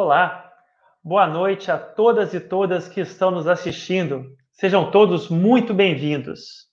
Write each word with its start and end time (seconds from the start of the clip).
Olá, 0.00 0.48
boa 1.02 1.26
noite 1.26 1.72
a 1.72 1.76
todas 1.76 2.32
e 2.32 2.38
todas 2.38 2.88
que 2.88 3.00
estão 3.00 3.32
nos 3.32 3.48
assistindo. 3.48 4.26
Sejam 4.52 4.92
todos 4.92 5.28
muito 5.28 5.74
bem-vindos. 5.74 6.68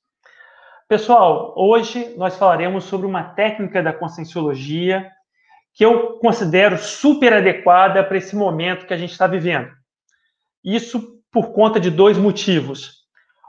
Pessoal, 0.88 1.52
hoje 1.58 2.14
nós 2.18 2.38
falaremos 2.38 2.84
sobre 2.84 3.08
uma 3.08 3.24
técnica 3.24 3.82
da 3.82 3.92
conscienciologia 3.92 5.10
que 5.74 5.84
eu 5.84 6.20
considero 6.20 6.78
super 6.78 7.34
adequada 7.34 8.04
para 8.04 8.16
esse 8.16 8.36
momento 8.36 8.86
que 8.86 8.94
a 8.94 8.98
gente 8.98 9.14
está 9.14 9.26
vivendo. 9.26 9.72
Isso 10.64 11.20
por 11.32 11.52
conta 11.52 11.80
de 11.80 11.90
dois 11.90 12.20
motivos. 12.20 12.92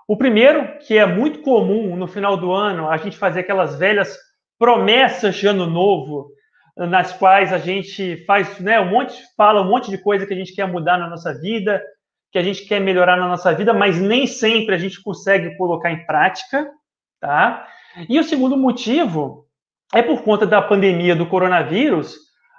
O 0.09 0.17
primeiro, 0.17 0.79
que 0.79 0.97
é 0.97 1.05
muito 1.05 1.43
comum 1.43 1.95
no 1.97 2.09
final 2.09 2.39
do 2.39 2.51
ano 2.51 2.89
a 2.89 2.97
gente 2.97 3.19
fazer 3.19 3.41
aquelas 3.41 3.79
velhas 3.79 4.17
promessas 4.59 5.37
de 5.37 5.47
ano 5.47 5.67
novo, 5.67 6.31
nas 6.77 7.13
quais 7.13 7.53
a 7.53 7.59
gente 7.59 8.25
faz, 8.27 8.59
né, 8.61 8.79
um 8.79 8.91
monte, 8.91 9.23
fala 9.37 9.63
um 9.63 9.71
monte 9.71 9.91
de 9.91 9.97
coisa 9.97 10.27
que 10.27 10.35
a 10.35 10.37
gente 10.37 10.55
quer 10.55 10.67
mudar 10.67 10.99
na 10.99 11.09
nossa 11.09 11.33
vida, 11.33 11.83
que 12.31 12.39
a 12.39 12.43
gente 12.43 12.67
quer 12.67 12.81
melhorar 12.81 13.17
na 13.17 13.27
nossa 13.27 13.55
vida, 13.55 13.73
mas 13.73 13.99
nem 13.99 14.27
sempre 14.27 14.75
a 14.75 14.79
gente 14.79 15.03
consegue 15.03 15.57
colocar 15.57 15.91
em 15.91 16.05
prática, 16.05 16.71
tá? 17.19 17.67
E 18.09 18.19
o 18.19 18.25
segundo 18.25 18.59
motivo 18.59 19.47
é 19.95 20.03
por 20.03 20.23
conta 20.23 20.47
da 20.47 20.61
pandemia 20.61 21.17
do 21.17 21.27
coronavírus, 21.27 22.15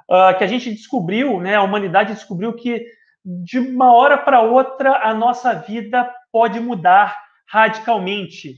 uh, 0.09 0.35
que 0.35 0.43
a 0.43 0.47
gente 0.47 0.71
descobriu, 0.71 1.39
né, 1.39 1.55
a 1.55 1.61
humanidade 1.61 2.13
descobriu 2.13 2.53
que 2.53 2.83
de 3.23 3.59
uma 3.59 3.93
hora 3.93 4.17
para 4.17 4.41
outra 4.41 5.07
a 5.07 5.13
nossa 5.13 5.53
vida 5.53 6.09
pode 6.31 6.59
mudar 6.59 7.15
radicalmente. 7.47 8.55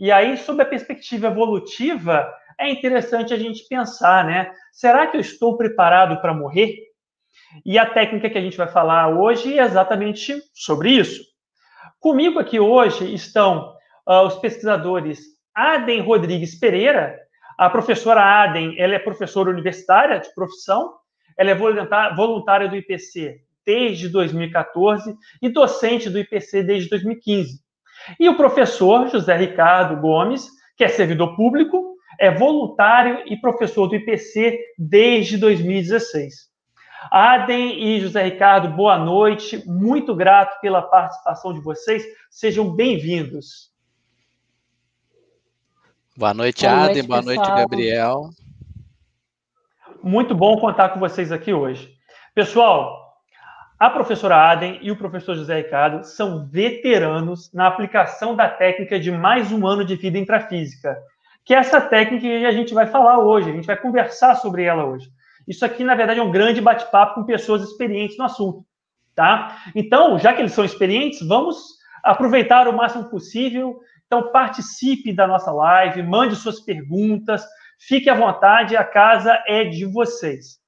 E 0.00 0.10
aí, 0.10 0.36
sob 0.36 0.62
a 0.62 0.66
perspectiva 0.66 1.28
evolutiva, 1.28 2.28
é 2.58 2.70
interessante 2.70 3.32
a 3.32 3.38
gente 3.38 3.66
pensar, 3.68 4.24
né? 4.24 4.52
Será 4.72 5.06
que 5.06 5.16
eu 5.16 5.20
estou 5.20 5.56
preparado 5.56 6.20
para 6.20 6.34
morrer? 6.34 6.76
E 7.64 7.78
a 7.78 7.86
técnica 7.86 8.28
que 8.28 8.38
a 8.38 8.40
gente 8.40 8.56
vai 8.56 8.68
falar 8.68 9.08
hoje 9.08 9.58
é 9.58 9.62
exatamente 9.62 10.36
sobre 10.52 10.90
isso. 10.90 11.22
Comigo 12.00 12.38
aqui 12.38 12.60
hoje 12.60 13.12
estão 13.14 13.74
uh, 14.06 14.26
os 14.26 14.36
pesquisadores 14.36 15.20
Aden 15.54 16.00
Rodrigues 16.00 16.58
Pereira. 16.58 17.18
A 17.56 17.70
professora 17.70 18.22
Aden, 18.22 18.74
ela 18.78 18.94
é 18.94 18.98
professora 18.98 19.50
universitária 19.50 20.20
de 20.20 20.32
profissão, 20.34 20.94
ela 21.36 21.50
é 21.50 22.14
voluntária 22.14 22.68
do 22.68 22.76
IPC 22.76 23.40
desde 23.64 24.08
2014 24.08 25.14
e 25.42 25.48
docente 25.48 26.08
do 26.08 26.18
IPC 26.18 26.62
desde 26.62 26.88
2015. 26.88 27.60
E 28.18 28.28
o 28.28 28.36
professor 28.36 29.08
José 29.08 29.36
Ricardo 29.36 30.00
Gomes, 30.00 30.48
que 30.76 30.84
é 30.84 30.88
servidor 30.88 31.36
público, 31.36 31.87
é 32.18 32.30
voluntário 32.30 33.22
e 33.26 33.36
professor 33.36 33.86
do 33.86 33.94
IPC 33.94 34.58
desde 34.76 35.36
2016. 35.36 36.48
Adem 37.10 37.80
e 37.82 38.00
José 38.00 38.24
Ricardo, 38.24 38.68
boa 38.68 38.98
noite. 38.98 39.62
Muito 39.66 40.14
grato 40.14 40.60
pela 40.60 40.82
participação 40.82 41.54
de 41.54 41.60
vocês. 41.60 42.04
Sejam 42.28 42.74
bem-vindos. 42.74 43.72
Boa 46.16 46.34
noite, 46.34 46.66
boa 46.66 46.84
Adem. 46.84 47.02
Boa 47.04 47.22
noite, 47.22 47.46
Gabriel. 47.46 48.30
Muito 50.02 50.34
bom 50.34 50.58
contar 50.58 50.88
com 50.88 50.98
vocês 50.98 51.30
aqui 51.30 51.52
hoje. 51.52 51.88
Pessoal, 52.34 53.16
a 53.78 53.88
professora 53.88 54.50
Adem 54.50 54.80
e 54.82 54.90
o 54.90 54.96
professor 54.96 55.36
José 55.36 55.58
Ricardo 55.58 56.04
são 56.04 56.48
veteranos 56.48 57.52
na 57.52 57.68
aplicação 57.68 58.34
da 58.34 58.48
técnica 58.48 58.98
de 58.98 59.12
mais 59.12 59.52
um 59.52 59.64
ano 59.64 59.84
de 59.84 59.94
vida 59.94 60.18
intrafísica 60.18 60.98
que 61.48 61.54
é 61.54 61.56
essa 61.56 61.80
técnica 61.80 62.20
que 62.20 62.44
a 62.44 62.52
gente 62.52 62.74
vai 62.74 62.86
falar 62.86 63.20
hoje, 63.20 63.48
a 63.48 63.52
gente 63.54 63.66
vai 63.66 63.76
conversar 63.78 64.34
sobre 64.34 64.64
ela 64.64 64.84
hoje. 64.84 65.08
Isso 65.48 65.64
aqui, 65.64 65.82
na 65.82 65.94
verdade, 65.94 66.20
é 66.20 66.22
um 66.22 66.30
grande 66.30 66.60
bate-papo 66.60 67.14
com 67.14 67.24
pessoas 67.24 67.62
experientes 67.62 68.18
no 68.18 68.26
assunto, 68.26 68.66
tá? 69.14 69.56
Então, 69.74 70.18
já 70.18 70.34
que 70.34 70.42
eles 70.42 70.52
são 70.52 70.62
experientes, 70.62 71.26
vamos 71.26 71.56
aproveitar 72.04 72.68
o 72.68 72.76
máximo 72.76 73.08
possível. 73.08 73.80
Então, 74.06 74.30
participe 74.30 75.10
da 75.10 75.26
nossa 75.26 75.50
live, 75.50 76.02
mande 76.02 76.36
suas 76.36 76.60
perguntas, 76.60 77.42
fique 77.78 78.10
à 78.10 78.14
vontade, 78.14 78.76
a 78.76 78.84
casa 78.84 79.42
é 79.46 79.64
de 79.64 79.86
vocês. 79.86 80.58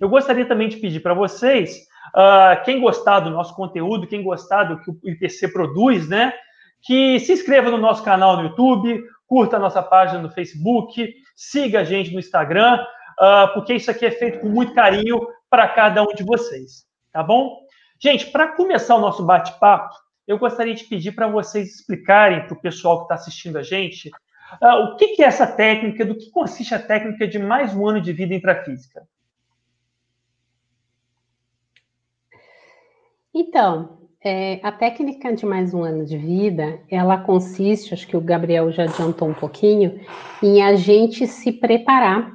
Eu 0.00 0.08
gostaria 0.08 0.46
também 0.46 0.68
de 0.68 0.76
pedir 0.76 1.00
para 1.00 1.14
vocês, 1.14 1.78
uh, 2.14 2.62
quem 2.64 2.80
gostar 2.80 3.18
do 3.18 3.30
nosso 3.30 3.56
conteúdo, 3.56 4.06
quem 4.06 4.22
gostar 4.22 4.62
do 4.62 4.80
que 4.82 4.88
o 4.88 5.10
IPC 5.10 5.48
produz, 5.48 6.08
né, 6.08 6.32
que 6.80 7.18
se 7.18 7.32
inscreva 7.32 7.72
no 7.72 7.78
nosso 7.78 8.04
canal 8.04 8.36
no 8.36 8.44
YouTube, 8.44 9.02
curta 9.28 9.56
a 9.56 9.60
nossa 9.60 9.82
página 9.82 10.20
no 10.20 10.30
Facebook, 10.30 11.14
siga 11.36 11.80
a 11.80 11.84
gente 11.84 12.12
no 12.12 12.18
Instagram, 12.18 12.82
uh, 13.20 13.52
porque 13.54 13.74
isso 13.74 13.90
aqui 13.90 14.06
é 14.06 14.10
feito 14.10 14.40
com 14.40 14.48
muito 14.48 14.74
carinho 14.74 15.20
para 15.48 15.68
cada 15.68 16.02
um 16.02 16.12
de 16.14 16.24
vocês, 16.24 16.86
tá 17.12 17.22
bom? 17.22 17.60
Gente, 18.00 18.26
para 18.30 18.48
começar 18.56 18.96
o 18.96 19.00
nosso 19.00 19.24
bate-papo, 19.24 19.94
eu 20.26 20.38
gostaria 20.38 20.74
de 20.74 20.84
pedir 20.84 21.12
para 21.12 21.28
vocês 21.28 21.76
explicarem 21.76 22.46
para 22.46 22.54
o 22.54 22.60
pessoal 22.60 22.98
que 22.98 23.04
está 23.04 23.14
assistindo 23.14 23.58
a 23.58 23.62
gente 23.62 24.10
uh, 24.62 24.84
o 24.84 24.96
que, 24.96 25.08
que 25.08 25.22
é 25.22 25.26
essa 25.26 25.46
técnica, 25.46 26.04
do 26.04 26.16
que 26.16 26.30
consiste 26.30 26.74
a 26.74 26.82
técnica 26.82 27.28
de 27.28 27.38
mais 27.38 27.74
um 27.74 27.86
ano 27.86 28.00
de 28.00 28.12
vida 28.12 28.34
intrafísica. 28.34 29.06
Então, 33.34 34.07
é, 34.24 34.58
a 34.62 34.72
técnica 34.72 35.32
de 35.32 35.46
mais 35.46 35.72
um 35.72 35.82
ano 35.82 36.04
de 36.04 36.18
vida, 36.18 36.80
ela 36.90 37.18
consiste, 37.18 37.94
acho 37.94 38.06
que 38.06 38.16
o 38.16 38.20
Gabriel 38.20 38.70
já 38.72 38.84
adiantou 38.84 39.28
um 39.28 39.34
pouquinho, 39.34 40.00
em 40.42 40.62
a 40.62 40.74
gente 40.74 41.26
se 41.26 41.52
preparar 41.52 42.32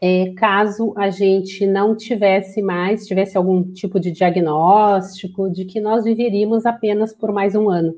é, 0.00 0.32
caso 0.36 0.94
a 0.96 1.10
gente 1.10 1.66
não 1.66 1.96
tivesse 1.96 2.62
mais, 2.62 3.06
tivesse 3.06 3.36
algum 3.36 3.72
tipo 3.72 3.98
de 3.98 4.12
diagnóstico 4.12 5.50
de 5.50 5.64
que 5.64 5.80
nós 5.80 6.04
viveríamos 6.04 6.66
apenas 6.66 7.12
por 7.14 7.32
mais 7.32 7.54
um 7.54 7.68
ano. 7.68 7.94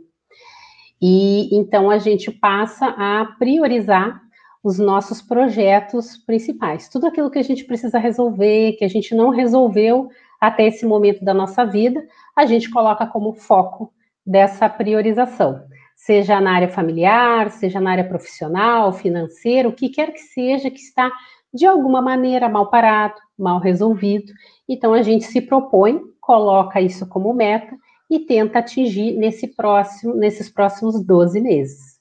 E 1.03 1.55
então 1.55 1.91
a 1.91 1.99
gente 1.99 2.31
passa 2.31 2.87
a 2.87 3.27
priorizar 3.38 4.21
os 4.62 4.78
nossos 4.78 5.21
projetos 5.21 6.17
principais, 6.17 6.88
tudo 6.88 7.06
aquilo 7.06 7.31
que 7.31 7.38
a 7.38 7.44
gente 7.44 7.65
precisa 7.65 7.99
resolver, 7.99 8.72
que 8.72 8.84
a 8.84 8.88
gente 8.88 9.15
não 9.15 9.31
resolveu 9.31 10.09
até 10.41 10.66
esse 10.66 10.87
momento 10.87 11.25
da 11.25 11.34
nossa 11.34 11.65
vida, 11.65 12.03
a 12.37 12.47
gente 12.47 12.71
coloca 12.71 13.06
como 13.06 13.32
foco 13.32 13.93
dessa 14.25 14.69
priorização, 14.69 15.65
seja 15.97 16.41
na 16.41 16.53
área 16.53 16.69
familiar, 16.69 17.50
seja 17.50 17.81
na 17.81 17.91
área 17.91 18.09
profissional, 18.09 18.93
financeira, 18.93 19.69
o 19.69 19.72
que 19.72 19.88
quer 19.88 20.12
que 20.12 20.21
seja 20.21 20.71
que 20.71 20.78
está 20.78 21.10
de 21.53 21.66
alguma 21.66 22.03
maneira 22.03 22.49
mal 22.49 22.71
parado, 22.71 23.15
mal 23.38 23.59
resolvido. 23.59 24.32
Então 24.69 24.93
a 24.93 25.03
gente 25.03 25.25
se 25.25 25.41
propõe, 25.41 26.00
coloca 26.21 26.81
isso 26.81 27.09
como 27.09 27.32
meta 27.32 27.75
e 28.10 28.20
tenta 28.20 28.59
atingir 28.59 29.16
nesse 29.16 29.49
próximo, 29.49 30.15
nesses 30.15 30.49
próximos 30.49 31.03
12 31.03 31.41
meses. 31.41 31.99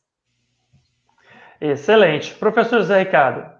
Excelente. 1.59 2.36
Professor 2.36 2.81
Zé 2.84 3.00
Ricardo, 3.00 3.56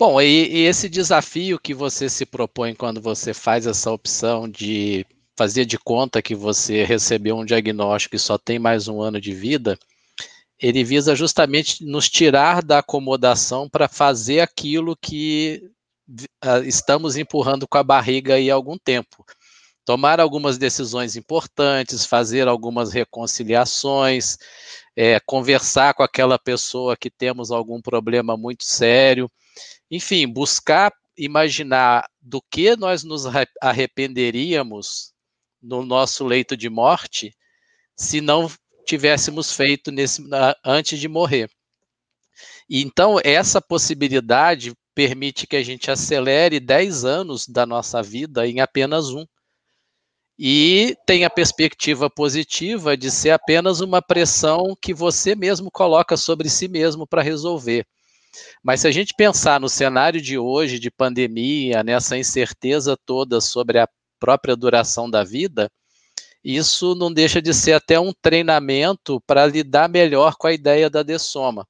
Bom, 0.00 0.18
e, 0.18 0.48
e, 0.48 0.64
esse 0.64 0.88
desafio 0.88 1.58
que 1.58 1.74
você 1.74 2.08
se 2.08 2.24
propõe 2.24 2.74
quando 2.74 3.02
você 3.02 3.34
faz 3.34 3.66
essa 3.66 3.92
opção 3.92 4.48
de 4.48 5.04
fazer 5.36 5.66
de 5.66 5.76
conta 5.78 6.22
que 6.22 6.34
você 6.34 6.84
recebeu 6.84 7.36
um 7.36 7.44
diagnóstico 7.44 8.16
e 8.16 8.18
só 8.18 8.38
tem 8.38 8.58
mais 8.58 8.88
um 8.88 9.02
ano 9.02 9.20
de 9.20 9.34
vida, 9.34 9.78
ele 10.58 10.82
visa 10.84 11.14
justamente 11.14 11.84
nos 11.84 12.08
tirar 12.08 12.62
da 12.62 12.78
acomodação 12.78 13.68
para 13.68 13.88
fazer 13.88 14.40
aquilo 14.40 14.96
que 14.96 15.70
uh, 16.42 16.64
estamos 16.64 17.18
empurrando 17.18 17.68
com 17.68 17.76
a 17.76 17.84
barriga 17.84 18.36
aí 18.36 18.50
há 18.50 18.54
algum 18.54 18.78
tempo. 18.78 19.22
Tomar 19.84 20.18
algumas 20.18 20.56
decisões 20.56 21.14
importantes, 21.14 22.06
fazer 22.06 22.48
algumas 22.48 22.90
reconciliações, 22.90 24.38
é, 24.96 25.20
conversar 25.20 25.92
com 25.92 26.02
aquela 26.02 26.38
pessoa 26.38 26.96
que 26.96 27.10
temos 27.10 27.50
algum 27.50 27.82
problema 27.82 28.34
muito 28.34 28.64
sério 28.64 29.30
enfim, 29.90 30.26
buscar 30.26 30.92
imaginar 31.16 32.08
do 32.20 32.40
que 32.40 32.76
nós 32.76 33.02
nos 33.02 33.24
arrependeríamos 33.60 35.12
no 35.60 35.84
nosso 35.84 36.24
leito 36.24 36.56
de 36.56 36.70
morte 36.70 37.34
se 37.96 38.20
não 38.20 38.50
tivéssemos 38.86 39.52
feito 39.52 39.90
nesse, 39.90 40.22
antes 40.64 40.98
de 40.98 41.08
morrer. 41.08 41.50
Então, 42.68 43.18
essa 43.22 43.60
possibilidade 43.60 44.72
permite 44.94 45.46
que 45.46 45.56
a 45.56 45.62
gente 45.62 45.90
acelere 45.90 46.60
10 46.60 47.04
anos 47.04 47.46
da 47.46 47.66
nossa 47.66 48.02
vida 48.02 48.46
em 48.46 48.60
apenas 48.60 49.10
um. 49.10 49.26
E 50.38 50.96
tem 51.06 51.24
a 51.24 51.30
perspectiva 51.30 52.08
positiva 52.08 52.96
de 52.96 53.10
ser 53.10 53.30
apenas 53.30 53.80
uma 53.80 54.00
pressão 54.00 54.74
que 54.80 54.94
você 54.94 55.34
mesmo 55.34 55.70
coloca 55.70 56.16
sobre 56.16 56.48
si 56.48 56.66
mesmo 56.66 57.06
para 57.06 57.22
resolver. 57.22 57.86
Mas 58.62 58.80
se 58.80 58.88
a 58.88 58.90
gente 58.90 59.14
pensar 59.14 59.60
no 59.60 59.68
cenário 59.68 60.20
de 60.20 60.38
hoje, 60.38 60.78
de 60.78 60.90
pandemia, 60.90 61.82
nessa 61.82 62.16
incerteza 62.16 62.96
toda 63.04 63.40
sobre 63.40 63.78
a 63.78 63.88
própria 64.18 64.54
duração 64.54 65.08
da 65.10 65.24
vida, 65.24 65.70
isso 66.42 66.94
não 66.94 67.12
deixa 67.12 67.40
de 67.40 67.52
ser 67.52 67.72
até 67.72 68.00
um 68.00 68.12
treinamento 68.12 69.20
para 69.26 69.46
lidar 69.46 69.88
melhor 69.88 70.36
com 70.36 70.46
a 70.46 70.52
ideia 70.52 70.88
da 70.88 71.02
dessoma. 71.02 71.66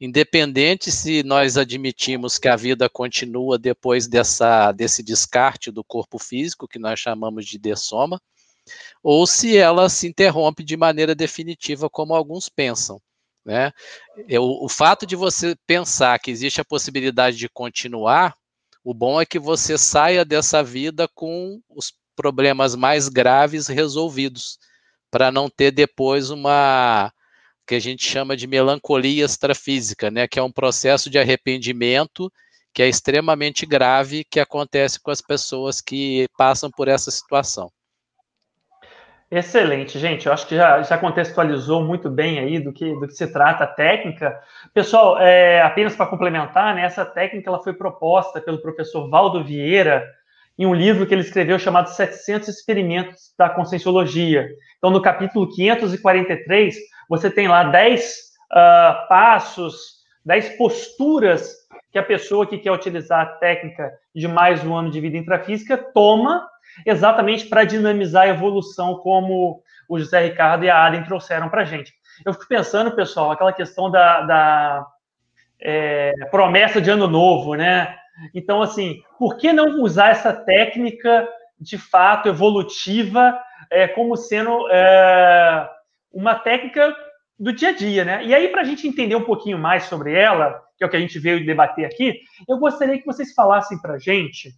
Independente 0.00 0.90
se 0.90 1.22
nós 1.22 1.56
admitimos 1.56 2.36
que 2.36 2.48
a 2.48 2.56
vida 2.56 2.88
continua 2.88 3.58
depois 3.58 4.08
dessa, 4.08 4.72
desse 4.72 5.02
descarte 5.02 5.70
do 5.70 5.84
corpo 5.84 6.18
físico, 6.18 6.66
que 6.66 6.78
nós 6.80 6.98
chamamos 6.98 7.46
de 7.46 7.58
dessoma, 7.58 8.20
ou 9.02 9.26
se 9.26 9.56
ela 9.56 9.88
se 9.88 10.08
interrompe 10.08 10.64
de 10.64 10.76
maneira 10.76 11.14
definitiva, 11.14 11.88
como 11.88 12.14
alguns 12.14 12.48
pensam. 12.48 13.00
Né? 13.44 13.72
Eu, 14.28 14.44
o 14.44 14.68
fato 14.68 15.06
de 15.06 15.16
você 15.16 15.56
pensar 15.66 16.18
que 16.18 16.30
existe 16.30 16.60
a 16.60 16.64
possibilidade 16.64 17.36
de 17.36 17.48
continuar, 17.48 18.34
o 18.84 18.92
bom 18.92 19.20
é 19.20 19.26
que 19.26 19.38
você 19.38 19.76
saia 19.76 20.24
dessa 20.24 20.62
vida 20.62 21.08
com 21.14 21.60
os 21.68 21.92
problemas 22.14 22.74
mais 22.74 23.08
graves 23.08 23.66
resolvidos, 23.68 24.58
para 25.10 25.30
não 25.30 25.48
ter 25.48 25.70
depois 25.70 26.30
uma 26.30 27.12
que 27.66 27.74
a 27.74 27.80
gente 27.80 28.04
chama 28.04 28.34
de 28.36 28.46
melancolia 28.46 29.24
extrafísica, 29.24 30.10
né, 30.10 30.26
que 30.26 30.38
é 30.38 30.42
um 30.42 30.50
processo 30.50 31.10
de 31.10 31.18
arrependimento 31.18 32.32
que 32.72 32.82
é 32.82 32.88
extremamente 32.88 33.66
grave 33.66 34.24
que 34.24 34.40
acontece 34.40 35.00
com 35.00 35.10
as 35.10 35.20
pessoas 35.20 35.80
que 35.80 36.26
passam 36.36 36.70
por 36.70 36.88
essa 36.88 37.10
situação. 37.10 37.70
Excelente, 39.30 39.98
gente. 39.98 40.26
Eu 40.26 40.32
acho 40.32 40.46
que 40.46 40.56
já, 40.56 40.80
já 40.82 40.96
contextualizou 40.96 41.84
muito 41.84 42.08
bem 42.08 42.38
aí 42.38 42.58
do 42.58 42.72
que, 42.72 42.94
do 42.94 43.06
que 43.06 43.12
se 43.12 43.30
trata 43.30 43.64
a 43.64 43.66
técnica. 43.66 44.40
Pessoal, 44.72 45.18
é, 45.18 45.60
apenas 45.60 45.94
para 45.94 46.06
complementar, 46.06 46.74
né, 46.74 46.82
essa 46.82 47.04
técnica 47.04 47.50
ela 47.50 47.62
foi 47.62 47.74
proposta 47.74 48.40
pelo 48.40 48.62
professor 48.62 49.10
Valdo 49.10 49.44
Vieira 49.44 50.06
em 50.58 50.64
um 50.64 50.74
livro 50.74 51.06
que 51.06 51.14
ele 51.14 51.20
escreveu 51.20 51.58
chamado 51.58 51.90
700 51.90 52.48
Experimentos 52.48 53.34
da 53.38 53.50
Conscienciologia. 53.50 54.48
Então, 54.78 54.90
no 54.90 55.02
capítulo 55.02 55.48
543, 55.48 56.76
você 57.08 57.30
tem 57.30 57.48
lá 57.48 57.64
10 57.64 58.04
uh, 58.04 58.14
ah, 58.52 59.06
passos, 59.10 59.98
10 60.24 60.56
posturas 60.56 61.54
que 61.92 61.98
a 61.98 62.02
pessoa 62.02 62.46
que 62.46 62.58
quer 62.58 62.72
utilizar 62.72 63.20
a 63.20 63.26
técnica 63.26 63.92
de 64.14 64.26
mais 64.26 64.64
um 64.64 64.74
ano 64.74 64.90
de 64.90 65.00
vida 65.00 65.16
intrafísica 65.16 65.76
toma 65.76 66.48
exatamente 66.84 67.46
para 67.46 67.64
dinamizar 67.64 68.24
a 68.24 68.28
evolução, 68.28 68.96
como 68.96 69.62
o 69.88 69.98
José 69.98 70.20
Ricardo 70.20 70.64
e 70.64 70.70
a 70.70 70.84
Aden 70.84 71.04
trouxeram 71.04 71.48
para 71.48 71.62
a 71.62 71.64
gente. 71.64 71.92
Eu 72.24 72.32
fico 72.32 72.46
pensando, 72.48 72.92
pessoal, 72.92 73.30
aquela 73.30 73.52
questão 73.52 73.90
da, 73.90 74.20
da 74.22 74.86
é, 75.60 76.12
promessa 76.30 76.80
de 76.80 76.90
ano 76.90 77.06
novo, 77.06 77.54
né? 77.54 77.96
Então, 78.34 78.60
assim, 78.60 79.02
por 79.18 79.36
que 79.36 79.52
não 79.52 79.80
usar 79.80 80.10
essa 80.10 80.32
técnica 80.32 81.28
de 81.60 81.78
fato 81.78 82.28
evolutiva 82.28 83.38
é, 83.70 83.88
como 83.88 84.16
sendo 84.16 84.68
é, 84.70 85.68
uma 86.12 86.34
técnica 86.34 86.94
do 87.38 87.52
dia 87.52 87.70
a 87.70 87.72
dia, 87.72 88.04
né? 88.04 88.24
E 88.24 88.34
aí, 88.34 88.48
para 88.48 88.62
a 88.62 88.64
gente 88.64 88.86
entender 88.86 89.14
um 89.14 89.24
pouquinho 89.24 89.58
mais 89.58 89.84
sobre 89.84 90.12
ela, 90.12 90.60
que 90.76 90.84
é 90.84 90.86
o 90.86 90.90
que 90.90 90.96
a 90.96 91.00
gente 91.00 91.18
veio 91.18 91.44
debater 91.44 91.84
aqui, 91.84 92.20
eu 92.48 92.58
gostaria 92.58 92.98
que 92.98 93.06
vocês 93.06 93.32
falassem 93.32 93.80
para 93.80 93.94
a 93.94 93.98
gente 93.98 94.52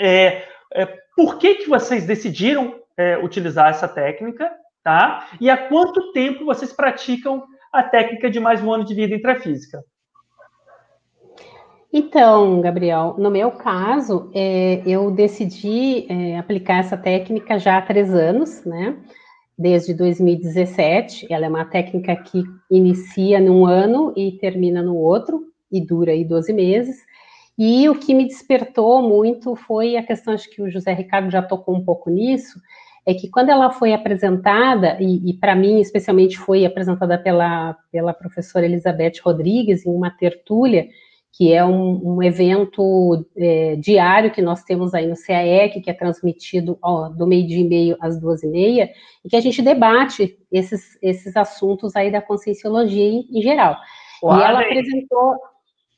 é, 0.00 0.46
é, 0.72 0.86
por 1.16 1.38
que, 1.38 1.56
que 1.56 1.68
vocês 1.68 2.06
decidiram 2.06 2.74
é, 2.96 3.18
utilizar 3.18 3.70
essa 3.70 3.88
técnica, 3.88 4.50
tá? 4.82 5.28
E 5.40 5.50
há 5.50 5.56
quanto 5.68 6.12
tempo 6.12 6.44
vocês 6.44 6.72
praticam 6.72 7.44
a 7.72 7.82
técnica 7.82 8.30
de 8.30 8.40
mais 8.40 8.62
um 8.62 8.72
ano 8.72 8.84
de 8.84 8.94
vida 8.94 9.14
intrafísica? 9.14 9.82
Então, 11.92 12.60
Gabriel, 12.60 13.14
no 13.18 13.30
meu 13.30 13.50
caso, 13.52 14.30
é, 14.34 14.82
eu 14.84 15.10
decidi 15.10 16.06
é, 16.10 16.38
aplicar 16.38 16.80
essa 16.80 16.96
técnica 16.96 17.58
já 17.58 17.78
há 17.78 17.82
três 17.82 18.12
anos, 18.12 18.64
né? 18.64 18.98
Desde 19.58 19.94
2017. 19.94 21.26
Ela 21.30 21.46
é 21.46 21.48
uma 21.48 21.64
técnica 21.64 22.14
que 22.16 22.42
inicia 22.70 23.40
num 23.40 23.64
ano 23.64 24.12
e 24.16 24.32
termina 24.32 24.82
no 24.82 24.94
outro, 24.94 25.44
e 25.72 25.80
dura 25.80 26.12
aí 26.12 26.24
12 26.24 26.52
meses. 26.52 26.96
E 27.58 27.88
o 27.88 27.98
que 27.98 28.12
me 28.12 28.26
despertou 28.26 29.02
muito 29.02 29.56
foi 29.56 29.96
a 29.96 30.02
questão, 30.02 30.34
acho 30.34 30.50
que 30.50 30.60
o 30.60 30.70
José 30.70 30.92
Ricardo 30.92 31.30
já 31.30 31.42
tocou 31.42 31.74
um 31.74 31.84
pouco 31.84 32.10
nisso, 32.10 32.60
é 33.06 33.14
que 33.14 33.30
quando 33.30 33.50
ela 33.50 33.70
foi 33.70 33.94
apresentada, 33.94 34.98
e, 35.00 35.30
e 35.30 35.34
para 35.34 35.54
mim 35.54 35.80
especialmente 35.80 36.36
foi 36.36 36.66
apresentada 36.66 37.16
pela, 37.16 37.76
pela 37.90 38.12
professora 38.12 38.66
Elizabeth 38.66 39.20
Rodrigues 39.24 39.86
em 39.86 39.90
uma 39.90 40.10
tertúlia, 40.10 40.88
que 41.32 41.52
é 41.52 41.64
um, 41.64 42.16
um 42.16 42.22
evento 42.22 43.26
é, 43.36 43.76
diário 43.76 44.32
que 44.32 44.40
nós 44.42 44.64
temos 44.64 44.94
aí 44.94 45.06
no 45.06 45.14
CAEC, 45.14 45.82
que 45.82 45.90
é 45.90 45.94
transmitido 45.94 46.78
ó, 46.82 47.08
do 47.10 47.26
meio-dia 47.26 47.60
e 47.60 47.68
meio 47.68 47.96
às 48.00 48.18
duas 48.18 48.42
e 48.42 48.48
meia, 48.48 48.90
e 49.24 49.28
que 49.28 49.36
a 49.36 49.40
gente 49.40 49.62
debate 49.62 50.36
esses, 50.50 50.98
esses 51.00 51.36
assuntos 51.36 51.94
aí 51.94 52.10
da 52.10 52.22
conscienciologia 52.22 53.04
em, 53.04 53.28
em 53.30 53.42
geral. 53.42 53.76
Uau, 54.22 54.38
e 54.38 54.42
ela 54.42 54.60
apresentou 54.60 55.34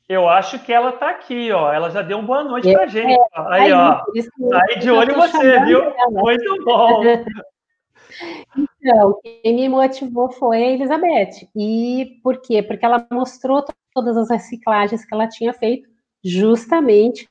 eu 0.09 0.27
acho 0.27 0.57
que 0.65 0.73
ela 0.73 0.89
está 0.89 1.11
aqui, 1.11 1.51
ó. 1.51 1.71
Ela 1.71 1.91
já 1.91 2.01
deu 2.01 2.17
uma 2.17 2.25
boa 2.25 2.43
noite 2.43 2.73
para 2.73 2.85
a 2.85 2.87
gente. 2.87 3.13
É, 3.13 3.25
aí, 3.35 3.61
aí, 3.61 3.71
ó. 3.71 4.01
Aí 4.53 4.79
de 4.79 4.89
olho 4.89 5.13
você, 5.13 5.59
viu? 5.65 5.81
Ela. 5.81 6.09
Muito 6.09 6.65
bom. 6.65 7.01
Então, 8.81 9.17
quem 9.21 9.55
me 9.55 9.69
motivou 9.69 10.29
foi 10.29 10.57
a 10.57 10.71
Elizabeth. 10.71 11.47
E 11.55 12.19
por 12.21 12.41
quê? 12.41 12.61
Porque 12.61 12.83
ela 12.83 13.07
mostrou 13.09 13.63
todas 13.93 14.17
as 14.17 14.29
reciclagens 14.29 15.05
que 15.05 15.13
ela 15.13 15.27
tinha 15.27 15.53
feito 15.53 15.87
justamente 16.21 17.29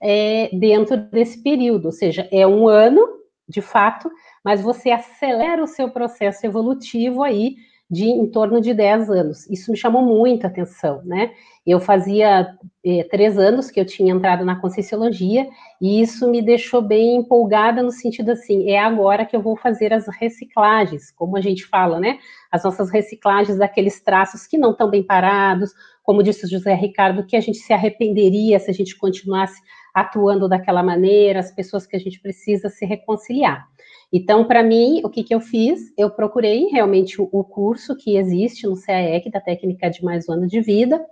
é, 0.00 0.48
dentro 0.54 0.96
desse 0.96 1.42
período. 1.42 1.86
Ou 1.86 1.92
seja, 1.92 2.26
é 2.32 2.46
um 2.46 2.66
ano, 2.66 3.06
de 3.46 3.60
fato, 3.60 4.10
mas 4.42 4.62
você 4.62 4.90
acelera 4.90 5.62
o 5.62 5.66
seu 5.66 5.90
processo 5.90 6.46
evolutivo 6.46 7.22
aí 7.22 7.56
de 7.92 8.06
em 8.06 8.26
torno 8.26 8.58
de 8.58 8.72
10 8.72 9.10
anos. 9.10 9.50
Isso 9.50 9.70
me 9.70 9.76
chamou 9.76 10.00
muita 10.00 10.46
atenção, 10.46 11.02
né? 11.04 11.30
Eu 11.64 11.78
fazia 11.78 12.48
eh, 12.82 13.04
três 13.10 13.36
anos 13.38 13.70
que 13.70 13.78
eu 13.78 13.84
tinha 13.84 14.14
entrado 14.14 14.46
na 14.46 14.56
Conscienciologia 14.56 15.46
e 15.78 16.00
isso 16.00 16.28
me 16.30 16.40
deixou 16.40 16.80
bem 16.80 17.16
empolgada 17.16 17.82
no 17.82 17.90
sentido 17.90 18.30
assim, 18.30 18.70
é 18.70 18.78
agora 18.78 19.26
que 19.26 19.36
eu 19.36 19.42
vou 19.42 19.58
fazer 19.58 19.92
as 19.92 20.06
reciclagens, 20.08 21.10
como 21.10 21.36
a 21.36 21.40
gente 21.42 21.66
fala, 21.66 22.00
né? 22.00 22.18
As 22.50 22.64
nossas 22.64 22.90
reciclagens 22.90 23.58
daqueles 23.58 24.02
traços 24.02 24.46
que 24.46 24.56
não 24.56 24.70
estão 24.70 24.88
bem 24.88 25.02
parados, 25.02 25.70
como 26.02 26.22
disse 26.22 26.46
o 26.46 26.48
José 26.48 26.72
Ricardo, 26.72 27.26
que 27.26 27.36
a 27.36 27.40
gente 27.40 27.58
se 27.58 27.74
arrependeria 27.74 28.58
se 28.58 28.70
a 28.70 28.74
gente 28.74 28.96
continuasse 28.96 29.60
atuando 29.92 30.48
daquela 30.48 30.82
maneira, 30.82 31.40
as 31.40 31.52
pessoas 31.54 31.86
que 31.86 31.94
a 31.94 32.00
gente 32.00 32.18
precisa 32.22 32.70
se 32.70 32.86
reconciliar. 32.86 33.68
Então, 34.12 34.44
para 34.44 34.62
mim, 34.62 35.00
o 35.02 35.08
que, 35.08 35.24
que 35.24 35.34
eu 35.34 35.40
fiz? 35.40 35.92
Eu 35.96 36.10
procurei 36.10 36.66
realmente 36.66 37.16
o, 37.18 37.44
curso 37.44 37.96
que 37.96 38.16
existe 38.16 38.66
no 38.66 38.78
CAEC, 38.78 39.30
da 39.30 39.40
técnica 39.40 39.88
de 39.88 40.04
mais 40.04 40.28
um 40.28 40.32
ano 40.32 40.46
de 40.46 40.60
vida, 40.60 41.02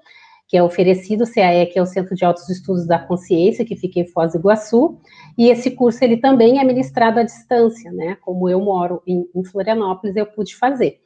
que 0.47 0.57
é 0.57 0.63
oferecido, 0.63 1.25
o 1.25 1.33
CAEC 1.33 1.79
é 1.79 1.83
o 1.83 1.87
Centro 1.87 2.15
de 2.15 2.25
Altos 2.25 2.49
Estudos 2.51 2.87
da 2.87 2.99
Consciência, 2.99 3.65
que 3.65 3.75
fica 3.75 4.01
em 4.01 4.07
Foz 4.07 4.33
do 4.33 4.39
Iguaçu, 4.39 5.01
e 5.39 5.49
esse 5.49 5.71
curso 5.71 6.05
ele 6.05 6.19
também 6.19 6.59
é 6.59 6.65
ministrado 6.65 7.21
à 7.21 7.23
distância, 7.23 7.91
né? 7.91 8.19
Como 8.21 8.49
eu 8.51 8.61
moro 8.61 9.03
em, 9.07 9.25
em 9.35 9.45
Florianópolis, 9.45 10.15
eu 10.15 10.27
pude 10.27 10.55
fazer. 10.55 11.01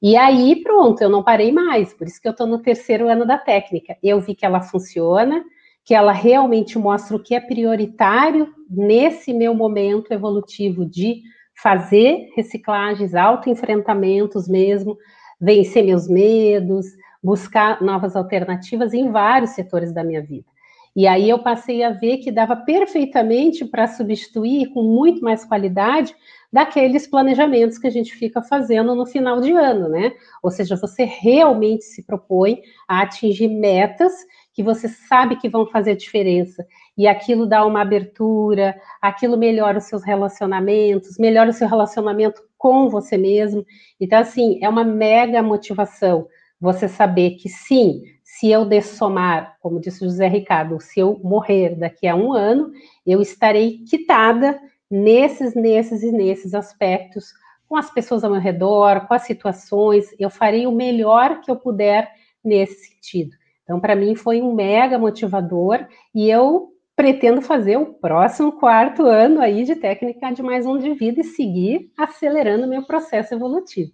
E 0.00 0.16
aí, 0.16 0.62
pronto, 0.62 1.02
eu 1.02 1.08
não 1.08 1.24
parei 1.24 1.50
mais, 1.50 1.92
por 1.92 2.06
isso 2.06 2.20
que 2.20 2.28
eu 2.28 2.32
estou 2.32 2.46
no 2.46 2.62
terceiro 2.62 3.08
ano 3.08 3.26
da 3.26 3.36
técnica. 3.36 3.96
Eu 4.02 4.20
vi 4.20 4.36
que 4.36 4.46
ela 4.46 4.60
funciona, 4.60 5.44
que 5.84 5.94
ela 5.94 6.12
realmente 6.12 6.78
mostra 6.78 7.16
o 7.16 7.22
que 7.22 7.34
é 7.34 7.40
prioritário 7.40 8.54
nesse 8.68 9.32
meu 9.32 9.52
momento 9.54 10.12
evolutivo 10.12 10.86
de 10.86 11.22
fazer 11.62 12.28
reciclagens, 12.36 13.14
autoenfrentamentos 13.14 14.48
mesmo, 14.48 14.96
vencer 15.40 15.84
meus 15.84 16.08
medos, 16.08 16.86
buscar 17.22 17.82
novas 17.82 18.16
alternativas 18.16 18.94
em 18.94 19.10
vários 19.10 19.50
setores 19.50 19.92
da 19.92 20.02
minha 20.02 20.22
vida. 20.22 20.46
E 20.94 21.06
aí 21.06 21.28
eu 21.30 21.38
passei 21.38 21.84
a 21.84 21.90
ver 21.90 22.18
que 22.18 22.32
dava 22.32 22.56
perfeitamente 22.56 23.64
para 23.64 23.86
substituir 23.86 24.72
com 24.72 24.82
muito 24.82 25.22
mais 25.22 25.44
qualidade 25.44 26.14
daqueles 26.52 27.06
planejamentos 27.06 27.78
que 27.78 27.86
a 27.86 27.90
gente 27.90 28.12
fica 28.12 28.42
fazendo 28.42 28.94
no 28.94 29.06
final 29.06 29.40
de 29.40 29.52
ano, 29.52 29.88
né? 29.88 30.12
Ou 30.42 30.50
seja, 30.50 30.76
você 30.76 31.04
realmente 31.04 31.84
se 31.84 32.02
propõe 32.02 32.60
a 32.88 33.02
atingir 33.02 33.46
metas 33.48 34.12
que 34.52 34.62
você 34.62 34.88
sabe 34.88 35.36
que 35.36 35.48
vão 35.48 35.64
fazer 35.66 35.94
diferença. 35.94 36.66
E 37.00 37.06
aquilo 37.06 37.46
dá 37.46 37.64
uma 37.64 37.80
abertura, 37.80 38.78
aquilo 39.00 39.38
melhora 39.38 39.78
os 39.78 39.84
seus 39.84 40.04
relacionamentos, 40.04 41.16
melhora 41.16 41.48
o 41.48 41.52
seu 41.54 41.66
relacionamento 41.66 42.42
com 42.58 42.90
você 42.90 43.16
mesmo. 43.16 43.64
Então, 43.98 44.18
assim, 44.18 44.58
é 44.62 44.68
uma 44.68 44.84
mega 44.84 45.42
motivação 45.42 46.28
você 46.60 46.86
saber 46.88 47.36
que 47.36 47.48
sim, 47.48 48.02
se 48.22 48.50
eu 48.50 48.66
dessomar, 48.66 49.56
como 49.62 49.80
disse 49.80 50.04
José 50.04 50.28
Ricardo, 50.28 50.78
se 50.78 51.00
eu 51.00 51.18
morrer 51.24 51.74
daqui 51.74 52.06
a 52.06 52.14
um 52.14 52.34
ano, 52.34 52.70
eu 53.06 53.22
estarei 53.22 53.78
quitada 53.88 54.60
nesses, 54.90 55.54
nesses 55.54 56.02
e 56.02 56.12
nesses 56.12 56.52
aspectos, 56.52 57.32
com 57.66 57.76
as 57.76 57.90
pessoas 57.90 58.22
ao 58.24 58.30
meu 58.30 58.42
redor, 58.42 59.06
com 59.08 59.14
as 59.14 59.22
situações, 59.22 60.04
eu 60.18 60.28
farei 60.28 60.66
o 60.66 60.72
melhor 60.72 61.40
que 61.40 61.50
eu 61.50 61.56
puder 61.56 62.12
nesse 62.44 62.90
sentido. 62.90 63.34
Então, 63.64 63.80
para 63.80 63.96
mim, 63.96 64.14
foi 64.14 64.42
um 64.42 64.52
mega 64.52 64.98
motivador 64.98 65.86
e 66.14 66.28
eu 66.28 66.69
pretendo 67.00 67.40
fazer 67.40 67.78
o 67.78 67.94
próximo 67.94 68.52
quarto 68.52 69.06
ano 69.06 69.40
aí 69.40 69.64
de 69.64 69.74
técnica 69.74 70.30
de 70.34 70.42
mais 70.42 70.66
um 70.66 70.76
de 70.76 70.92
vida 70.92 71.22
e 71.22 71.24
seguir 71.24 71.90
acelerando 71.96 72.68
meu 72.68 72.82
processo 72.82 73.32
evolutivo. 73.32 73.90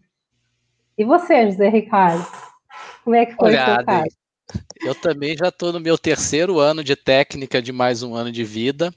E 0.98 1.04
você, 1.04 1.48
José 1.48 1.68
Ricardo? 1.68 2.26
Como 3.04 3.14
é 3.14 3.24
que 3.24 3.36
foi 3.36 3.50
Olha, 3.50 3.64
seu 3.64 3.84
caso? 3.84 4.16
Eu 4.84 4.92
também 4.92 5.36
já 5.36 5.50
estou 5.50 5.72
no 5.72 5.78
meu 5.78 5.96
terceiro 5.96 6.58
ano 6.58 6.82
de 6.82 6.96
técnica 6.96 7.62
de 7.62 7.70
mais 7.70 8.02
um 8.02 8.12
ano 8.12 8.32
de 8.32 8.42
vida. 8.42 8.92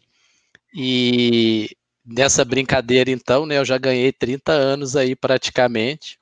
E 0.73 1.69
nessa 2.03 2.43
brincadeira, 2.43 3.11
então, 3.11 3.45
né, 3.45 3.59
eu 3.59 3.65
já 3.65 3.77
ganhei 3.77 4.11
30 4.11 4.51
anos 4.51 4.95
aí 4.95 5.15
praticamente 5.15 6.18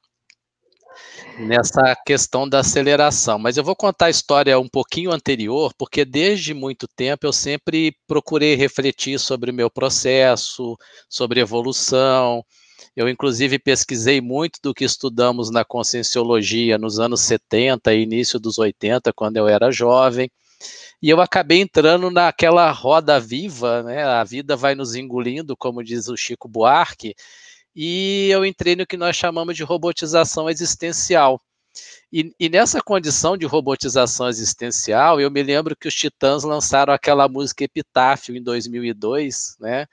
nessa 1.38 1.96
questão 2.06 2.48
da 2.48 2.60
aceleração. 2.60 3.38
Mas 3.38 3.58
eu 3.58 3.64
vou 3.64 3.76
contar 3.76 4.08
a 4.08 4.10
história 4.10 4.60
um 4.60 4.68
pouquinho 4.68 5.12
anterior, 5.12 5.74
porque 5.78 6.04
desde 6.04 6.54
muito 6.54 6.88
tempo 6.88 7.26
eu 7.26 7.34
sempre 7.34 7.96
procurei 8.08 8.56
refletir 8.56 9.20
sobre 9.20 9.52
o 9.52 9.54
meu 9.54 9.70
processo, 9.70 10.78
sobre 11.08 11.40
evolução. 11.40 12.44
Eu, 12.96 13.08
inclusive, 13.08 13.60
pesquisei 13.60 14.20
muito 14.20 14.60
do 14.62 14.74
que 14.74 14.84
estudamos 14.84 15.52
na 15.52 15.64
conscienciologia 15.64 16.78
nos 16.78 17.00
anos 17.00 17.22
70 17.22 17.94
e 17.94 18.02
início 18.02 18.40
dos 18.40 18.58
80, 18.58 19.14
quando 19.14 19.38
eu 19.38 19.48
era 19.48 19.72
jovem. 19.72 20.30
E 21.00 21.10
eu 21.10 21.22
acabei 21.22 21.62
entrando 21.62 22.10
naquela 22.10 22.72
roda 22.72 23.20
viva, 23.20 23.84
né? 23.84 24.04
A 24.04 24.24
vida 24.24 24.56
vai 24.56 24.74
nos 24.74 24.96
engolindo, 24.96 25.56
como 25.56 25.84
diz 25.84 26.08
o 26.08 26.18
Chico 26.18 26.48
Buarque, 26.48 27.14
e 27.80 28.28
eu 28.32 28.44
entrei 28.44 28.76
no 28.76 28.88
que 28.88 28.98
nós 28.98 29.16
chamamos 29.16 29.56
de 29.56 29.62
robotização 29.64 30.50
existencial. 30.50 31.40
E, 32.12 32.34
e, 32.40 32.50
nessa 32.50 32.82
condição 32.82 33.38
de 33.38 33.46
robotização 33.46 34.28
existencial, 34.28 35.22
eu 35.22 35.30
me 35.30 35.44
lembro 35.44 35.76
que 35.76 35.88
os 35.88 35.94
Titãs 35.94 36.44
lançaram 36.44 36.92
aquela 36.92 37.28
música 37.30 37.66
Epitáfio 37.66 38.36
em 38.36 38.42
2002, 38.42 39.58
né? 39.60 39.86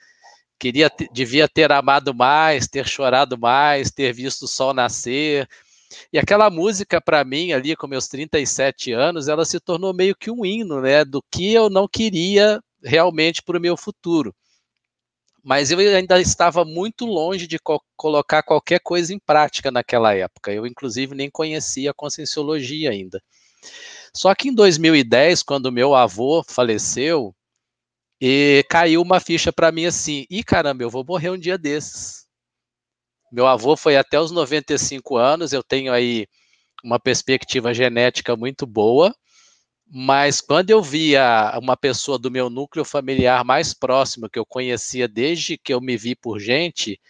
Queria, 0.59 0.91
devia 1.13 1.47
ter 1.47 1.71
amado 1.71 2.15
mais, 2.15 2.67
ter 2.67 2.89
chorado 2.89 3.37
mais, 3.37 3.91
ter 3.91 4.15
visto 4.15 4.45
o 4.45 4.49
sol 4.49 4.73
nascer. 4.73 5.47
E 6.11 6.19
aquela 6.19 6.49
música, 6.49 7.03
para 7.03 7.23
mim, 7.23 7.53
ali 7.53 7.77
com 7.77 7.87
meus 7.87 8.09
37 8.09 8.93
anos, 8.93 9.29
ela 9.29 9.45
se 9.45 9.61
tornou 9.61 9.93
meio 9.93 10.17
que 10.17 10.31
um 10.31 10.43
hino, 10.47 10.81
né? 10.81 11.05
Do 11.05 11.23
que 11.31 11.53
eu 11.53 11.69
não 11.69 11.87
queria 11.87 12.63
realmente 12.83 13.43
para 13.43 13.59
o 13.59 13.61
meu 13.61 13.77
futuro 13.77 14.35
mas 15.45 15.71
eu 15.71 15.79
ainda 15.79 16.21
estava 16.21 16.65
muito 16.65 17.05
longe 17.05 17.47
de 17.47 17.59
co 17.59 17.81
colocar 17.97 18.43
qualquer 18.43 18.81
coisa 18.81 19.13
em 19.13 19.19
prática 19.19 19.71
naquela 19.71 20.15
época. 20.15 20.53
Eu, 20.53 20.67
inclusive, 20.67 21.15
nem 21.15 21.31
conhecia 21.31 21.91
a 21.91 21.95
conscienciologia 21.95 22.91
ainda. 22.91 23.23
Só 24.15 24.35
que 24.35 24.49
em 24.49 24.55
2010, 24.55 25.43
quando 25.43 25.73
meu 25.73 25.95
avô 25.95 26.43
faleceu, 26.49 27.35
e 28.21 28.65
caiu 28.71 29.03
uma 29.03 29.21
ficha 29.21 29.53
para 29.53 29.71
mim 29.71 29.85
assim: 29.87 30.25
e 30.31 30.43
caramba, 30.43 30.83
eu 30.83 30.91
vou 30.91 31.05
morrer 31.05 31.31
um 31.31 31.39
dia 31.39 31.59
desses. 31.59 32.25
Meu 33.31 33.47
avô 33.47 33.77
foi 33.77 33.97
até 33.97 34.19
os 34.19 34.31
95 34.31 35.17
anos, 35.17 35.53
eu 35.53 35.63
tenho 35.63 35.93
aí 35.93 36.27
uma 36.83 36.99
perspectiva 37.01 37.75
genética 37.75 38.37
muito 38.37 38.67
boa, 38.67 39.15
mas 39.97 40.41
quando 40.41 40.71
eu 40.71 40.83
via 40.83 41.57
uma 41.63 41.77
pessoa 41.77 42.19
do 42.19 42.29
meu 42.29 42.51
núcleo 42.51 42.85
familiar 42.85 43.45
mais 43.45 43.73
próximo, 43.73 44.29
que 44.29 44.37
eu 44.37 44.45
conhecia 44.45 45.07
desde 45.07 45.57
que 45.57 45.73
eu 45.73 45.81
me 45.81 45.97
vi 45.97 46.17
por 46.17 46.41
gente, 46.41 47.01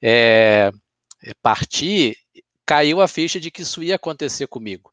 é, 0.00 0.72
partir, 1.42 2.16
caiu 2.64 3.02
a 3.02 3.06
ficha 3.06 3.38
de 3.38 3.50
que 3.50 3.60
isso 3.60 3.82
ia 3.82 3.96
acontecer 3.96 4.46
comigo. 4.46 4.90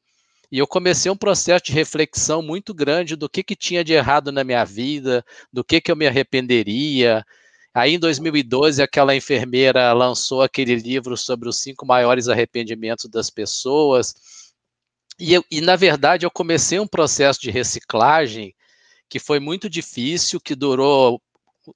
E 0.52 0.58
eu 0.60 0.68
comecei 0.68 1.10
um 1.10 1.16
processo 1.16 1.64
de 1.64 1.72
reflexão 1.72 2.42
muito 2.42 2.74
grande 2.74 3.16
do 3.16 3.30
que, 3.30 3.42
que 3.42 3.56
tinha 3.56 3.82
de 3.82 3.94
errado 3.94 4.30
na 4.30 4.44
minha 4.44 4.66
vida, 4.66 5.24
do 5.52 5.64
que, 5.64 5.80
que 5.80 5.90
eu 5.90 5.96
me 5.96 6.06
arrependeria. 6.06 7.26
Aí, 7.74 7.94
em 7.94 8.00
2012, 8.00 8.82
aquela 8.82 9.16
enfermeira 9.16 9.94
lançou 9.94 10.42
aquele 10.42 10.76
livro 10.76 11.16
sobre 11.16 11.48
os 11.48 11.62
cinco 11.62 11.86
maiores 11.86 12.28
arrependimentos 12.28 13.10
das 13.10 13.30
pessoas. 13.30 14.14
E, 15.20 15.34
eu, 15.34 15.44
e, 15.50 15.62
na 15.62 15.76
verdade, 15.76 16.26
eu 16.26 16.32
comecei 16.32 16.80
um 16.80 16.88
processo 16.88 17.42
de 17.42 17.50
reciclagem 17.50 18.54
que 19.10 19.20
foi 19.20 19.40
muito 19.40 19.70
difícil, 19.70 20.40
que 20.40 20.56
durou 20.56 21.22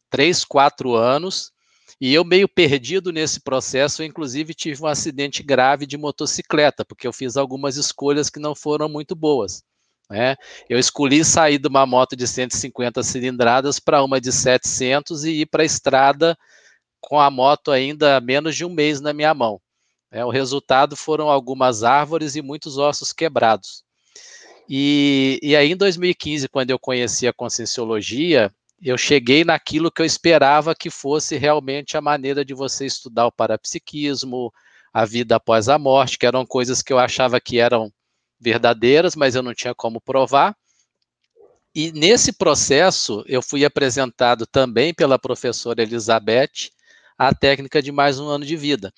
três, 0.09 0.43
quatro 0.43 0.95
anos, 0.95 1.51
e 1.99 2.13
eu 2.13 2.23
meio 2.23 2.47
perdido 2.47 3.11
nesse 3.11 3.39
processo, 3.39 4.01
eu, 4.01 4.05
inclusive 4.05 4.53
tive 4.53 4.81
um 4.83 4.87
acidente 4.87 5.43
grave 5.43 5.85
de 5.85 5.97
motocicleta, 5.97 6.83
porque 6.83 7.07
eu 7.07 7.13
fiz 7.13 7.37
algumas 7.37 7.77
escolhas 7.77 8.29
que 8.29 8.39
não 8.39 8.55
foram 8.55 8.89
muito 8.89 9.15
boas. 9.15 9.63
Né? 10.09 10.35
Eu 10.69 10.77
escolhi 10.77 11.23
sair 11.23 11.57
de 11.57 11.67
uma 11.67 11.85
moto 11.85 12.15
de 12.15 12.27
150 12.27 13.01
cilindradas 13.03 13.79
para 13.79 14.03
uma 14.03 14.19
de 14.19 14.31
700 14.31 15.23
e 15.23 15.41
ir 15.41 15.45
para 15.45 15.63
a 15.63 15.65
estrada 15.65 16.37
com 16.99 17.19
a 17.19 17.31
moto 17.31 17.71
ainda 17.71 18.19
menos 18.19 18.55
de 18.55 18.65
um 18.65 18.69
mês 18.69 18.99
na 18.99 19.13
minha 19.13 19.33
mão. 19.33 19.59
É, 20.11 20.25
o 20.25 20.29
resultado 20.29 20.97
foram 20.97 21.29
algumas 21.29 21.83
árvores 21.83 22.35
e 22.35 22.41
muitos 22.41 22.77
ossos 22.77 23.13
quebrados. 23.13 23.83
E, 24.67 25.39
e 25.41 25.55
aí, 25.55 25.71
em 25.71 25.77
2015, 25.77 26.49
quando 26.49 26.69
eu 26.69 26.77
conheci 26.77 27.27
a 27.27 27.33
conscienciologia, 27.33 28.53
eu 28.81 28.97
cheguei 28.97 29.45
naquilo 29.45 29.91
que 29.91 30.01
eu 30.01 30.05
esperava 30.05 30.75
que 30.75 30.89
fosse 30.89 31.37
realmente 31.37 31.95
a 31.95 32.01
maneira 32.01 32.43
de 32.43 32.53
você 32.53 32.85
estudar 32.85 33.27
o 33.27 33.31
parapsiquismo, 33.31 34.51
a 34.93 35.05
vida 35.05 35.37
após 35.37 35.69
a 35.69 35.79
morte, 35.79 36.17
que 36.17 36.25
eram 36.25 36.45
coisas 36.45 36.81
que 36.81 36.91
eu 36.91 36.99
achava 36.99 37.39
que 37.39 37.59
eram 37.59 37.91
verdadeiras, 38.39 39.15
mas 39.15 39.35
eu 39.35 39.43
não 39.43 39.53
tinha 39.53 39.73
como 39.73 40.01
provar. 40.01 40.55
E 41.73 41.91
nesse 41.93 42.33
processo, 42.33 43.23
eu 43.27 43.41
fui 43.41 43.63
apresentado 43.63 44.45
também 44.45 44.93
pela 44.93 45.17
professora 45.17 45.81
Elizabeth 45.81 46.69
a 47.17 47.33
técnica 47.33 47.81
de 47.81 47.91
mais 47.91 48.19
um 48.19 48.27
ano 48.27 48.45
de 48.45 48.57
vida. 48.57 48.91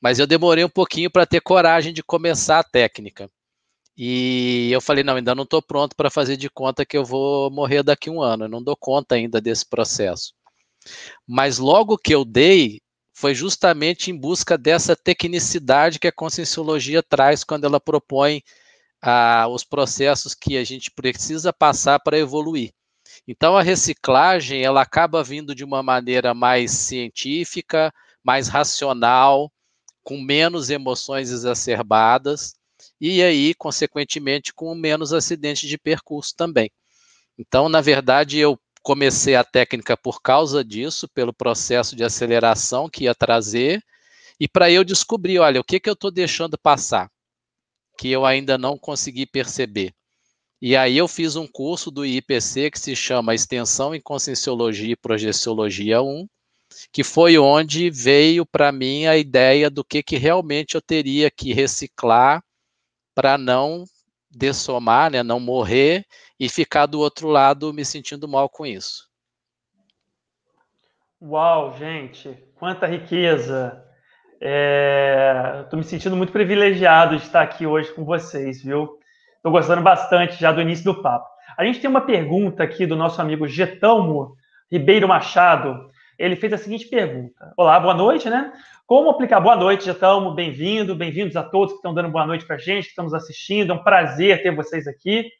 Mas 0.00 0.18
eu 0.18 0.26
demorei 0.26 0.64
um 0.64 0.68
pouquinho 0.68 1.10
para 1.10 1.26
ter 1.26 1.40
coragem 1.40 1.92
de 1.92 2.02
começar 2.02 2.60
a 2.60 2.64
técnica. 2.64 3.30
E 3.96 4.70
eu 4.70 4.80
falei, 4.80 5.02
não, 5.02 5.16
ainda 5.16 5.34
não 5.34 5.42
estou 5.42 5.60
pronto 5.60 5.96
para 5.96 6.10
fazer 6.10 6.36
de 6.36 6.48
conta 6.48 6.86
que 6.86 6.96
eu 6.96 7.04
vou 7.04 7.50
morrer 7.50 7.82
daqui 7.82 8.08
a 8.08 8.12
um 8.12 8.22
ano. 8.22 8.44
Eu 8.44 8.48
não 8.48 8.62
dou 8.62 8.76
conta 8.76 9.16
ainda 9.16 9.40
desse 9.40 9.66
processo. 9.66 10.32
Mas 11.26 11.58
logo 11.58 11.98
que 11.98 12.14
eu 12.14 12.24
dei, 12.24 12.80
foi 13.12 13.34
justamente 13.34 14.12
em 14.12 14.16
busca 14.16 14.56
dessa 14.56 14.94
tecnicidade 14.94 15.98
que 15.98 16.06
a 16.06 16.12
conscienciologia 16.12 17.02
traz 17.02 17.42
quando 17.42 17.64
ela 17.64 17.80
propõe 17.80 18.40
ah, 19.02 19.48
os 19.48 19.64
processos 19.64 20.34
que 20.34 20.56
a 20.56 20.62
gente 20.62 20.92
precisa 20.92 21.52
passar 21.52 21.98
para 21.98 22.16
evoluir. 22.16 22.70
Então 23.26 23.56
a 23.56 23.62
reciclagem 23.62 24.62
ela 24.62 24.82
acaba 24.82 25.24
vindo 25.24 25.52
de 25.52 25.64
uma 25.64 25.82
maneira 25.82 26.32
mais 26.32 26.70
científica, 26.70 27.92
mais 28.22 28.46
racional, 28.46 29.50
com 30.08 30.18
menos 30.18 30.70
emoções 30.70 31.30
exacerbadas 31.30 32.54
e 32.98 33.22
aí, 33.22 33.52
consequentemente, 33.52 34.54
com 34.54 34.74
menos 34.74 35.12
acidentes 35.12 35.68
de 35.68 35.76
percurso 35.76 36.34
também. 36.34 36.70
Então, 37.36 37.68
na 37.68 37.82
verdade, 37.82 38.38
eu 38.38 38.58
comecei 38.82 39.36
a 39.36 39.44
técnica 39.44 39.98
por 39.98 40.22
causa 40.22 40.64
disso, 40.64 41.06
pelo 41.08 41.30
processo 41.30 41.94
de 41.94 42.04
aceleração 42.04 42.88
que 42.88 43.04
ia 43.04 43.14
trazer, 43.14 43.84
e 44.40 44.48
para 44.48 44.70
eu 44.70 44.82
descobrir, 44.82 45.40
olha, 45.40 45.60
o 45.60 45.64
que, 45.64 45.78
que 45.78 45.90
eu 45.90 45.92
estou 45.92 46.10
deixando 46.10 46.56
passar, 46.56 47.10
que 47.98 48.08
eu 48.08 48.24
ainda 48.24 48.56
não 48.56 48.78
consegui 48.78 49.26
perceber. 49.26 49.92
E 50.58 50.74
aí 50.74 50.96
eu 50.96 51.06
fiz 51.06 51.36
um 51.36 51.46
curso 51.46 51.90
do 51.90 52.06
IPC 52.06 52.70
que 52.70 52.80
se 52.80 52.96
chama 52.96 53.34
Extensão 53.34 53.94
em 53.94 54.00
Conscienciologia 54.00 54.92
e 54.92 54.96
Projeciologia 54.96 56.00
1, 56.00 56.26
que 56.92 57.02
foi 57.02 57.38
onde 57.38 57.90
veio 57.90 58.44
para 58.44 58.70
mim 58.72 59.06
a 59.06 59.16
ideia 59.16 59.70
do 59.70 59.84
que, 59.84 60.02
que 60.02 60.16
realmente 60.16 60.74
eu 60.74 60.82
teria 60.82 61.30
que 61.30 61.52
reciclar 61.52 62.42
para 63.14 63.36
não 63.36 63.84
dessomar, 64.30 65.10
né, 65.10 65.22
não 65.22 65.40
morrer 65.40 66.04
e 66.38 66.48
ficar 66.48 66.86
do 66.86 67.00
outro 67.00 67.28
lado 67.28 67.72
me 67.72 67.84
sentindo 67.84 68.28
mal 68.28 68.48
com 68.48 68.64
isso. 68.64 69.08
Uau, 71.20 71.76
gente, 71.76 72.32
quanta 72.54 72.86
riqueza! 72.86 73.84
Estou 74.40 75.76
é... 75.78 75.82
me 75.82 75.82
sentindo 75.82 76.14
muito 76.14 76.32
privilegiado 76.32 77.16
de 77.16 77.24
estar 77.24 77.42
aqui 77.42 77.66
hoje 77.66 77.92
com 77.92 78.04
vocês, 78.04 78.62
viu? 78.62 78.98
Estou 79.34 79.50
gostando 79.50 79.82
bastante 79.82 80.38
já 80.38 80.52
do 80.52 80.60
início 80.60 80.84
do 80.84 81.02
papo. 81.02 81.28
A 81.56 81.64
gente 81.64 81.80
tem 81.80 81.90
uma 81.90 82.02
pergunta 82.02 82.62
aqui 82.62 82.86
do 82.86 82.94
nosso 82.94 83.20
amigo 83.20 83.48
Getão 83.48 84.32
Ribeiro 84.70 85.08
Machado 85.08 85.90
ele 86.18 86.34
fez 86.34 86.52
a 86.52 86.58
seguinte 86.58 86.88
pergunta. 86.88 87.52
Olá, 87.56 87.78
boa 87.78 87.94
noite, 87.94 88.28
né? 88.28 88.52
Como 88.86 89.08
aplicar? 89.08 89.38
Boa 89.38 89.54
noite, 89.54 89.86
já 89.86 89.92
estamos 89.92 90.34
bem-vindo, 90.34 90.96
bem-vindos 90.96 91.36
a 91.36 91.44
todos 91.44 91.74
que 91.74 91.78
estão 91.78 91.94
dando 91.94 92.08
boa 92.08 92.26
noite 92.26 92.44
para 92.44 92.56
a 92.56 92.58
gente, 92.58 92.84
que 92.84 92.90
estamos 92.90 93.14
assistindo. 93.14 93.72
É 93.72 93.74
um 93.76 93.84
prazer 93.84 94.42
ter 94.42 94.54
vocês 94.54 94.88
aqui. 94.88 95.30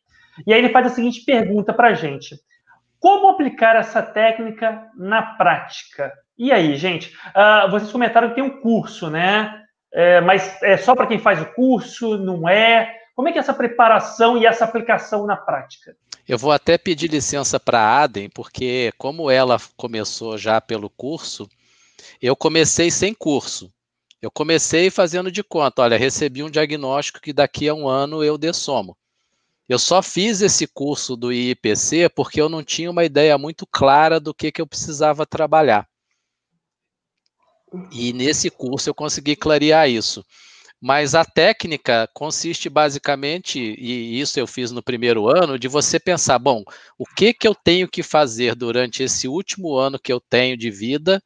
E 0.47 0.53
aí 0.53 0.61
ele 0.61 0.69
faz 0.69 0.87
a 0.87 0.91
seguinte 0.91 1.25
pergunta 1.25 1.73
para 1.73 1.89
a 1.89 1.95
gente. 1.95 2.37
Como 3.01 3.29
aplicar 3.29 3.75
essa 3.75 4.01
técnica 4.01 4.89
na 4.97 5.23
prática? 5.23 6.13
E 6.39 6.53
aí, 6.53 6.77
gente? 6.77 7.13
Uh, 7.29 7.71
vocês 7.71 7.91
comentaram 7.91 8.29
que 8.29 8.37
tem 8.37 8.45
um 8.45 8.61
curso, 8.61 9.11
né? 9.11 9.63
É, 9.93 10.21
mas 10.21 10.63
é 10.63 10.77
só 10.77 10.95
para 10.95 11.07
quem 11.07 11.19
faz 11.19 11.41
o 11.41 11.53
curso? 11.55 12.19
Não 12.19 12.49
é? 12.49 12.98
Como 13.19 13.29
é 13.29 13.33
que 13.33 13.39
é 13.39 13.41
essa 13.41 13.53
preparação 13.53 14.39
e 14.39 14.47
essa 14.47 14.65
aplicação 14.65 15.27
na 15.27 15.37
prática? 15.37 15.97
Eu 16.29 16.39
vou 16.39 16.53
até 16.53 16.79
pedir 16.79 17.11
licença 17.11 17.59
para 17.59 17.81
a 17.81 18.03
Adem, 18.05 18.31
porque 18.31 18.93
como 18.97 19.29
ela 19.29 19.59
começou 19.77 20.39
já 20.39 20.61
pelo 20.61 20.89
curso, 20.89 21.49
eu 22.23 22.37
comecei 22.37 22.93
sem 22.93 23.13
curso. 23.13 23.75
Eu 24.23 24.31
comecei 24.31 24.89
fazendo 24.89 25.33
de 25.33 25.43
conta, 25.43 25.83
olha, 25.83 25.99
recebi 25.99 26.45
um 26.45 26.51
diagnóstico 26.51 27.21
que 27.21 27.33
daqui 27.33 27.69
a 27.69 27.75
um 27.75 27.89
ano 27.89 28.23
eu 28.23 28.39
dessomo. 28.39 28.97
Eu 29.69 29.81
só 29.81 30.01
fiz 30.01 30.41
esse 30.41 30.69
curso 30.69 31.17
do 31.17 31.33
IIPC 31.33 32.11
porque 32.11 32.41
eu 32.41 32.49
não 32.49 32.63
tinha 32.63 32.89
uma 32.89 33.05
ideia 33.05 33.37
muito 33.37 33.67
clara 33.67 34.21
do 34.21 34.33
que, 34.33 34.53
que 34.53 34.63
eu 34.63 34.67
precisava 34.67 35.27
trabalhar. 35.27 35.89
E 37.91 38.13
nesse 38.13 38.49
curso 38.49 38.89
eu 38.89 38.95
consegui 38.95 39.35
clarear 39.35 39.91
isso. 39.91 40.25
Mas 40.81 41.15
a 41.15 41.25
técnica 41.25 42.09
consiste 42.15 42.69
basicamente, 42.69 43.59
e 43.59 44.21
isso 44.21 44.39
eu 44.39 44.47
fiz 44.47 44.71
no 44.71 44.83
primeiro 44.83 45.29
ano, 45.29 45.59
de 45.59 45.67
você 45.67 45.99
pensar, 45.99 46.39
bom, 46.39 46.63
o 46.97 47.05
que 47.05 47.35
que 47.35 47.49
eu 47.49 47.55
tenho 47.55 47.89
que 47.89 48.03
fazer 48.03 48.55
durante 48.55 49.03
esse 49.03 49.27
último 49.27 49.77
ano 49.77 49.99
que 49.99 50.13
eu 50.13 50.21
tenho 50.21 50.57
de 50.57 50.71
vida 50.71 51.21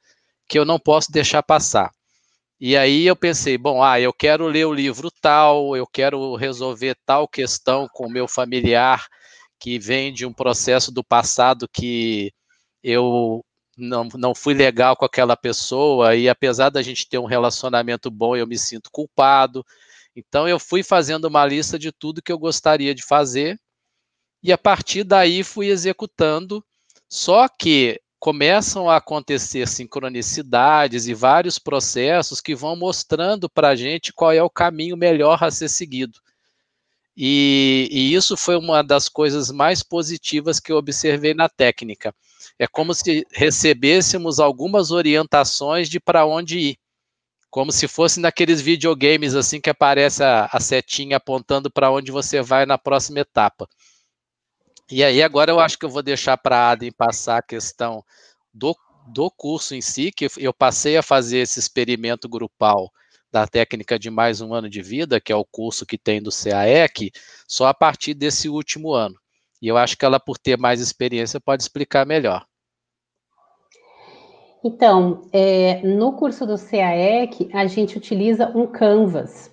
que 0.48 0.58
eu 0.58 0.64
não 0.64 0.78
posso 0.78 1.12
deixar 1.12 1.42
passar. 1.42 1.90
E 2.60 2.76
aí 2.76 3.06
eu 3.06 3.16
pensei, 3.16 3.58
bom, 3.58 3.82
ah, 3.82 4.00
eu 4.00 4.12
quero 4.12 4.46
ler 4.46 4.66
o 4.66 4.72
livro 4.72 5.10
tal, 5.20 5.76
eu 5.76 5.86
quero 5.86 6.36
resolver 6.36 6.96
tal 7.04 7.26
questão 7.28 7.88
com 7.92 8.06
o 8.06 8.10
meu 8.10 8.28
familiar 8.28 9.06
que 9.58 9.78
vem 9.78 10.12
de 10.12 10.26
um 10.26 10.32
processo 10.32 10.92
do 10.92 11.04
passado 11.04 11.68
que 11.72 12.32
eu 12.82 13.44
não, 13.82 14.08
não 14.14 14.34
fui 14.34 14.54
legal 14.54 14.96
com 14.96 15.04
aquela 15.04 15.36
pessoa, 15.36 16.14
e 16.16 16.28
apesar 16.28 16.70
da 16.70 16.82
gente 16.82 17.08
ter 17.08 17.18
um 17.18 17.24
relacionamento 17.24 18.10
bom, 18.10 18.36
eu 18.36 18.46
me 18.46 18.58
sinto 18.58 18.90
culpado. 18.90 19.64
Então 20.14 20.48
eu 20.48 20.58
fui 20.58 20.82
fazendo 20.82 21.26
uma 21.26 21.44
lista 21.44 21.78
de 21.78 21.90
tudo 21.92 22.22
que 22.22 22.32
eu 22.32 22.38
gostaria 22.38 22.94
de 22.94 23.02
fazer, 23.02 23.58
e 24.42 24.52
a 24.52 24.58
partir 24.58 25.04
daí 25.04 25.42
fui 25.42 25.68
executando. 25.68 26.64
Só 27.08 27.48
que 27.48 28.00
começam 28.18 28.88
a 28.88 28.96
acontecer 28.96 29.66
sincronicidades 29.66 31.08
e 31.08 31.14
vários 31.14 31.58
processos 31.58 32.40
que 32.40 32.54
vão 32.54 32.76
mostrando 32.76 33.50
para 33.50 33.70
a 33.70 33.76
gente 33.76 34.12
qual 34.12 34.32
é 34.32 34.42
o 34.42 34.48
caminho 34.48 34.96
melhor 34.96 35.42
a 35.42 35.50
ser 35.50 35.68
seguido. 35.68 36.20
E, 37.16 37.88
e, 37.90 38.14
isso 38.14 38.36
foi 38.36 38.56
uma 38.56 38.82
das 38.82 39.08
coisas 39.08 39.50
mais 39.50 39.82
positivas 39.82 40.58
que 40.58 40.72
eu 40.72 40.76
observei 40.76 41.34
na 41.34 41.48
técnica. 41.48 42.14
É 42.58 42.66
como 42.66 42.94
se 42.94 43.26
recebêssemos 43.32 44.38
algumas 44.40 44.90
orientações 44.90 45.88
de 45.88 46.00
para 46.00 46.26
onde 46.26 46.58
ir. 46.58 46.76
Como 47.50 47.70
se 47.70 47.86
fosse 47.86 48.18
naqueles 48.18 48.60
videogames 48.60 49.34
assim 49.34 49.60
que 49.60 49.70
aparece 49.70 50.22
a, 50.22 50.48
a 50.50 50.58
setinha 50.60 51.18
apontando 51.18 51.70
para 51.70 51.90
onde 51.90 52.10
você 52.10 52.40
vai 52.40 52.64
na 52.64 52.78
próxima 52.78 53.20
etapa. 53.20 53.68
E 54.90 55.02
aí, 55.02 55.22
agora 55.22 55.50
eu 55.50 55.60
acho 55.60 55.78
que 55.78 55.84
eu 55.84 55.90
vou 55.90 56.02
deixar 56.02 56.36
para 56.36 56.56
a 56.56 56.70
Adem 56.70 56.92
passar 56.92 57.38
a 57.38 57.42
questão 57.42 58.04
do, 58.52 58.76
do 59.06 59.30
curso 59.30 59.74
em 59.74 59.80
si, 59.80 60.12
que 60.12 60.28
eu 60.36 60.52
passei 60.52 60.96
a 60.96 61.02
fazer 61.02 61.38
esse 61.38 61.58
experimento 61.58 62.28
grupal 62.28 62.90
da 63.30 63.46
técnica 63.46 63.98
de 63.98 64.10
mais 64.10 64.42
um 64.42 64.52
ano 64.52 64.68
de 64.68 64.82
vida, 64.82 65.18
que 65.18 65.32
é 65.32 65.36
o 65.36 65.46
curso 65.46 65.86
que 65.86 65.96
tem 65.96 66.22
do 66.22 66.30
CAEC, 66.30 67.10
só 67.48 67.66
a 67.66 67.74
partir 67.74 68.12
desse 68.12 68.50
último 68.50 68.92
ano. 68.92 69.18
E 69.62 69.68
eu 69.68 69.76
acho 69.76 69.96
que 69.96 70.04
ela, 70.04 70.18
por 70.18 70.36
ter 70.36 70.58
mais 70.58 70.80
experiência, 70.80 71.40
pode 71.40 71.62
explicar 71.62 72.04
melhor. 72.04 72.44
Então, 74.64 75.28
é, 75.32 75.80
no 75.82 76.12
curso 76.12 76.44
do 76.44 76.56
CAEC, 76.58 77.48
a 77.52 77.66
gente 77.66 77.96
utiliza 77.96 78.50
um 78.56 78.66
Canvas, 78.66 79.52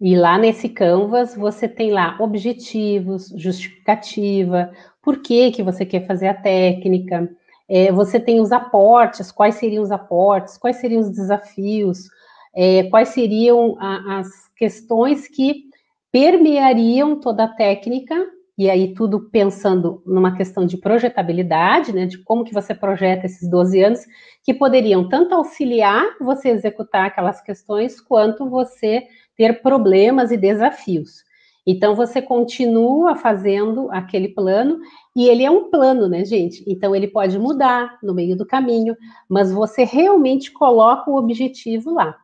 e 0.00 0.16
lá 0.16 0.38
nesse 0.38 0.68
Canvas 0.68 1.34
você 1.34 1.68
tem 1.68 1.90
lá 1.90 2.16
objetivos, 2.18 3.28
justificativa, 3.36 4.72
por 5.02 5.20
que, 5.20 5.50
que 5.50 5.62
você 5.62 5.84
quer 5.84 6.06
fazer 6.06 6.28
a 6.28 6.34
técnica, 6.34 7.30
é, 7.68 7.92
você 7.92 8.18
tem 8.18 8.40
os 8.40 8.50
aportes, 8.50 9.30
quais 9.30 9.56
seriam 9.56 9.82
os 9.82 9.90
aportes, 9.90 10.56
quais 10.56 10.76
seriam 10.76 11.00
os 11.00 11.10
desafios, 11.10 12.08
é, 12.54 12.84
quais 12.84 13.10
seriam 13.10 13.76
a, 13.78 14.20
as 14.20 14.28
questões 14.56 15.28
que 15.28 15.64
permeariam 16.10 17.20
toda 17.20 17.44
a 17.44 17.48
técnica, 17.48 18.26
e 18.60 18.68
aí 18.68 18.92
tudo 18.92 19.20
pensando 19.30 20.02
numa 20.04 20.36
questão 20.36 20.66
de 20.66 20.76
projetabilidade, 20.76 21.94
né, 21.94 22.04
de 22.04 22.22
como 22.22 22.44
que 22.44 22.52
você 22.52 22.74
projeta 22.74 23.24
esses 23.24 23.48
12 23.48 23.82
anos, 23.82 24.00
que 24.44 24.52
poderiam 24.52 25.08
tanto 25.08 25.34
auxiliar 25.34 26.04
você 26.20 26.50
executar 26.50 27.06
aquelas 27.06 27.40
questões, 27.40 27.98
quanto 28.02 28.50
você 28.50 29.04
ter 29.34 29.62
problemas 29.62 30.30
e 30.30 30.36
desafios. 30.36 31.24
Então, 31.66 31.94
você 31.94 32.20
continua 32.20 33.16
fazendo 33.16 33.90
aquele 33.90 34.28
plano, 34.28 34.78
e 35.16 35.26
ele 35.26 35.42
é 35.42 35.50
um 35.50 35.70
plano, 35.70 36.06
né, 36.06 36.22
gente? 36.26 36.62
Então, 36.68 36.94
ele 36.94 37.08
pode 37.08 37.38
mudar 37.38 37.98
no 38.02 38.12
meio 38.12 38.36
do 38.36 38.44
caminho, 38.44 38.94
mas 39.26 39.50
você 39.50 39.84
realmente 39.84 40.52
coloca 40.52 41.10
o 41.10 41.16
objetivo 41.16 41.94
lá. 41.94 42.14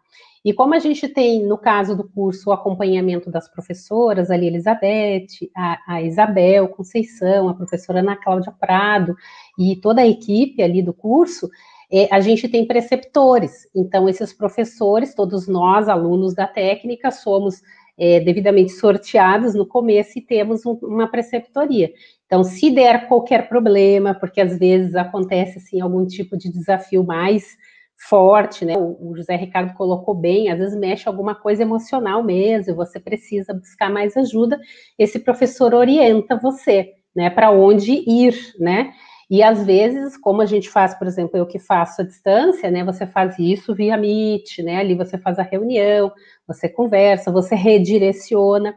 E 0.47 0.53
como 0.53 0.75
a 0.75 0.79
gente 0.79 1.09
tem, 1.09 1.45
no 1.45 1.59
caso 1.59 1.97
do 1.97 2.05
curso, 2.09 2.51
o 2.51 2.53
acompanhamento 2.53 3.29
das 3.29 3.49
professoras, 3.49 4.31
ali, 4.31 4.47
Elizabeth, 4.47 5.27
a, 5.53 5.95
a 5.95 6.03
Isabel 6.03 6.69
Conceição, 6.69 7.49
a 7.49 7.55
professora 7.55 7.99
Ana 7.99 8.15
Cláudia 8.15 8.53
Prado, 8.53 9.17
e 9.59 9.75
toda 9.75 10.03
a 10.03 10.07
equipe 10.07 10.63
ali 10.63 10.85
do 10.85 10.95
curso, 10.95 11.51
é, 11.91 12.07
a 12.15 12.21
gente 12.21 12.49
tem 12.49 12.65
preceptores. 12.65 13.69
Então, 13.75 14.09
esses 14.09 14.33
professores, 14.33 15.17
todos 15.17 15.49
nós, 15.49 15.89
alunos 15.89 16.33
da 16.33 16.47
técnica, 16.47 17.11
somos 17.11 17.61
é, 17.99 18.21
devidamente 18.21 18.71
sorteados 18.71 19.53
no 19.53 19.67
começo 19.67 20.17
e 20.17 20.23
temos 20.23 20.65
um, 20.65 20.79
uma 20.81 21.09
preceptoria. 21.09 21.91
Então, 22.25 22.45
se 22.45 22.71
der 22.71 23.09
qualquer 23.09 23.49
problema, 23.49 24.15
porque 24.15 24.41
às 24.41 24.57
vezes 24.57 24.95
acontece 24.95 25.59
assim 25.59 25.81
algum 25.81 26.07
tipo 26.07 26.37
de 26.37 26.53
desafio 26.53 27.03
mais 27.03 27.57
forte, 27.97 28.65
né? 28.65 28.75
O, 28.77 29.15
José 29.17 29.37
Ricardo 29.37 29.75
colocou 29.75 30.15
bem, 30.15 30.51
às 30.51 30.59
vezes 30.59 30.79
mexe 30.79 31.09
alguma 31.09 31.35
coisa 31.35 31.63
emocional 31.63 32.23
mesmo, 32.23 32.75
você 32.75 33.01
precisa 33.01 33.55
buscar 33.55 33.91
mais 33.91 34.17
ajuda, 34.17 34.61
esse 34.99 35.19
professor 35.19 35.75
orienta 35.75 36.37
você, 36.37 36.93
né, 37.15 37.31
para 37.31 37.51
onde 37.51 37.93
ir, 38.07 38.35
né? 38.61 38.93
E 39.29 39.43
às 39.43 39.65
vezes, 39.67 40.17
como 40.17 40.41
a 40.41 40.47
gente 40.47 40.71
faz, 40.71 40.95
por 40.97 41.07
exemplo, 41.07 41.37
eu 41.37 41.47
que 41.47 41.59
faço 41.59 42.01
à 42.01 42.05
distância, 42.05 42.71
né? 42.71 42.85
Você 42.85 43.07
faz 43.07 43.37
isso 43.41 43.75
via 43.75 43.97
Meet, 43.97 44.59
né? 44.61 44.77
Ali 44.77 44.95
você 44.95 45.19
faz 45.19 45.37
a 45.39 45.43
reunião, 45.43 46.13
você 46.47 46.69
conversa, 46.69 47.33
você 47.33 47.57
redireciona. 47.57 48.73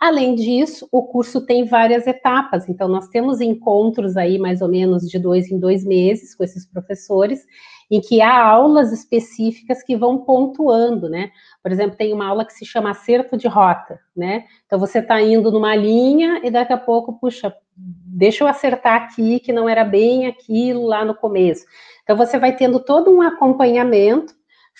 Além 0.00 0.36
disso, 0.36 0.88
o 0.92 1.02
curso 1.02 1.44
tem 1.44 1.64
várias 1.64 2.06
etapas, 2.06 2.68
então 2.68 2.86
nós 2.86 3.08
temos 3.08 3.40
encontros 3.40 4.16
aí 4.16 4.38
mais 4.38 4.62
ou 4.62 4.68
menos 4.68 5.08
de 5.08 5.18
dois 5.18 5.50
em 5.50 5.58
dois 5.58 5.84
meses 5.84 6.36
com 6.36 6.44
esses 6.44 6.64
professores, 6.64 7.44
em 7.90 8.00
que 8.00 8.20
há 8.20 8.44
aulas 8.44 8.92
específicas 8.92 9.82
que 9.82 9.96
vão 9.96 10.18
pontuando, 10.18 11.08
né? 11.08 11.30
Por 11.62 11.72
exemplo, 11.72 11.96
tem 11.96 12.12
uma 12.12 12.26
aula 12.26 12.44
que 12.44 12.52
se 12.52 12.66
chama 12.66 12.90
acerto 12.90 13.36
de 13.36 13.48
rota, 13.48 13.98
né? 14.16 14.44
Então 14.66 14.78
você 14.78 14.98
está 14.98 15.20
indo 15.22 15.50
numa 15.50 15.74
linha 15.74 16.40
e 16.44 16.50
daqui 16.50 16.72
a 16.72 16.78
pouco, 16.78 17.18
puxa, 17.18 17.54
deixa 17.76 18.44
eu 18.44 18.48
acertar 18.48 19.02
aqui 19.02 19.40
que 19.40 19.52
não 19.52 19.68
era 19.68 19.84
bem 19.84 20.26
aquilo 20.26 20.86
lá 20.86 21.04
no 21.04 21.14
começo. 21.14 21.64
Então 22.02 22.16
você 22.16 22.38
vai 22.38 22.54
tendo 22.54 22.78
todo 22.78 23.10
um 23.10 23.22
acompanhamento, 23.22 24.36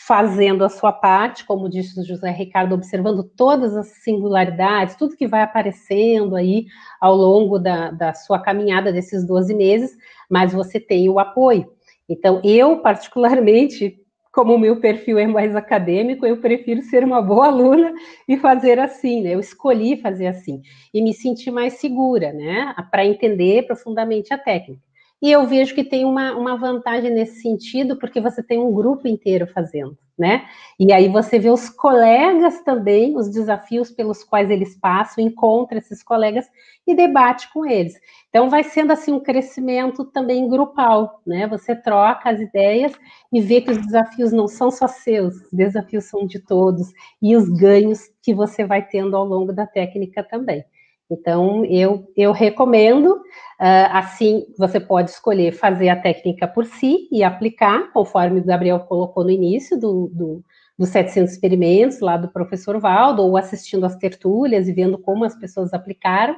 fazendo 0.06 0.64
a 0.64 0.68
sua 0.68 0.92
parte, 0.92 1.44
como 1.44 1.68
disse 1.68 1.98
o 1.98 2.04
José 2.04 2.30
Ricardo, 2.30 2.72
observando 2.74 3.24
todas 3.24 3.76
as 3.76 3.88
singularidades, 4.04 4.94
tudo 4.94 5.16
que 5.16 5.26
vai 5.26 5.42
aparecendo 5.42 6.36
aí 6.36 6.66
ao 7.00 7.16
longo 7.16 7.58
da, 7.58 7.90
da 7.90 8.14
sua 8.14 8.38
caminhada 8.38 8.92
desses 8.92 9.26
12 9.26 9.52
meses, 9.54 9.96
mas 10.30 10.52
você 10.52 10.78
tem 10.78 11.08
o 11.08 11.18
apoio. 11.18 11.77
Então, 12.08 12.40
eu, 12.44 12.78
particularmente, 12.80 13.98
como 14.32 14.54
o 14.54 14.58
meu 14.58 14.80
perfil 14.80 15.18
é 15.18 15.26
mais 15.26 15.54
acadêmico, 15.54 16.24
eu 16.24 16.40
prefiro 16.40 16.82
ser 16.82 17.04
uma 17.04 17.20
boa 17.20 17.46
aluna 17.46 17.92
e 18.28 18.36
fazer 18.36 18.78
assim, 18.78 19.22
né? 19.22 19.34
Eu 19.34 19.40
escolhi 19.40 20.00
fazer 20.00 20.26
assim 20.28 20.62
e 20.94 21.02
me 21.02 21.12
sentir 21.12 21.50
mais 21.50 21.74
segura, 21.74 22.32
né? 22.32 22.74
Para 22.90 23.04
entender 23.04 23.66
profundamente 23.66 24.32
a 24.32 24.38
técnica. 24.38 24.82
E 25.20 25.30
eu 25.32 25.46
vejo 25.46 25.74
que 25.74 25.82
tem 25.82 26.04
uma, 26.04 26.36
uma 26.36 26.56
vantagem 26.56 27.10
nesse 27.10 27.42
sentido, 27.42 27.98
porque 27.98 28.20
você 28.20 28.42
tem 28.42 28.60
um 28.60 28.72
grupo 28.72 29.08
inteiro 29.08 29.48
fazendo, 29.48 29.98
né? 30.18 30.46
E 30.78 30.92
aí 30.92 31.08
você 31.08 31.38
vê 31.38 31.50
os 31.50 31.68
colegas 31.70 32.60
também, 32.62 33.16
os 33.16 33.28
desafios 33.30 33.90
pelos 33.90 34.24
quais 34.24 34.50
eles 34.50 34.76
passam, 34.76 35.22
encontra 35.24 35.78
esses 35.78 36.02
colegas 36.02 36.46
e 36.86 36.94
debate 36.94 37.52
com 37.52 37.64
eles. 37.66 37.94
Então 38.28 38.50
vai 38.50 38.62
sendo 38.64 38.92
assim 38.92 39.12
um 39.12 39.20
crescimento 39.20 40.04
também 40.04 40.48
grupal, 40.48 41.20
né? 41.26 41.46
Você 41.48 41.74
troca 41.74 42.30
as 42.30 42.40
ideias 42.40 42.92
e 43.32 43.40
vê 43.40 43.60
que 43.60 43.70
os 43.70 43.78
desafios 43.78 44.32
não 44.32 44.48
são 44.48 44.70
só 44.70 44.86
seus, 44.88 45.34
os 45.36 45.52
desafios 45.52 46.04
são 46.04 46.26
de 46.26 46.38
todos 46.40 46.88
e 47.22 47.36
os 47.36 47.48
ganhos 47.48 48.00
que 48.22 48.34
você 48.34 48.64
vai 48.64 48.86
tendo 48.86 49.16
ao 49.16 49.24
longo 49.24 49.52
da 49.52 49.66
técnica 49.66 50.22
também. 50.22 50.64
Então, 51.10 51.64
eu, 51.64 52.10
eu 52.16 52.32
recomendo, 52.32 53.06
uh, 53.06 53.88
assim, 53.92 54.44
você 54.58 54.78
pode 54.78 55.10
escolher 55.10 55.52
fazer 55.52 55.88
a 55.88 55.96
técnica 55.96 56.46
por 56.46 56.66
si 56.66 57.08
e 57.10 57.24
aplicar, 57.24 57.90
conforme 57.92 58.40
o 58.40 58.44
Gabriel 58.44 58.80
colocou 58.80 59.24
no 59.24 59.30
início 59.30 59.78
do, 59.78 60.10
do, 60.12 60.44
dos 60.78 60.90
700 60.90 61.32
experimentos, 61.32 62.00
lá 62.00 62.16
do 62.16 62.28
professor 62.28 62.78
Valdo, 62.78 63.22
ou 63.22 63.36
assistindo 63.36 63.86
as 63.86 63.96
tertúlias 63.96 64.68
e 64.68 64.72
vendo 64.72 64.98
como 64.98 65.24
as 65.24 65.34
pessoas 65.34 65.72
aplicaram, 65.72 66.36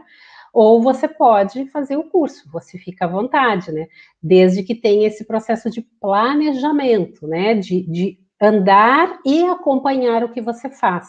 ou 0.52 0.82
você 0.82 1.06
pode 1.08 1.66
fazer 1.70 1.96
o 1.96 2.08
curso, 2.08 2.48
você 2.50 2.76
fica 2.78 3.04
à 3.04 3.08
vontade, 3.08 3.70
né? 3.70 3.86
Desde 4.20 4.62
que 4.62 4.74
tenha 4.74 5.06
esse 5.06 5.24
processo 5.24 5.70
de 5.70 5.80
planejamento, 6.00 7.26
né? 7.26 7.54
De, 7.54 7.82
de 7.88 8.18
andar 8.40 9.20
e 9.24 9.44
acompanhar 9.44 10.24
o 10.24 10.32
que 10.32 10.40
você 10.40 10.68
faz. 10.70 11.08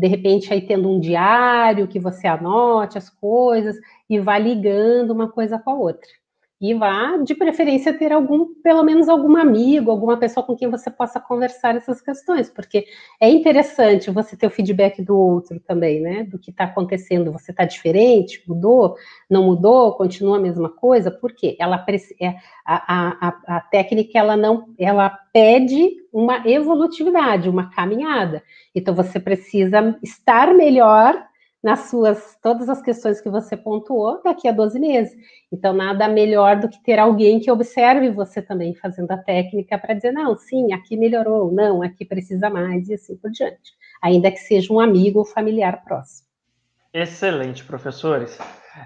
De 0.00 0.06
repente, 0.06 0.52
aí 0.52 0.62
tendo 0.62 0.90
um 0.90 0.98
diário 0.98 1.86
que 1.86 2.00
você 2.00 2.26
anote 2.26 2.96
as 2.96 3.10
coisas 3.10 3.76
e 4.08 4.18
vá 4.18 4.38
ligando 4.38 5.10
uma 5.10 5.30
coisa 5.30 5.58
com 5.58 5.70
a 5.70 5.74
outra 5.74 6.19
e 6.60 6.74
vá, 6.74 7.16
de 7.16 7.34
preferência, 7.34 7.96
ter 7.96 8.12
algum, 8.12 8.54
pelo 8.62 8.82
menos 8.82 9.08
algum 9.08 9.34
amigo, 9.36 9.90
alguma 9.90 10.18
pessoa 10.18 10.44
com 10.44 10.54
quem 10.54 10.68
você 10.68 10.90
possa 10.90 11.18
conversar 11.18 11.74
essas 11.74 12.02
questões, 12.02 12.50
porque 12.50 12.84
é 13.18 13.30
interessante 13.30 14.10
você 14.10 14.36
ter 14.36 14.46
o 14.46 14.50
feedback 14.50 15.00
do 15.00 15.16
outro 15.18 15.58
também, 15.60 16.00
né? 16.00 16.24
Do 16.24 16.38
que 16.38 16.50
está 16.50 16.64
acontecendo. 16.64 17.32
Você 17.32 17.50
está 17.50 17.64
diferente? 17.64 18.42
Mudou? 18.46 18.94
Não 19.28 19.44
mudou? 19.44 19.94
Continua 19.94 20.36
a 20.36 20.40
mesma 20.40 20.68
coisa? 20.68 21.10
Por 21.10 21.32
quê? 21.32 21.56
Ela, 21.58 21.82
é, 22.20 22.34
a, 22.66 23.28
a, 23.28 23.56
a 23.56 23.60
técnica, 23.62 24.18
ela 24.18 24.36
não, 24.36 24.68
ela 24.78 25.08
pede 25.32 25.92
uma 26.12 26.46
evolutividade, 26.46 27.48
uma 27.48 27.70
caminhada. 27.70 28.42
Então, 28.74 28.94
você 28.94 29.18
precisa 29.18 29.98
estar 30.02 30.52
melhor 30.52 31.29
nas 31.62 31.90
suas 31.90 32.38
todas 32.42 32.68
as 32.68 32.80
questões 32.80 33.20
que 33.20 33.28
você 33.28 33.56
pontuou 33.56 34.20
daqui 34.22 34.48
a 34.48 34.52
12 34.52 34.78
meses. 34.78 35.14
Então, 35.52 35.72
nada 35.72 36.08
melhor 36.08 36.56
do 36.56 36.68
que 36.68 36.82
ter 36.82 36.98
alguém 36.98 37.38
que 37.38 37.50
observe 37.50 38.10
você 38.10 38.40
também 38.40 38.74
fazendo 38.74 39.10
a 39.10 39.18
técnica 39.18 39.78
para 39.78 39.94
dizer, 39.94 40.12
não, 40.12 40.36
sim, 40.36 40.72
aqui 40.72 40.96
melhorou, 40.96 41.52
não, 41.52 41.82
aqui 41.82 42.04
precisa 42.04 42.48
mais, 42.48 42.88
e 42.88 42.94
assim 42.94 43.16
por 43.16 43.30
diante. 43.30 43.72
Ainda 44.02 44.30
que 44.30 44.38
seja 44.38 44.72
um 44.72 44.80
amigo 44.80 45.18
ou 45.18 45.24
familiar 45.24 45.84
próximo. 45.84 46.26
Excelente, 46.92 47.62
professores. 47.64 48.38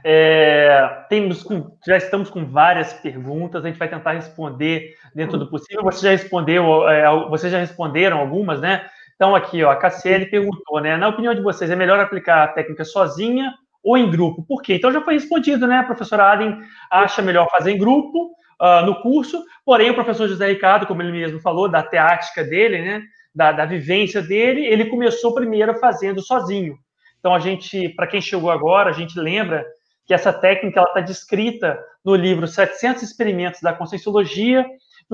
É, 0.02 1.04
temos 1.08 1.46
já 1.86 1.96
estamos 1.96 2.30
com 2.30 2.44
várias 2.44 2.92
perguntas, 2.94 3.64
a 3.64 3.68
gente 3.68 3.78
vai 3.78 3.88
tentar 3.88 4.12
responder 4.12 4.94
dentro 5.14 5.38
do 5.38 5.48
possível. 5.48 5.84
Você 5.84 6.02
já 6.02 6.10
respondeu, 6.10 6.88
é, 6.88 7.04
já 7.48 7.58
responderam 7.58 8.18
algumas, 8.18 8.60
né? 8.60 8.86
Então, 9.14 9.34
aqui, 9.34 9.62
ó, 9.62 9.70
a 9.70 9.76
Cassiele 9.76 10.26
perguntou, 10.26 10.80
né? 10.80 10.96
Na 10.96 11.08
opinião 11.08 11.34
de 11.34 11.40
vocês, 11.40 11.70
é 11.70 11.76
melhor 11.76 12.00
aplicar 12.00 12.44
a 12.44 12.48
técnica 12.48 12.84
sozinha 12.84 13.52
ou 13.84 13.98
em 13.98 14.10
grupo? 14.10 14.42
Por 14.42 14.62
quê? 14.62 14.74
Então 14.74 14.90
já 14.90 15.02
foi 15.02 15.14
respondido, 15.14 15.66
né? 15.66 15.78
A 15.78 15.84
professora 15.84 16.32
Aden 16.32 16.58
acha 16.90 17.20
melhor 17.20 17.48
fazer 17.50 17.70
em 17.70 17.78
grupo 17.78 18.32
uh, 18.60 18.84
no 18.86 19.00
curso, 19.02 19.44
porém 19.64 19.90
o 19.90 19.94
professor 19.94 20.26
José 20.26 20.48
Ricardo, 20.48 20.86
como 20.86 21.02
ele 21.02 21.12
mesmo 21.12 21.38
falou, 21.38 21.68
da 21.68 21.82
teática 21.82 22.42
dele, 22.42 22.80
né? 22.80 23.02
Da, 23.34 23.52
da 23.52 23.66
vivência 23.66 24.22
dele, 24.22 24.64
ele 24.64 24.86
começou 24.86 25.34
primeiro 25.34 25.74
fazendo 25.74 26.22
sozinho. 26.22 26.76
Então 27.18 27.34
a 27.34 27.40
gente, 27.40 27.90
para 27.90 28.06
quem 28.06 28.20
chegou 28.20 28.50
agora, 28.50 28.90
a 28.90 28.92
gente 28.92 29.18
lembra 29.18 29.64
que 30.06 30.14
essa 30.14 30.32
técnica 30.32 30.80
está 30.80 31.00
descrita 31.00 31.78
no 32.04 32.14
livro 32.14 32.46
700 32.46 33.02
Experimentos 33.02 33.60
da 33.60 33.72
Conscienciologia, 33.72 34.64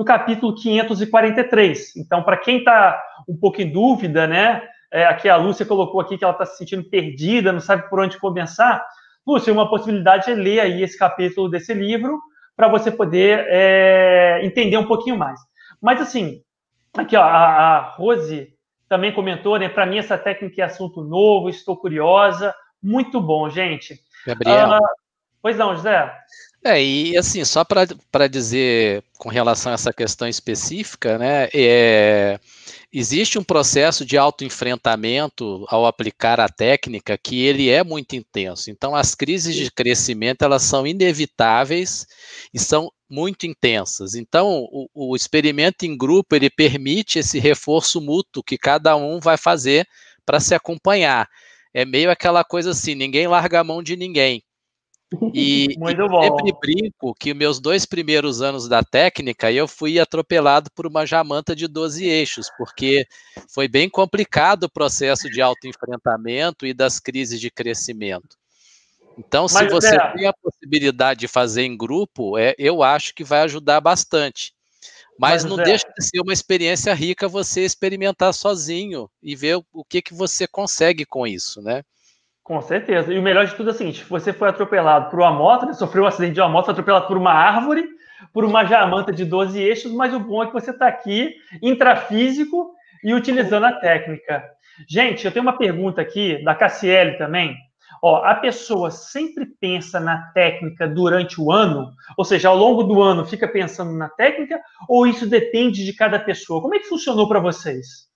no 0.01 0.05
capítulo 0.05 0.55
543. 0.55 1.95
Então, 1.95 2.23
para 2.23 2.35
quem 2.35 2.57
está 2.57 2.99
um 3.29 3.37
pouco 3.37 3.61
em 3.61 3.71
dúvida, 3.71 4.25
né? 4.25 4.63
É, 4.91 5.05
aqui 5.05 5.29
a 5.29 5.35
Lúcia 5.37 5.63
colocou 5.63 6.01
aqui 6.01 6.17
que 6.17 6.23
ela 6.23 6.33
está 6.33 6.43
se 6.43 6.57
sentindo 6.57 6.83
perdida, 6.89 7.53
não 7.53 7.59
sabe 7.59 7.87
por 7.87 7.99
onde 7.99 8.17
começar. 8.17 8.83
Lúcia, 9.25 9.53
uma 9.53 9.69
possibilidade 9.69 10.31
é 10.31 10.33
ler 10.33 10.59
aí 10.59 10.81
esse 10.81 10.97
capítulo 10.97 11.47
desse 11.47 11.71
livro 11.75 12.19
para 12.57 12.67
você 12.67 12.89
poder 12.89 13.45
é, 13.47 14.39
entender 14.43 14.75
um 14.75 14.87
pouquinho 14.87 15.17
mais. 15.17 15.39
Mas 15.79 16.01
assim, 16.01 16.41
aqui 16.97 17.15
ó, 17.15 17.21
a, 17.21 17.27
a 17.27 17.79
Rose 17.91 18.51
também 18.89 19.13
comentou, 19.13 19.59
né? 19.59 19.69
Para 19.69 19.85
mim 19.85 19.99
essa 19.99 20.17
técnica 20.17 20.63
é 20.63 20.65
assunto 20.65 21.03
novo, 21.03 21.47
estou 21.47 21.77
curiosa. 21.77 22.55
Muito 22.81 23.21
bom, 23.21 23.47
gente. 23.51 23.99
Gabriel. 24.25 24.73
Ah, 24.73 24.79
pois 25.41 25.57
não, 25.57 25.75
José. 25.75 26.11
É, 26.63 26.81
e 26.81 27.17
assim, 27.17 27.43
só 27.43 27.65
para 27.65 28.27
dizer 28.27 29.03
com 29.17 29.29
relação 29.29 29.71
a 29.71 29.75
essa 29.75 29.91
questão 29.91 30.27
específica, 30.27 31.17
né, 31.17 31.49
é, 31.53 32.39
existe 32.93 33.39
um 33.39 33.43
processo 33.43 34.05
de 34.05 34.15
autoenfrentamento 34.15 35.65
ao 35.69 35.87
aplicar 35.87 36.39
a 36.39 36.47
técnica 36.47 37.17
que 37.17 37.43
ele 37.43 37.69
é 37.69 37.83
muito 37.83 38.15
intenso. 38.15 38.69
Então, 38.69 38.95
as 38.95 39.15
crises 39.15 39.55
de 39.55 39.71
crescimento, 39.71 40.43
elas 40.43 40.61
são 40.61 40.85
inevitáveis 40.85 42.05
e 42.53 42.59
são 42.59 42.91
muito 43.09 43.47
intensas. 43.47 44.13
Então, 44.13 44.67
o, 44.71 44.87
o 44.93 45.15
experimento 45.15 45.83
em 45.83 45.97
grupo, 45.97 46.35
ele 46.35 46.49
permite 46.49 47.17
esse 47.17 47.39
reforço 47.39 47.99
mútuo 47.99 48.43
que 48.43 48.57
cada 48.57 48.95
um 48.95 49.19
vai 49.19 49.35
fazer 49.35 49.87
para 50.23 50.39
se 50.39 50.53
acompanhar. 50.53 51.27
É 51.73 51.85
meio 51.85 52.11
aquela 52.11 52.43
coisa 52.43 52.71
assim, 52.71 52.93
ninguém 52.93 53.27
larga 53.27 53.61
a 53.61 53.63
mão 53.63 53.81
de 53.81 53.95
ninguém. 53.95 54.43
E, 55.33 55.75
Muito 55.77 56.07
bom. 56.07 56.21
sempre 56.21 56.53
brinco 56.59 57.13
que 57.15 57.33
meus 57.33 57.59
dois 57.59 57.85
primeiros 57.85 58.41
anos 58.41 58.67
da 58.67 58.83
técnica 58.83 59.51
eu 59.51 59.67
fui 59.67 59.99
atropelado 59.99 60.69
por 60.71 60.87
uma 60.87 61.05
jamanta 61.05 61.55
de 61.55 61.67
12 61.67 62.05
eixos, 62.05 62.49
porque 62.57 63.05
foi 63.49 63.67
bem 63.67 63.89
complicado 63.89 64.63
o 64.63 64.71
processo 64.71 65.29
de 65.29 65.41
autoenfrentamento 65.41 66.65
e 66.65 66.73
das 66.73 66.99
crises 66.99 67.39
de 67.39 67.51
crescimento. 67.51 68.37
Então, 69.17 69.47
se 69.47 69.55
Mas, 69.55 69.71
você 69.71 69.95
é... 69.95 70.13
tem 70.13 70.27
a 70.27 70.33
possibilidade 70.33 71.19
de 71.19 71.27
fazer 71.27 71.63
em 71.63 71.77
grupo, 71.77 72.37
é, 72.37 72.55
eu 72.57 72.81
acho 72.81 73.13
que 73.13 73.23
vai 73.23 73.41
ajudar 73.41 73.81
bastante. 73.81 74.53
Mas, 75.19 75.43
Mas 75.43 75.51
não 75.51 75.59
é... 75.59 75.63
deixa 75.63 75.85
de 75.95 76.03
ser 76.03 76.21
uma 76.21 76.33
experiência 76.33 76.93
rica 76.93 77.27
você 77.27 77.61
experimentar 77.61 78.33
sozinho 78.33 79.09
e 79.21 79.35
ver 79.35 79.61
o 79.73 79.83
que, 79.83 80.01
que 80.01 80.13
você 80.13 80.47
consegue 80.47 81.05
com 81.05 81.27
isso, 81.27 81.61
né? 81.61 81.83
Com 82.43 82.61
certeza. 82.61 83.13
E 83.13 83.19
o 83.19 83.21
melhor 83.21 83.45
de 83.45 83.55
tudo 83.55 83.69
é 83.69 83.73
o 83.73 83.75
seguinte: 83.75 84.03
você 84.05 84.33
foi 84.33 84.49
atropelado 84.49 85.09
por 85.09 85.19
uma 85.19 85.31
moto, 85.31 85.65
né? 85.65 85.73
sofreu 85.73 86.03
um 86.03 86.07
acidente 86.07 86.33
de 86.33 86.41
uma 86.41 86.49
moto, 86.49 86.65
foi 86.65 86.73
atropelado 86.73 87.07
por 87.07 87.17
uma 87.17 87.31
árvore, 87.31 87.87
por 88.33 88.43
uma 88.43 88.65
jamanta 88.65 89.11
de 89.11 89.25
12 89.25 89.61
eixos, 89.61 89.91
mas 89.91 90.13
o 90.13 90.19
bom 90.19 90.43
é 90.43 90.47
que 90.47 90.53
você 90.53 90.71
está 90.71 90.87
aqui, 90.87 91.35
intrafísico 91.61 92.73
e 93.03 93.13
utilizando 93.13 93.65
a 93.65 93.73
técnica. 93.73 94.43
Gente, 94.87 95.25
eu 95.25 95.31
tenho 95.31 95.43
uma 95.43 95.57
pergunta 95.57 96.01
aqui 96.01 96.43
da 96.43 96.55
Cassiele 96.55 97.17
também. 97.17 97.55
Ó, 98.03 98.23
a 98.23 98.33
pessoa 98.33 98.89
sempre 98.89 99.45
pensa 99.45 99.99
na 99.99 100.31
técnica 100.33 100.87
durante 100.87 101.39
o 101.39 101.51
ano, 101.51 101.91
ou 102.17 102.25
seja, 102.25 102.49
ao 102.49 102.57
longo 102.57 102.81
do 102.81 102.99
ano 102.99 103.25
fica 103.25 103.47
pensando 103.47 103.93
na 103.93 104.09
técnica, 104.09 104.59
ou 104.89 105.05
isso 105.05 105.27
depende 105.27 105.85
de 105.85 105.93
cada 105.93 106.17
pessoa? 106.17 106.61
Como 106.61 106.73
é 106.73 106.79
que 106.79 106.87
funcionou 106.87 107.27
para 107.27 107.39
vocês? 107.39 108.09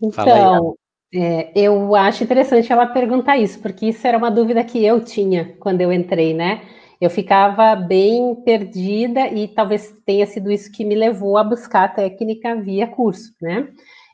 Então, 0.00 0.76
é, 1.14 1.52
eu 1.54 1.94
acho 1.94 2.24
interessante 2.24 2.72
ela 2.72 2.86
perguntar 2.86 3.36
isso, 3.36 3.60
porque 3.60 3.86
isso 3.86 4.06
era 4.06 4.18
uma 4.18 4.30
dúvida 4.30 4.64
que 4.64 4.84
eu 4.84 5.04
tinha 5.04 5.56
quando 5.60 5.80
eu 5.80 5.92
entrei, 5.92 6.34
né? 6.34 6.62
Eu 7.00 7.10
ficava 7.10 7.74
bem 7.76 8.34
perdida 8.44 9.28
e 9.28 9.48
talvez 9.48 9.94
tenha 10.04 10.26
sido 10.26 10.50
isso 10.50 10.72
que 10.72 10.84
me 10.84 10.94
levou 10.94 11.36
a 11.36 11.44
buscar 11.44 11.84
a 11.84 11.88
técnica 11.88 12.56
via 12.56 12.86
curso, 12.86 13.34
né? 13.40 13.68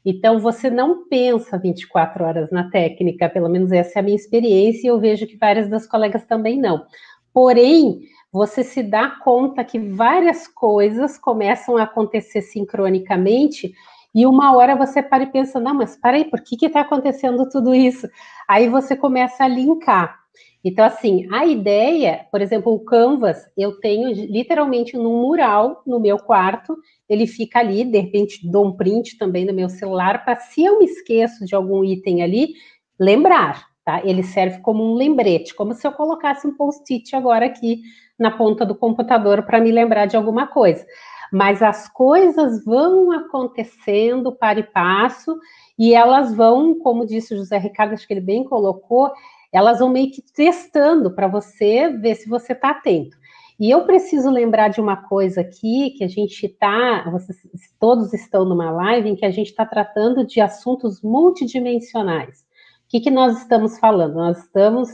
Então, 0.05 0.41
você 0.41 0.69
não 0.69 1.09
pensa 1.09 1.57
24 1.57 2.25
horas 2.25 2.51
na 2.51 2.69
técnica, 2.71 3.29
pelo 3.29 3.49
menos 3.49 3.71
essa 3.71 3.99
é 3.99 4.01
a 4.01 4.03
minha 4.03 4.17
experiência, 4.17 4.87
e 4.87 4.91
eu 4.91 4.99
vejo 4.99 5.27
que 5.27 5.37
várias 5.37 5.69
das 5.69 5.87
colegas 5.87 6.25
também 6.25 6.59
não. 6.59 6.85
Porém, 7.33 8.01
você 8.33 8.65
se 8.65 8.83
dá 8.83 9.11
conta 9.23 9.63
que 9.63 9.79
várias 9.79 10.49
coisas 10.49 11.17
começam 11.17 11.77
a 11.77 11.85
acontecer 11.85 12.43
sincronicamente 12.43 13.73
e 14.15 14.27
uma 14.27 14.55
hora 14.55 14.77
você 14.77 15.03
para 15.03 15.23
e 15.23 15.27
pensa, 15.27 15.59
não, 15.59 15.75
mas 15.75 15.97
para 15.97 16.17
aí, 16.17 16.25
por 16.25 16.41
que 16.43 16.67
está 16.67 16.81
acontecendo 16.81 17.49
tudo 17.49 17.75
isso? 17.75 18.07
Aí 18.49 18.69
você 18.69 18.95
começa 18.95 19.45
a 19.45 19.49
linkar. 19.49 20.21
Então, 20.65 20.85
assim, 20.85 21.27
a 21.33 21.45
ideia, 21.45 22.27
por 22.31 22.41
exemplo, 22.41 22.73
o 22.73 22.85
Canvas, 22.85 23.39
eu 23.57 23.81
tenho 23.81 24.13
literalmente 24.13 24.97
num 24.97 25.23
mural 25.23 25.83
no 25.87 25.99
meu 25.99 26.19
quarto, 26.19 26.77
ele 27.09 27.27
fica 27.27 27.59
ali, 27.59 27.85
de 27.85 27.99
repente 27.99 28.49
dou 28.49 28.67
um 28.67 28.77
print 28.77 29.19
também 29.19 29.45
no 29.45 29.53
meu 29.53 29.69
celular, 29.69 30.25
para 30.25 30.39
se 30.39 30.65
eu 30.65 30.79
me 30.79 30.85
esqueço 30.85 31.45
de 31.45 31.55
algum 31.55 31.83
item 31.83 32.23
ali, 32.23 32.55
lembrar, 32.99 33.67
tá? 33.85 34.03
Ele 34.05 34.23
serve 34.23 34.61
como 34.61 34.85
um 34.85 34.95
lembrete, 34.95 35.55
como 35.55 35.75
se 35.75 35.85
eu 35.87 35.93
colocasse 35.93 36.47
um 36.47 36.57
post-it 36.57 37.17
agora 37.17 37.47
aqui 37.47 37.81
na 38.17 38.31
ponta 38.31 38.65
do 38.65 38.75
computador 38.77 39.43
para 39.43 39.61
me 39.61 39.73
lembrar 39.73 40.07
de 40.07 40.17
alguma 40.17 40.47
coisa 40.47 40.87
mas 41.33 41.63
as 41.63 41.89
coisas 41.89 42.63
vão 42.63 43.11
acontecendo 43.11 44.31
para 44.31 44.61
e 44.61 44.63
passo, 44.63 45.39
e 45.79 45.95
elas 45.95 46.35
vão, 46.35 46.79
como 46.79 47.07
disse 47.07 47.33
o 47.33 47.39
José 47.39 47.57
Ricardo, 47.57 47.95
acho 47.95 48.07
que 48.07 48.13
ele 48.13 48.21
bem 48.21 48.45
colocou, 48.45 49.11
elas 49.51 49.79
vão 49.79 49.89
meio 49.89 50.11
que 50.11 50.21
testando 50.21 51.15
para 51.15 51.27
você 51.27 51.89
ver 51.89 52.17
se 52.17 52.29
você 52.29 52.53
está 52.53 52.71
atento. 52.71 53.17
E 53.59 53.71
eu 53.71 53.85
preciso 53.87 54.31
lembrar 54.31 54.69
de 54.69 54.81
uma 54.81 54.97
coisa 54.97 55.41
aqui, 55.41 55.95
que 55.97 56.05
a 56.05 56.09
gente 56.09 56.45
está, 56.45 57.09
vocês 57.11 57.39
todos 57.81 58.13
estão 58.13 58.45
numa 58.45 58.71
live 58.71 59.09
em 59.09 59.17
que 59.17 59.25
a 59.25 59.31
gente 59.31 59.49
está 59.49 59.65
tratando 59.65 60.27
de 60.27 60.39
assuntos 60.41 61.01
multidimensionais. 61.01 62.41
O 62.41 62.89
que, 62.89 63.01
que 63.01 63.11
nós 63.11 63.39
estamos 63.39 63.79
falando? 63.79 64.17
Nós 64.17 64.39
estamos 64.39 64.91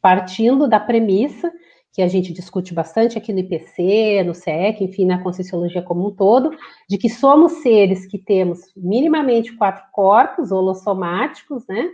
partindo 0.00 0.66
da 0.66 0.80
premissa 0.80 1.52
que 1.92 2.02
a 2.02 2.08
gente 2.08 2.32
discute 2.32 2.74
bastante 2.74 3.18
aqui 3.18 3.32
no 3.32 3.40
IPC, 3.40 4.22
no 4.24 4.34
CEC, 4.34 4.84
enfim, 4.84 5.06
na 5.06 5.22
Conscienciologia 5.22 5.82
como 5.82 6.08
um 6.08 6.14
todo, 6.14 6.50
de 6.88 6.98
que 6.98 7.08
somos 7.08 7.52
seres 7.62 8.06
que 8.06 8.18
temos 8.18 8.60
minimamente 8.76 9.56
quatro 9.56 9.84
corpos 9.92 10.52
holossomáticos, 10.52 11.66
né? 11.66 11.88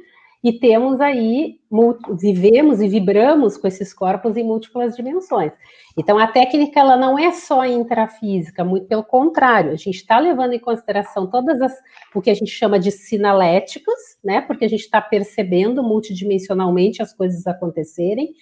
e 0.44 0.52
temos 0.52 1.00
aí, 1.00 1.58
vivemos 2.20 2.82
e 2.82 2.86
vibramos 2.86 3.56
com 3.56 3.66
esses 3.66 3.94
corpos 3.94 4.36
em 4.36 4.44
múltiplas 4.44 4.94
dimensões. 4.94 5.52
Então, 5.96 6.18
a 6.18 6.26
técnica 6.26 6.80
ela 6.80 6.98
não 6.98 7.18
é 7.18 7.32
só 7.32 7.64
intrafísica, 7.64 8.62
muito 8.62 8.86
pelo 8.86 9.02
contrário, 9.02 9.72
a 9.72 9.76
gente 9.76 9.96
está 9.96 10.18
levando 10.18 10.52
em 10.52 10.58
consideração 10.58 11.26
todas 11.30 11.62
as, 11.62 11.72
o 12.14 12.20
que 12.20 12.28
a 12.28 12.34
gente 12.34 12.50
chama 12.50 12.78
de 12.78 12.90
sinaléticos, 12.90 13.94
né, 14.22 14.42
porque 14.42 14.66
a 14.66 14.68
gente 14.68 14.82
está 14.82 15.00
percebendo 15.00 15.82
multidimensionalmente 15.82 17.00
as 17.00 17.14
coisas 17.14 17.46
acontecerem, 17.46 18.34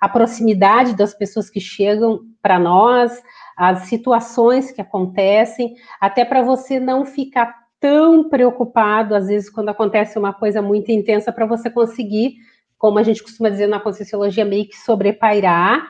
a 0.00 0.08
proximidade 0.08 0.96
das 0.96 1.12
pessoas 1.12 1.50
que 1.50 1.60
chegam 1.60 2.20
para 2.40 2.58
nós, 2.58 3.22
as 3.56 3.80
situações 3.82 4.70
que 4.70 4.80
acontecem, 4.80 5.74
até 6.00 6.24
para 6.24 6.42
você 6.42 6.80
não 6.80 7.04
ficar 7.04 7.54
tão 7.78 8.28
preocupado, 8.28 9.14
às 9.14 9.26
vezes, 9.26 9.50
quando 9.50 9.68
acontece 9.68 10.18
uma 10.18 10.32
coisa 10.32 10.62
muito 10.62 10.90
intensa, 10.90 11.32
para 11.32 11.46
você 11.46 11.70
conseguir, 11.70 12.36
como 12.78 12.98
a 12.98 13.02
gente 13.02 13.22
costuma 13.22 13.50
dizer 13.50 13.66
na 13.66 13.80
Conscienciologia, 13.80 14.44
meio 14.44 14.66
que 14.66 14.76
sobrepairar, 14.76 15.88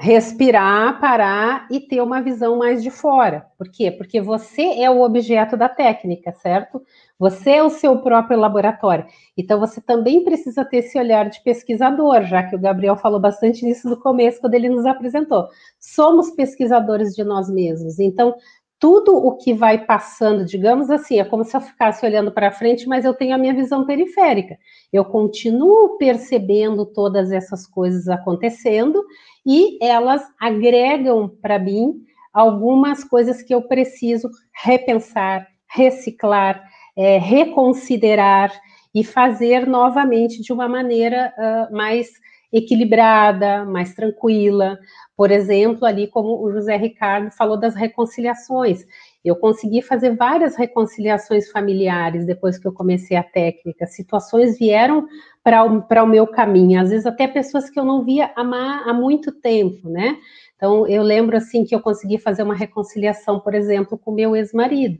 respirar, 0.00 0.98
parar 0.98 1.68
e 1.70 1.78
ter 1.78 2.00
uma 2.00 2.22
visão 2.22 2.56
mais 2.56 2.82
de 2.82 2.90
fora. 2.90 3.46
Por 3.58 3.70
quê? 3.70 3.90
Porque 3.90 4.18
você 4.18 4.80
é 4.80 4.90
o 4.90 5.02
objeto 5.02 5.58
da 5.58 5.68
técnica, 5.68 6.32
certo? 6.32 6.80
Você 7.18 7.50
é 7.50 7.62
o 7.62 7.68
seu 7.68 7.98
próprio 7.98 8.40
laboratório. 8.40 9.04
Então, 9.36 9.60
você 9.60 9.78
também 9.78 10.24
precisa 10.24 10.64
ter 10.64 10.78
esse 10.78 10.98
olhar 10.98 11.28
de 11.28 11.42
pesquisador, 11.42 12.22
já 12.22 12.42
que 12.42 12.56
o 12.56 12.58
Gabriel 12.58 12.96
falou 12.96 13.20
bastante 13.20 13.60
disso 13.60 13.90
no 13.90 14.00
começo, 14.00 14.40
quando 14.40 14.54
ele 14.54 14.70
nos 14.70 14.86
apresentou. 14.86 15.46
Somos 15.78 16.30
pesquisadores 16.30 17.14
de 17.14 17.22
nós 17.22 17.50
mesmos. 17.50 17.98
Então, 17.98 18.34
tudo 18.80 19.14
o 19.14 19.36
que 19.36 19.52
vai 19.52 19.84
passando, 19.84 20.46
digamos 20.46 20.88
assim, 20.88 21.20
é 21.20 21.24
como 21.24 21.44
se 21.44 21.54
eu 21.54 21.60
ficasse 21.60 22.04
olhando 22.04 22.32
para 22.32 22.50
frente, 22.50 22.88
mas 22.88 23.04
eu 23.04 23.12
tenho 23.12 23.34
a 23.34 23.38
minha 23.38 23.52
visão 23.52 23.84
periférica. 23.84 24.56
Eu 24.90 25.04
continuo 25.04 25.98
percebendo 25.98 26.86
todas 26.86 27.30
essas 27.30 27.66
coisas 27.66 28.08
acontecendo 28.08 29.04
e 29.46 29.78
elas 29.84 30.22
agregam 30.40 31.28
para 31.42 31.58
mim 31.58 31.92
algumas 32.32 33.04
coisas 33.04 33.42
que 33.42 33.54
eu 33.54 33.62
preciso 33.62 34.30
repensar, 34.64 35.46
reciclar, 35.68 36.64
é, 36.96 37.18
reconsiderar 37.18 38.50
e 38.94 39.04
fazer 39.04 39.66
novamente 39.66 40.40
de 40.40 40.52
uma 40.54 40.68
maneira 40.68 41.32
uh, 41.36 41.76
mais 41.76 42.08
equilibrada, 42.52 43.64
mais 43.64 43.94
tranquila. 43.94 44.78
Por 45.20 45.30
exemplo, 45.30 45.84
ali 45.84 46.06
como 46.06 46.42
o 46.42 46.50
José 46.50 46.78
Ricardo 46.78 47.30
falou 47.30 47.58
das 47.58 47.74
reconciliações. 47.74 48.86
Eu 49.22 49.36
consegui 49.36 49.82
fazer 49.82 50.16
várias 50.16 50.56
reconciliações 50.56 51.50
familiares 51.50 52.24
depois 52.24 52.58
que 52.58 52.66
eu 52.66 52.72
comecei 52.72 53.18
a 53.18 53.22
técnica. 53.22 53.86
Situações 53.86 54.58
vieram 54.58 55.06
para 55.44 55.62
o, 56.02 56.06
meu 56.06 56.26
caminho, 56.26 56.80
às 56.80 56.88
vezes 56.88 57.04
até 57.04 57.28
pessoas 57.28 57.68
que 57.68 57.78
eu 57.78 57.84
não 57.84 58.02
via 58.02 58.32
há, 58.34 58.40
há 58.88 58.94
muito 58.94 59.30
tempo, 59.30 59.90
né? 59.90 60.16
Então, 60.56 60.88
eu 60.88 61.02
lembro 61.02 61.36
assim 61.36 61.66
que 61.66 61.74
eu 61.74 61.82
consegui 61.82 62.16
fazer 62.16 62.42
uma 62.42 62.54
reconciliação, 62.54 63.40
por 63.40 63.54
exemplo, 63.54 63.98
com 63.98 64.12
meu 64.12 64.34
ex-marido. 64.34 64.98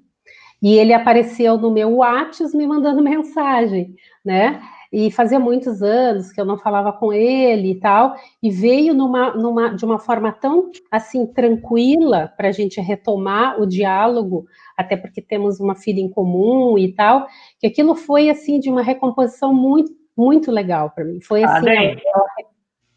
E 0.60 0.74
ele 0.74 0.92
apareceu 0.92 1.56
no 1.56 1.70
meu 1.70 1.94
WhatsApp 1.94 2.54
me 2.54 2.66
mandando 2.66 3.00
mensagem, 3.02 3.94
né? 4.22 4.60
E 4.92 5.10
fazia 5.10 5.38
muitos 5.38 5.82
anos 5.82 6.32
que 6.32 6.40
eu 6.40 6.44
não 6.44 6.58
falava 6.58 6.92
com 6.92 7.12
ele 7.12 7.72
e 7.72 7.74
tal, 7.80 8.14
e 8.42 8.50
veio 8.50 8.92
numa, 8.92 9.34
numa 9.34 9.68
de 9.74 9.84
uma 9.84 9.98
forma 9.98 10.32
tão 10.32 10.70
assim 10.90 11.26
tranquila 11.26 12.32
para 12.36 12.48
a 12.48 12.52
gente 12.52 12.80
retomar 12.80 13.60
o 13.60 13.66
diálogo, 13.66 14.46
até 14.76 14.96
porque 14.96 15.22
temos 15.22 15.60
uma 15.60 15.74
filha 15.74 16.00
em 16.00 16.10
comum 16.10 16.76
e 16.76 16.92
tal, 16.92 17.26
que 17.58 17.66
aquilo 17.66 17.94
foi 17.94 18.30
assim 18.30 18.58
de 18.58 18.68
uma 18.68 18.82
recomposição 18.82 19.54
muito 19.54 19.98
muito 20.16 20.50
legal 20.50 20.90
para 20.90 21.04
mim. 21.04 21.20
Foi 21.22 21.42
assim. 21.42 21.68
Adem, 21.70 21.96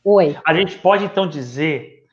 Oi. 0.03 0.35
A 0.45 0.53
gente 0.53 0.77
pode 0.79 1.05
então 1.05 1.25
dizer 1.25 2.03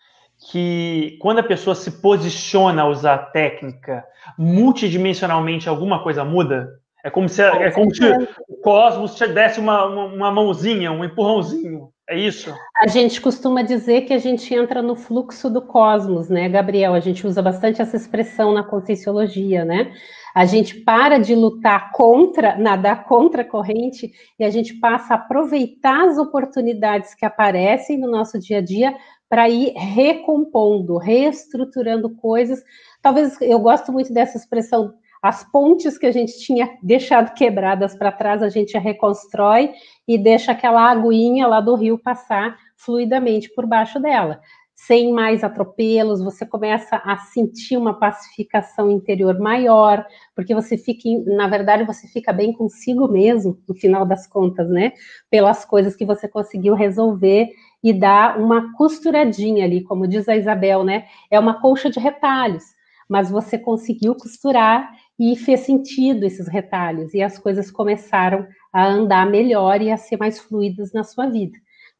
que 0.50 1.18
quando 1.20 1.40
a 1.40 1.42
pessoa 1.42 1.74
se 1.74 2.00
posiciona 2.00 2.82
a 2.82 2.88
usar 2.88 3.14
a 3.14 3.18
técnica, 3.18 4.04
multidimensionalmente 4.38 5.68
alguma 5.68 6.02
coisa 6.02 6.24
muda? 6.24 6.79
É 7.04 7.10
como 7.10 7.28
se, 7.28 7.42
é 7.42 7.70
como 7.70 7.94
se 7.94 8.02
o 8.48 8.56
cosmos 8.62 9.14
te 9.14 9.26
desse 9.26 9.58
uma, 9.58 9.86
uma, 9.86 10.04
uma, 10.04 10.30
mãozinha, 10.30 10.92
um 10.92 11.04
empurrãozinho. 11.04 11.90
É 12.08 12.18
isso? 12.18 12.52
A 12.76 12.88
gente 12.88 13.20
costuma 13.20 13.62
dizer 13.62 14.02
que 14.02 14.12
a 14.12 14.18
gente 14.18 14.52
entra 14.52 14.82
no 14.82 14.96
fluxo 14.96 15.48
do 15.48 15.62
cosmos, 15.62 16.28
né, 16.28 16.48
Gabriel? 16.48 16.92
A 16.92 17.00
gente 17.00 17.26
usa 17.26 17.40
bastante 17.40 17.80
essa 17.80 17.96
expressão 17.96 18.52
na 18.52 18.64
conscienciologia, 18.64 19.64
né? 19.64 19.92
A 20.34 20.44
gente 20.44 20.74
para 20.80 21.18
de 21.18 21.34
lutar 21.34 21.92
contra, 21.92 22.56
nadar 22.56 23.04
contra 23.04 23.42
a 23.42 23.48
corrente, 23.48 24.10
e 24.38 24.44
a 24.44 24.50
gente 24.50 24.74
passa 24.74 25.14
a 25.14 25.16
aproveitar 25.16 26.08
as 26.08 26.18
oportunidades 26.18 27.14
que 27.14 27.24
aparecem 27.24 27.98
no 27.98 28.10
nosso 28.10 28.38
dia 28.38 28.58
a 28.58 28.60
dia 28.60 28.94
para 29.28 29.48
ir 29.48 29.72
recompondo, 29.76 30.98
reestruturando 30.98 32.10
coisas. 32.16 32.60
Talvez 33.00 33.40
eu 33.40 33.58
gosto 33.60 33.92
muito 33.92 34.12
dessa 34.12 34.36
expressão 34.36 34.94
as 35.22 35.44
pontes 35.50 35.98
que 35.98 36.06
a 36.06 36.12
gente 36.12 36.38
tinha 36.38 36.78
deixado 36.82 37.34
quebradas 37.34 37.94
para 37.94 38.12
trás, 38.12 38.42
a 38.42 38.48
gente 38.48 38.76
reconstrói 38.78 39.72
e 40.08 40.16
deixa 40.16 40.52
aquela 40.52 40.90
aguinha 40.90 41.46
lá 41.46 41.60
do 41.60 41.74
rio 41.74 41.98
passar 41.98 42.56
fluidamente 42.76 43.50
por 43.54 43.66
baixo 43.66 44.00
dela. 44.00 44.40
Sem 44.74 45.12
mais 45.12 45.44
atropelos, 45.44 46.22
você 46.22 46.46
começa 46.46 46.96
a 47.04 47.18
sentir 47.18 47.76
uma 47.76 47.92
pacificação 47.92 48.90
interior 48.90 49.38
maior, 49.38 50.06
porque 50.34 50.54
você 50.54 50.78
fica, 50.78 51.06
na 51.26 51.46
verdade, 51.46 51.84
você 51.84 52.08
fica 52.08 52.32
bem 52.32 52.50
consigo 52.54 53.06
mesmo, 53.06 53.58
no 53.68 53.74
final 53.74 54.06
das 54.06 54.26
contas, 54.26 54.70
né? 54.70 54.94
Pelas 55.28 55.66
coisas 55.66 55.94
que 55.94 56.06
você 56.06 56.26
conseguiu 56.26 56.74
resolver 56.74 57.50
e 57.84 57.92
dar 57.92 58.38
uma 58.38 58.72
costuradinha 58.72 59.66
ali, 59.66 59.82
como 59.82 60.08
diz 60.08 60.26
a 60.30 60.36
Isabel, 60.36 60.82
né? 60.82 61.04
É 61.30 61.38
uma 61.38 61.60
colcha 61.60 61.90
de 61.90 62.00
retalhos, 62.00 62.64
mas 63.06 63.30
você 63.30 63.58
conseguiu 63.58 64.14
costurar 64.14 64.88
e 65.20 65.36
fez 65.36 65.60
sentido 65.60 66.24
esses 66.24 66.48
retalhos, 66.48 67.12
e 67.12 67.22
as 67.22 67.38
coisas 67.38 67.70
começaram 67.70 68.46
a 68.72 68.86
andar 68.86 69.26
melhor 69.26 69.82
e 69.82 69.92
a 69.92 69.98
ser 69.98 70.16
mais 70.16 70.40
fluidas 70.40 70.94
na 70.94 71.04
sua 71.04 71.26
vida. 71.26 71.58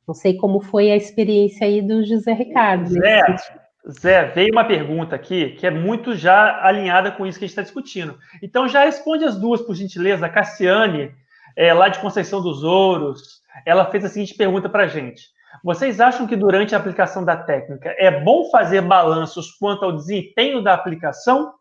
Não 0.09 0.15
sei 0.15 0.39
como 0.39 0.63
foi 0.63 0.91
a 0.91 0.97
experiência 0.97 1.67
aí 1.67 1.83
do 1.83 2.03
José 2.03 2.33
Ricardo. 2.33 2.89
Zé, 2.89 3.23
Zé, 3.91 4.25
veio 4.29 4.53
uma 4.53 4.65
pergunta 4.65 5.15
aqui 5.15 5.51
que 5.51 5.67
é 5.67 5.71
muito 5.71 6.17
já 6.17 6.65
alinhada 6.65 7.13
com 7.13 7.27
isso 7.27 7.39
que 7.39 7.45
a 7.45 7.47
gente 7.47 7.53
está 7.53 7.63
discutindo. 7.63 8.19
Então 8.43 8.67
já 8.67 8.85
responde 8.85 9.23
as 9.25 9.39
duas, 9.39 9.61
por 9.61 9.75
gentileza. 9.75 10.25
A 10.25 10.31
Cassiane, 10.31 11.13
é, 11.55 11.75
lá 11.75 11.91
de 11.91 11.99
Conceição 11.99 12.41
dos 12.41 12.65
Ouros, 12.65 13.43
ela 13.67 13.85
fez 13.91 14.03
a 14.03 14.09
seguinte 14.09 14.35
pergunta 14.35 14.67
para 14.67 14.85
a 14.85 14.89
gente. 14.89 15.25
Vocês 15.63 16.01
acham 16.01 16.27
que 16.27 16.37
durante 16.37 16.75
a 16.75 16.79
aplicação 16.79 17.23
da 17.23 17.37
técnica 17.37 17.95
é 17.99 18.23
bom 18.23 18.51
fazer 18.51 18.81
balanços 18.81 19.51
quanto 19.53 19.85
ao 19.85 19.93
desempenho 19.93 20.63
da 20.63 20.73
aplicação? 20.73 21.53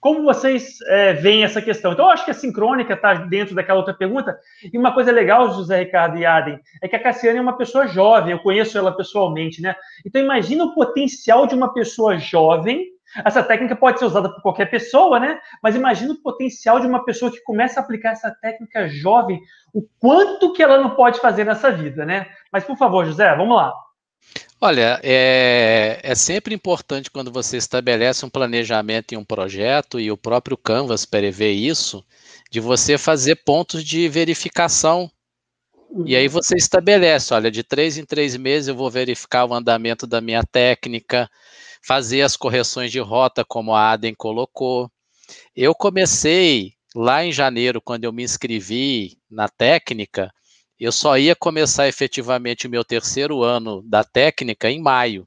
Como 0.00 0.22
vocês 0.22 0.80
é, 0.86 1.12
veem 1.12 1.42
essa 1.42 1.60
questão? 1.60 1.92
Então, 1.92 2.06
eu 2.06 2.10
acho 2.12 2.24
que 2.24 2.30
a 2.30 2.34
sincrônica 2.34 2.94
está 2.94 3.14
dentro 3.14 3.54
daquela 3.54 3.78
outra 3.78 3.94
pergunta. 3.94 4.38
E 4.72 4.78
uma 4.78 4.92
coisa 4.92 5.10
legal, 5.10 5.52
José 5.52 5.80
Ricardo 5.80 6.16
e 6.16 6.24
Adem, 6.24 6.60
é 6.80 6.86
que 6.86 6.94
a 6.94 7.02
Cassiane 7.02 7.38
é 7.38 7.42
uma 7.42 7.56
pessoa 7.56 7.86
jovem, 7.88 8.32
eu 8.32 8.38
conheço 8.38 8.78
ela 8.78 8.96
pessoalmente, 8.96 9.60
né? 9.60 9.74
Então, 10.06 10.22
imagina 10.22 10.64
o 10.64 10.74
potencial 10.74 11.46
de 11.46 11.54
uma 11.54 11.72
pessoa 11.72 12.16
jovem. 12.16 12.86
Essa 13.24 13.42
técnica 13.42 13.74
pode 13.74 13.98
ser 13.98 14.04
usada 14.04 14.28
por 14.28 14.42
qualquer 14.42 14.66
pessoa, 14.66 15.18
né? 15.18 15.40
Mas 15.62 15.74
imagina 15.74 16.12
o 16.12 16.22
potencial 16.22 16.78
de 16.78 16.86
uma 16.86 17.04
pessoa 17.04 17.32
que 17.32 17.42
começa 17.42 17.80
a 17.80 17.82
aplicar 17.82 18.10
essa 18.10 18.30
técnica 18.30 18.86
jovem, 18.86 19.40
o 19.74 19.82
quanto 19.98 20.52
que 20.52 20.62
ela 20.62 20.78
não 20.78 20.90
pode 20.90 21.18
fazer 21.18 21.44
nessa 21.44 21.72
vida, 21.72 22.04
né? 22.04 22.26
Mas, 22.52 22.64
por 22.64 22.76
favor, 22.76 23.04
José, 23.04 23.34
vamos 23.34 23.56
lá. 23.56 23.72
Olha, 24.60 25.00
é, 25.04 26.00
é, 26.02 26.14
sempre 26.16 26.52
importante 26.52 27.12
quando 27.12 27.30
você 27.30 27.56
estabelece 27.56 28.26
um 28.26 28.30
planejamento 28.30 29.12
em 29.12 29.16
um 29.16 29.24
projeto, 29.24 30.00
e 30.00 30.10
o 30.10 30.16
próprio 30.16 30.56
Canvas 30.56 31.04
prevê 31.04 31.52
isso, 31.52 32.04
de 32.50 32.58
você 32.58 32.98
fazer 32.98 33.36
pontos 33.44 33.84
de 33.84 34.08
verificação. 34.08 35.08
E 36.04 36.16
aí 36.16 36.26
você 36.26 36.56
estabelece, 36.56 37.32
olha, 37.32 37.50
de 37.50 37.62
três 37.62 37.98
em 37.98 38.04
três 38.04 38.36
meses 38.36 38.68
eu 38.68 38.74
vou 38.74 38.90
verificar 38.90 39.44
o 39.44 39.54
andamento 39.54 40.06
da 40.06 40.20
minha 40.20 40.42
técnica, 40.42 41.30
fazer 41.86 42.22
as 42.22 42.36
correções 42.36 42.90
de 42.90 42.98
rota, 42.98 43.44
como 43.44 43.74
a 43.74 43.92
Aden 43.92 44.14
colocou. 44.14 44.90
Eu 45.54 45.74
comecei 45.74 46.72
lá 46.96 47.24
em 47.24 47.32
janeiro, 47.32 47.80
quando 47.80 48.04
eu 48.04 48.12
me 48.12 48.24
inscrevi 48.24 49.18
na 49.30 49.48
técnica, 49.48 50.32
eu 50.84 50.92
só 50.92 51.18
ia 51.18 51.34
começar 51.34 51.88
efetivamente 51.88 52.66
o 52.66 52.70
meu 52.70 52.84
terceiro 52.84 53.42
ano 53.42 53.82
da 53.82 54.04
técnica 54.04 54.70
em 54.70 54.80
maio. 54.80 55.26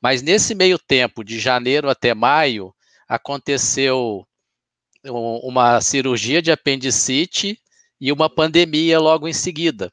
Mas 0.00 0.22
nesse 0.22 0.54
meio 0.54 0.78
tempo, 0.78 1.22
de 1.22 1.38
janeiro 1.38 1.90
até 1.90 2.14
maio, 2.14 2.74
aconteceu 3.08 4.26
uma 5.04 5.80
cirurgia 5.80 6.42
de 6.42 6.50
apendicite 6.50 7.60
e 8.00 8.10
uma 8.10 8.28
pandemia 8.28 8.98
logo 8.98 9.28
em 9.28 9.32
seguida. 9.32 9.92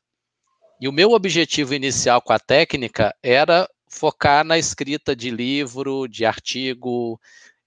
E 0.80 0.88
o 0.88 0.92
meu 0.92 1.12
objetivo 1.12 1.74
inicial 1.74 2.22
com 2.22 2.34
a 2.34 2.40
técnica 2.40 3.16
era 3.22 3.70
focar 3.88 4.44
na 4.44 4.58
escrita 4.58 5.16
de 5.16 5.30
livro, 5.30 6.08
de 6.08 6.26
artigo, 6.26 7.20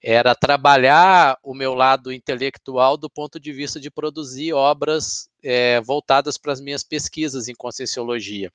era 0.09 0.33
trabalhar 0.33 1.37
o 1.43 1.53
meu 1.53 1.73
lado 1.73 2.13
intelectual 2.13 2.95
do 2.95 3.09
ponto 3.09 3.37
de 3.37 3.51
vista 3.51 3.77
de 3.77 3.91
produzir 3.91 4.53
obras 4.53 5.29
é, 5.43 5.81
voltadas 5.81 6.37
para 6.37 6.53
as 6.53 6.61
minhas 6.61 6.81
pesquisas 6.81 7.49
em 7.49 7.53
conscienciologia. 7.53 8.49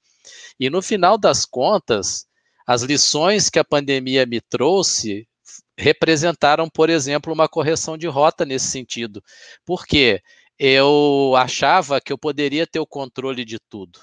E 0.59 0.71
no 0.71 0.81
final 0.81 1.19
das 1.19 1.45
contas, 1.45 2.27
as 2.67 2.81
lições 2.81 3.51
que 3.51 3.59
a 3.59 3.65
pandemia 3.65 4.25
me 4.25 4.41
trouxe 4.41 5.29
representaram, 5.77 6.71
por 6.71 6.89
exemplo, 6.89 7.31
uma 7.31 7.47
correção 7.47 7.99
de 7.99 8.07
rota 8.07 8.47
nesse 8.47 8.69
sentido. 8.69 9.23
Porque 9.63 10.23
eu 10.59 11.35
achava 11.37 12.01
que 12.01 12.15
eu 12.15 12.17
poderia 12.17 12.67
ter 12.67 12.81
o 12.81 12.87
controle 12.87 13.45
de 13.45 13.59
tudo. 13.69 14.01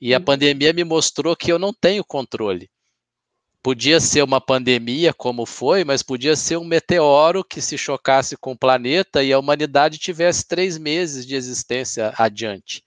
E 0.00 0.14
a 0.14 0.18
uhum. 0.18 0.24
pandemia 0.24 0.72
me 0.72 0.82
mostrou 0.82 1.36
que 1.36 1.52
eu 1.52 1.58
não 1.58 1.74
tenho 1.74 2.02
controle. 2.02 2.70
Podia 3.68 4.00
ser 4.00 4.22
uma 4.22 4.40
pandemia, 4.40 5.12
como 5.12 5.44
foi, 5.44 5.84
mas 5.84 6.02
podia 6.02 6.34
ser 6.34 6.56
um 6.56 6.64
meteoro 6.64 7.44
que 7.44 7.60
se 7.60 7.76
chocasse 7.76 8.34
com 8.34 8.52
o 8.52 8.58
planeta 8.58 9.22
e 9.22 9.30
a 9.30 9.38
humanidade 9.38 9.98
tivesse 9.98 10.48
três 10.48 10.78
meses 10.78 11.26
de 11.26 11.34
existência 11.34 12.14
adiante. 12.16 12.82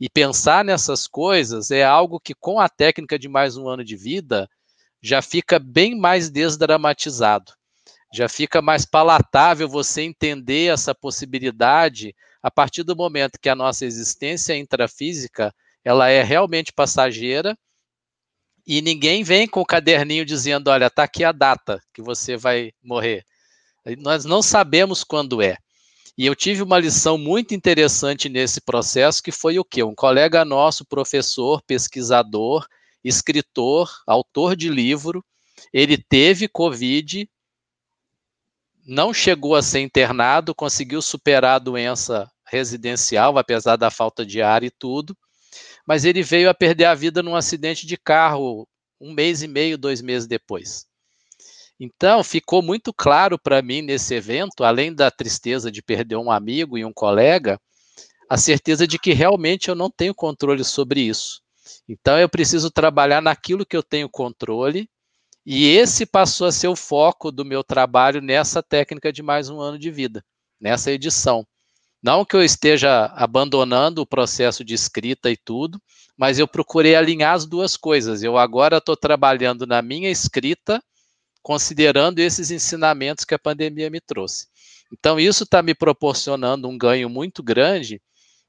E 0.00 0.08
pensar 0.08 0.64
nessas 0.64 1.08
coisas 1.08 1.72
é 1.72 1.82
algo 1.82 2.20
que, 2.20 2.34
com 2.34 2.60
a 2.60 2.68
técnica 2.68 3.18
de 3.18 3.28
mais 3.28 3.56
um 3.56 3.66
ano 3.66 3.82
de 3.82 3.96
vida, 3.96 4.48
já 5.02 5.20
fica 5.20 5.58
bem 5.58 5.98
mais 5.98 6.30
desdramatizado. 6.30 7.52
Já 8.14 8.28
fica 8.28 8.62
mais 8.62 8.86
palatável 8.86 9.68
você 9.68 10.02
entender 10.02 10.72
essa 10.72 10.94
possibilidade 10.94 12.14
a 12.40 12.48
partir 12.48 12.84
do 12.84 12.94
momento 12.94 13.40
que 13.42 13.48
a 13.48 13.56
nossa 13.56 13.84
existência 13.84 14.56
intrafísica 14.56 15.52
ela 15.84 16.08
é 16.08 16.22
realmente 16.22 16.72
passageira 16.72 17.58
e 18.66 18.80
ninguém 18.80 19.24
vem 19.24 19.46
com 19.46 19.60
o 19.60 19.66
caderninho 19.66 20.24
dizendo, 20.24 20.68
olha, 20.68 20.86
está 20.86 21.02
aqui 21.04 21.24
a 21.24 21.32
data 21.32 21.82
que 21.92 22.00
você 22.00 22.36
vai 22.36 22.72
morrer. 22.82 23.24
Nós 23.98 24.24
não 24.24 24.40
sabemos 24.40 25.02
quando 25.02 25.42
é. 25.42 25.56
E 26.16 26.26
eu 26.26 26.36
tive 26.36 26.62
uma 26.62 26.78
lição 26.78 27.16
muito 27.16 27.54
interessante 27.54 28.28
nesse 28.28 28.60
processo, 28.60 29.22
que 29.22 29.32
foi 29.32 29.58
o 29.58 29.64
quê? 29.64 29.82
Um 29.82 29.94
colega 29.94 30.44
nosso, 30.44 30.84
professor, 30.84 31.62
pesquisador, 31.62 32.66
escritor, 33.02 33.90
autor 34.06 34.54
de 34.54 34.68
livro, 34.68 35.24
ele 35.72 35.96
teve 35.96 36.46
Covid, 36.46 37.28
não 38.86 39.12
chegou 39.12 39.54
a 39.54 39.62
ser 39.62 39.80
internado, 39.80 40.54
conseguiu 40.54 41.00
superar 41.00 41.56
a 41.56 41.58
doença 41.58 42.30
residencial, 42.44 43.38
apesar 43.38 43.76
da 43.76 43.90
falta 43.90 44.26
de 44.26 44.42
ar 44.42 44.62
e 44.62 44.70
tudo, 44.70 45.16
mas 45.86 46.04
ele 46.04 46.22
veio 46.22 46.48
a 46.48 46.54
perder 46.54 46.86
a 46.86 46.94
vida 46.94 47.22
num 47.22 47.36
acidente 47.36 47.86
de 47.86 47.96
carro 47.96 48.66
um 49.00 49.12
mês 49.12 49.42
e 49.42 49.48
meio, 49.48 49.76
dois 49.76 50.00
meses 50.00 50.28
depois. 50.28 50.86
Então, 51.78 52.22
ficou 52.22 52.62
muito 52.62 52.92
claro 52.92 53.36
para 53.36 53.60
mim 53.60 53.82
nesse 53.82 54.14
evento, 54.14 54.62
além 54.62 54.94
da 54.94 55.10
tristeza 55.10 55.70
de 55.70 55.82
perder 55.82 56.16
um 56.16 56.30
amigo 56.30 56.78
e 56.78 56.84
um 56.84 56.92
colega, 56.92 57.60
a 58.30 58.36
certeza 58.36 58.86
de 58.86 58.98
que 58.98 59.12
realmente 59.12 59.68
eu 59.68 59.74
não 59.74 59.90
tenho 59.90 60.14
controle 60.14 60.62
sobre 60.62 61.00
isso. 61.00 61.42
Então, 61.88 62.16
eu 62.18 62.28
preciso 62.28 62.70
trabalhar 62.70 63.20
naquilo 63.20 63.66
que 63.66 63.76
eu 63.76 63.82
tenho 63.82 64.08
controle, 64.08 64.88
e 65.44 65.66
esse 65.70 66.06
passou 66.06 66.46
a 66.46 66.52
ser 66.52 66.68
o 66.68 66.76
foco 66.76 67.32
do 67.32 67.44
meu 67.44 67.64
trabalho 67.64 68.20
nessa 68.20 68.62
técnica 68.62 69.12
de 69.12 69.22
mais 69.22 69.50
um 69.50 69.60
ano 69.60 69.76
de 69.76 69.90
vida, 69.90 70.24
nessa 70.60 70.92
edição. 70.92 71.44
Não 72.02 72.24
que 72.24 72.34
eu 72.34 72.42
esteja 72.42 73.06
abandonando 73.14 74.02
o 74.02 74.06
processo 74.06 74.64
de 74.64 74.74
escrita 74.74 75.30
e 75.30 75.36
tudo, 75.36 75.80
mas 76.16 76.38
eu 76.38 76.48
procurei 76.48 76.96
alinhar 76.96 77.34
as 77.34 77.46
duas 77.46 77.76
coisas. 77.76 78.22
Eu 78.22 78.36
agora 78.36 78.78
estou 78.78 78.96
trabalhando 78.96 79.66
na 79.66 79.80
minha 79.80 80.10
escrita, 80.10 80.82
considerando 81.42 82.18
esses 82.18 82.50
ensinamentos 82.50 83.24
que 83.24 83.34
a 83.34 83.38
pandemia 83.38 83.88
me 83.88 84.00
trouxe. 84.00 84.48
Então, 84.92 85.18
isso 85.18 85.44
está 85.44 85.62
me 85.62 85.74
proporcionando 85.74 86.68
um 86.68 86.76
ganho 86.76 87.08
muito 87.08 87.42
grande, 87.42 88.02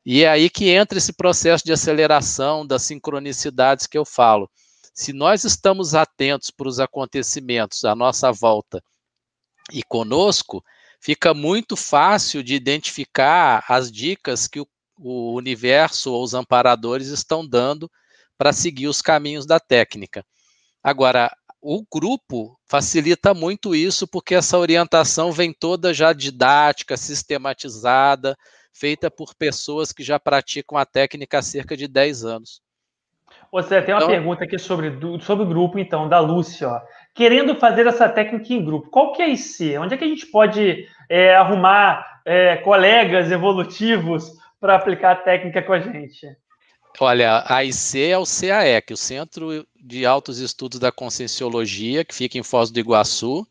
e 0.06 0.24
é 0.24 0.30
aí 0.30 0.50
que 0.50 0.70
entra 0.70 0.98
esse 0.98 1.14
processo 1.14 1.64
de 1.64 1.72
aceleração 1.72 2.66
das 2.66 2.82
sincronicidades 2.82 3.88
que 3.88 3.98
eu 3.98 4.04
falo. 4.04 4.50
Se 4.94 5.14
nós 5.14 5.44
estamos 5.44 5.96
atentos 5.96 6.52
para 6.52 6.68
os 6.68 6.80
acontecimentos 6.80 7.86
à 7.86 7.96
nossa 7.96 8.32
volta 8.32 8.84
e 9.72 9.82
conosco, 9.82 10.64
fica 11.04 11.34
muito 11.34 11.76
fácil 11.76 12.42
de 12.42 12.56
identificar 12.56 13.66
as 13.68 13.92
dicas 13.92 14.48
que 14.48 14.62
o, 14.62 14.68
o 14.98 15.34
universo 15.34 16.14
ou 16.14 16.24
os 16.24 16.34
amparadores 16.34 17.10
estão 17.10 17.46
dando 17.46 17.92
para 18.38 18.54
seguir 18.54 18.88
os 18.88 19.02
caminhos 19.02 19.46
da 19.46 19.60
técnica. 19.60 20.26
Agora, 20.82 21.30
o 21.62 21.84
grupo 21.92 22.58
facilita 22.66 23.34
muito 23.34 23.76
isso, 23.76 24.08
porque 24.08 24.34
essa 24.34 24.58
orientação 24.58 25.30
vem 25.30 25.54
toda 25.54 25.94
já 25.94 26.14
didática, 26.14 26.96
sistematizada, 26.96 28.38
feita 28.72 29.12
por 29.12 29.36
pessoas 29.36 29.92
que 29.92 30.04
já 30.04 30.18
praticam 30.18 30.78
a 30.78 30.86
técnica 30.86 31.40
há 31.40 31.42
cerca 31.42 31.76
de 31.76 31.86
10 31.86 32.24
anos. 32.24 32.62
Você 33.54 33.82
tem 33.82 33.94
uma 33.94 34.02
então, 34.02 34.10
pergunta 34.10 34.44
aqui 34.44 34.60
sobre, 34.60 34.92
sobre 35.22 35.46
o 35.46 35.48
grupo, 35.48 35.80
então, 35.80 36.10
da 36.10 36.20
Lúcia. 36.20 36.68
Ó 36.68 36.82
querendo 37.14 37.56
fazer 37.56 37.86
essa 37.86 38.10
técnica 38.10 38.54
em 38.54 38.64
grupo. 38.64 38.90
Qual 38.90 39.14
que 39.14 39.22
é 39.22 39.26
a 39.26 39.30
IC? 39.30 39.78
Onde 39.78 39.94
é 39.94 39.98
que 39.98 40.04
a 40.04 40.08
gente 40.08 40.26
pode 40.26 40.88
é, 41.10 41.36
arrumar 41.36 42.22
é, 42.26 42.58
colegas 42.58 43.32
evolutivos 43.32 44.32
para 44.60 44.76
aplicar 44.76 45.12
a 45.12 45.16
técnica 45.16 45.62
com 45.62 45.74
a 45.74 45.80
gente? 45.80 46.36
Olha, 47.00 47.44
a 47.48 47.64
IC 47.64 48.12
é 48.12 48.18
o 48.18 48.24
CAEC, 48.24 48.94
o 48.94 48.98
Centro 48.98 49.66
de 49.76 50.06
Altos 50.06 50.40
Estudos 50.40 50.80
da 50.80 50.92
Conscienciologia, 50.92 52.06
que 52.06 52.14
fica 52.14 52.38
em 52.38 52.44
Foz 52.44 52.70
do 52.70 52.80
Iguaçu, 52.80 53.48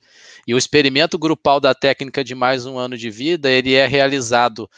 e 0.47 0.55
o 0.55 0.59
experimento 0.59 1.19
grupal 1.19 1.59
da 1.59 1.75
técnica 1.75 2.23
de 2.23 2.35
mais 2.35 2.67
um 2.67 2.79
ano 2.79 2.97
de 2.97 3.11
vida, 3.11 3.51
ele 3.51 3.75
é 3.75 3.87
realizado 3.87 4.71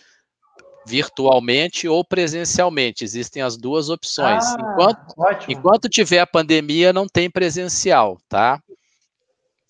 virtualmente 0.86 1.88
ou 1.88 2.04
presencialmente. 2.04 3.04
Existem 3.04 3.42
as 3.42 3.56
duas 3.56 3.88
opções. 3.88 4.44
Ah, 4.44 4.56
enquanto, 4.60 5.50
enquanto 5.50 5.88
tiver 5.88 6.20
a 6.20 6.26
pandemia, 6.26 6.92
não 6.92 7.06
tem 7.06 7.30
presencial, 7.30 8.18
tá? 8.28 8.60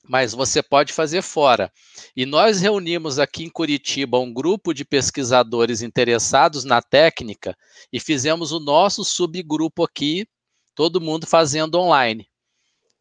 Mas 0.06 0.32
você 0.32 0.62
pode 0.62 0.92
fazer 0.92 1.22
fora. 1.22 1.72
E 2.14 2.26
nós 2.26 2.60
reunimos 2.60 3.18
aqui 3.18 3.44
em 3.44 3.50
Curitiba 3.50 4.18
um 4.18 4.32
grupo 4.32 4.74
de 4.74 4.84
pesquisadores 4.84 5.80
interessados 5.80 6.64
na 6.64 6.82
técnica 6.82 7.56
e 7.92 7.98
fizemos 7.98 8.52
o 8.52 8.60
nosso 8.60 9.02
subgrupo 9.04 9.82
aqui, 9.82 10.26
todo 10.74 11.00
mundo 11.00 11.26
fazendo 11.26 11.78
online. 11.78 12.28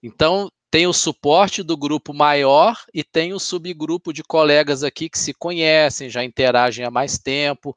Então, 0.02 0.49
tem 0.73 0.88
o 0.88 0.93
suporte 0.93 1.62
do 1.62 1.78
grupo 1.78 2.15
maior 2.15 2.76
e 2.91 3.04
tem 3.04 3.32
o 3.32 3.39
subgrupo 3.39 4.12
de 4.12 4.23
colegas 4.23 4.84
aqui 4.84 5.08
que 5.08 5.19
se 5.19 5.32
conhecem, 5.32 6.10
já 6.10 6.23
interagem 6.23 6.84
há 6.84 6.89
mais 6.89 7.19
tempo, 7.19 7.76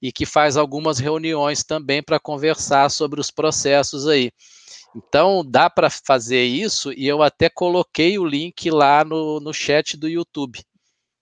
e 0.00 0.12
que 0.12 0.24
faz 0.24 0.56
algumas 0.56 0.98
reuniões 0.98 1.64
também 1.64 2.02
para 2.02 2.20
conversar 2.20 2.90
sobre 2.90 3.20
os 3.20 3.30
processos 3.30 4.06
aí. 4.06 4.30
Então, 4.94 5.44
dá 5.46 5.68
para 5.68 5.90
fazer 5.90 6.44
isso 6.44 6.92
e 6.92 7.06
eu 7.06 7.22
até 7.22 7.48
coloquei 7.48 8.18
o 8.18 8.24
link 8.24 8.70
lá 8.70 9.04
no, 9.04 9.38
no 9.40 9.52
chat 9.52 9.96
do 9.96 10.08
YouTube. 10.08 10.60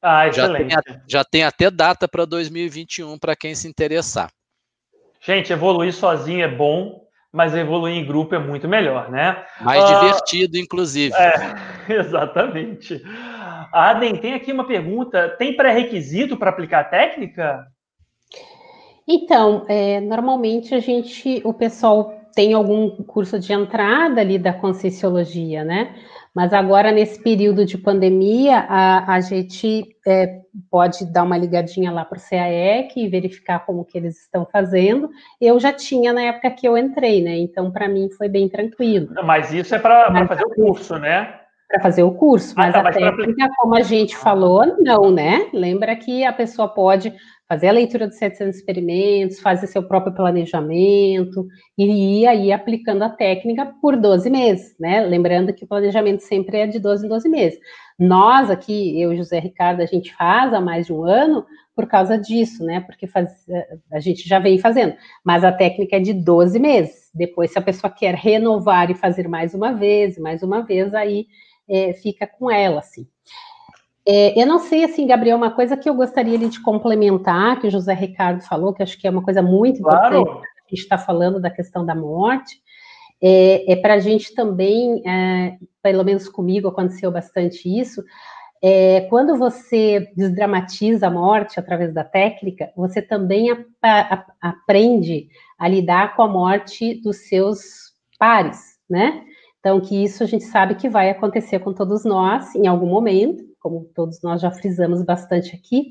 Ah, 0.01 0.29
excelente. 0.29 0.73
Já 0.73 0.83
tem, 0.83 1.01
já 1.09 1.25
tem 1.25 1.43
até 1.43 1.71
data 1.71 2.07
para 2.07 2.25
2021 2.25 3.19
para 3.19 3.35
quem 3.35 3.55
se 3.55 3.67
interessar. 3.67 4.31
Gente, 5.21 5.53
evoluir 5.53 5.93
sozinho 5.93 6.45
é 6.45 6.49
bom, 6.49 7.07
mas 7.33 7.55
evoluir 7.55 7.97
em 7.97 8.07
grupo 8.07 8.35
é 8.35 8.39
muito 8.39 8.69
melhor, 8.69 9.11
né? 9.11 9.45
Mais 9.61 9.83
uh, 9.83 9.87
divertido, 9.87 10.57
inclusive. 10.57 11.13
É, 11.15 11.93
exatamente. 12.01 13.03
Adem, 13.73 14.17
tem 14.17 14.35
aqui 14.35 14.53
uma 14.53 14.67
pergunta: 14.67 15.31
tem 15.37 15.57
pré-requisito 15.57 16.37
para 16.37 16.51
aplicar 16.51 16.81
a 16.81 16.85
técnica? 16.85 17.67
Então, 19.09 19.65
é, 19.69 20.01
normalmente 20.01 20.75
a 20.75 20.81
gente, 20.81 21.41
o 21.45 21.55
pessoal 21.55 22.13
tem 22.35 22.53
algum 22.53 22.91
curso 23.05 23.39
de 23.39 23.53
entrada 23.53 24.21
ali 24.21 24.39
da 24.39 24.53
Conscienciologia, 24.53 25.65
né? 25.65 25.95
Mas 26.35 26.53
agora, 26.53 26.93
nesse 26.93 27.23
período 27.23 27.65
de 27.65 27.79
pandemia, 27.79 28.59
a, 28.69 29.15
a 29.15 29.21
gente 29.21 29.87
é, 30.07 30.41
pode 30.71 31.11
dar 31.11 31.23
uma 31.23 31.39
ligadinha 31.39 31.91
lá 31.91 32.05
para 32.05 32.19
o 32.19 32.21
CAEC 32.21 32.95
e 32.95 33.09
verificar 33.09 33.65
como 33.65 33.87
que 33.87 33.97
eles 33.97 34.21
estão 34.21 34.45
fazendo. 34.45 35.09
Eu 35.41 35.59
já 35.59 35.73
tinha 35.73 36.13
na 36.13 36.21
época 36.21 36.51
que 36.51 36.69
eu 36.69 36.77
entrei, 36.77 37.23
né? 37.23 37.39
Então, 37.39 37.71
para 37.71 37.89
mim, 37.89 38.11
foi 38.11 38.29
bem 38.29 38.51
tranquilo. 38.51 39.09
Mas 39.25 39.51
isso 39.51 39.75
é 39.75 39.79
para 39.79 40.27
fazer 40.27 40.45
o 40.45 40.51
curso, 40.51 40.99
né? 40.99 41.41
Para 41.71 41.81
fazer 41.81 42.03
o 42.03 42.13
curso, 42.13 42.55
mas 42.57 42.75
ah, 42.75 42.83
tá, 42.83 42.89
a 42.91 42.93
técnica, 42.93 43.49
como 43.57 43.75
a 43.75 43.83
gente 43.83 44.15
falou, 44.17 44.77
não, 44.79 45.11
né? 45.11 45.49
Lembra 45.55 45.97
que 45.97 46.23
a 46.23 46.33
pessoa 46.33 46.69
pode 46.69 47.13
fazer 47.49 47.69
a 47.69 47.73
leitura 47.73 48.09
dos 48.09 48.17
700 48.17 48.57
experimentos, 48.57 49.41
fazer 49.41 49.67
seu 49.67 49.83
próprio 49.83 50.15
planejamento 50.15 51.47
e 51.79 52.23
ir 52.23 52.27
aí 52.27 52.53
aplicando 52.53 53.03
a 53.03 53.09
técnica 53.09 53.73
por 53.81 53.97
12 53.97 54.29
meses, 54.29 54.75
né? 54.81 55.01
Lembrando 55.01 55.55
que 55.55 55.65
o 55.65 55.69
planejamento 55.69 56.21
sempre 56.21 56.59
é 56.59 56.67
de 56.67 56.79
12 56.79 57.07
em 57.07 57.09
12 57.09 57.29
meses. 57.29 57.59
Nós 57.99 58.51
aqui, 58.51 59.01
eu 59.01 59.13
e 59.13 59.17
José 59.17 59.39
Ricardo, 59.39 59.81
a 59.81 59.87
gente 59.87 60.15
faz 60.15 60.53
há 60.53 60.61
mais 60.61 60.87
de 60.87 60.93
um 60.93 61.05
ano 61.05 61.47
por 61.75 61.87
causa 61.87 62.19
disso, 62.19 62.65
né? 62.65 62.81
Porque 62.81 63.07
faz, 63.07 63.31
a 63.93 64.01
gente 64.01 64.29
já 64.29 64.39
vem 64.39 64.59
fazendo, 64.59 64.95
mas 65.25 65.45
a 65.45 65.53
técnica 65.53 65.97
é 65.97 66.01
de 66.01 66.13
12 66.13 66.59
meses. 66.59 67.11
Depois, 67.15 67.53
se 67.53 67.59
a 67.59 67.63
pessoa 67.63 67.91
quer 67.91 68.15
renovar 68.15 68.91
e 68.91 68.95
fazer 68.95 69.29
mais 69.29 69.55
uma 69.55 69.73
vez, 69.73 70.19
mais 70.19 70.43
uma 70.43 70.63
vez, 70.63 70.93
aí 70.95 71.27
é, 71.69 71.93
fica 71.95 72.27
com 72.27 72.51
ela, 72.51 72.81
assim. 72.81 73.07
É, 74.09 74.41
eu 74.41 74.47
não 74.47 74.61
sei, 74.61 74.85
assim, 74.85 75.07
Gabriel, 75.07 75.37
uma 75.37 75.51
coisa 75.51 75.77
que 75.77 75.89
eu 75.89 75.95
gostaria 75.95 76.39
de 76.39 76.63
complementar, 76.63 77.61
que 77.61 77.67
o 77.67 77.71
José 77.71 77.93
Ricardo 77.93 78.41
falou, 78.43 78.73
que 78.73 78.83
acho 78.83 78.97
que 78.99 79.07
é 79.07 79.11
uma 79.11 79.23
coisa 79.23 79.43
muito 79.43 79.83
claro. 79.83 80.21
importante, 80.21 80.47
a 80.47 80.69
gente 80.71 80.83
está 80.83 80.97
falando 80.97 81.41
da 81.41 81.51
questão 81.51 81.85
da 81.85 81.95
morte, 81.95 82.61
é, 83.21 83.73
é 83.73 83.77
para 83.77 83.95
a 83.95 83.99
gente 83.99 84.33
também, 84.35 85.03
é, 85.05 85.57
pelo 85.83 86.05
menos 86.05 86.29
comigo 86.29 86.69
aconteceu 86.69 87.11
bastante 87.11 87.69
isso, 87.69 88.03
é, 88.63 89.03
quando 89.11 89.37
você 89.37 90.09
desdramatiza 90.17 91.09
a 91.09 91.11
morte 91.11 91.59
através 91.59 91.93
da 91.93 92.05
técnica, 92.05 92.71
você 92.77 93.03
também 93.03 93.51
a, 93.51 93.65
a, 93.83 94.25
aprende 94.41 95.29
a 95.59 95.69
lidar 95.69 96.15
com 96.15 96.23
a 96.23 96.29
morte 96.29 96.95
dos 97.03 97.29
seus 97.29 97.93
pares, 98.19 98.77
né? 98.89 99.25
Então, 99.67 99.81
que 99.81 100.01
isso 100.01 100.23
a 100.23 100.27
gente 100.27 100.45
sabe 100.45 100.77
que 100.77 100.89
vai 100.89 101.11
acontecer 101.11 101.59
com 101.59 101.73
todos 101.73 102.05
nós 102.05 102.55
em 102.55 102.69
algum 102.69 102.87
momento, 102.87 103.43
como 103.59 103.91
todos 103.97 104.23
nós 104.23 104.41
já 104.41 104.49
frisamos 104.49 105.03
bastante 105.03 105.57
aqui, 105.57 105.87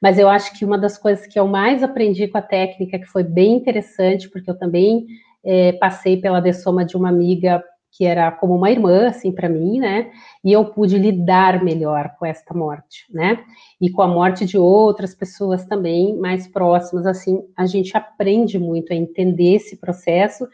mas 0.00 0.18
eu 0.18 0.30
acho 0.30 0.58
que 0.58 0.64
uma 0.64 0.78
das 0.78 0.96
coisas 0.96 1.26
que 1.26 1.38
eu 1.38 1.46
mais 1.46 1.82
aprendi 1.82 2.26
com 2.26 2.38
a 2.38 2.42
técnica, 2.42 2.98
que 2.98 3.04
foi 3.04 3.22
bem 3.22 3.56
interessante, 3.56 4.30
porque 4.30 4.50
eu 4.50 4.56
também 4.56 5.04
é, 5.44 5.72
passei 5.72 6.16
pela 6.16 6.40
dessoma 6.40 6.86
de 6.86 6.96
uma 6.96 7.10
amiga 7.10 7.62
que 7.92 8.06
era 8.06 8.32
como 8.32 8.54
uma 8.54 8.70
irmã, 8.70 9.08
assim, 9.08 9.30
para 9.30 9.48
mim, 9.48 9.78
né? 9.78 10.10
E 10.42 10.50
eu 10.50 10.64
pude 10.64 10.96
lidar 10.96 11.62
melhor 11.62 12.14
com 12.18 12.24
esta 12.24 12.54
morte, 12.54 13.04
né? 13.10 13.44
E 13.78 13.90
com 13.90 14.00
a 14.00 14.08
morte 14.08 14.46
de 14.46 14.56
outras 14.56 15.14
pessoas 15.14 15.66
também 15.66 16.16
mais 16.16 16.48
próximas, 16.48 17.04
assim, 17.04 17.42
a 17.54 17.66
gente 17.66 17.94
aprende 17.94 18.58
muito 18.58 18.90
a 18.90 18.96
entender 18.96 19.56
esse 19.56 19.76
processo 19.76 20.48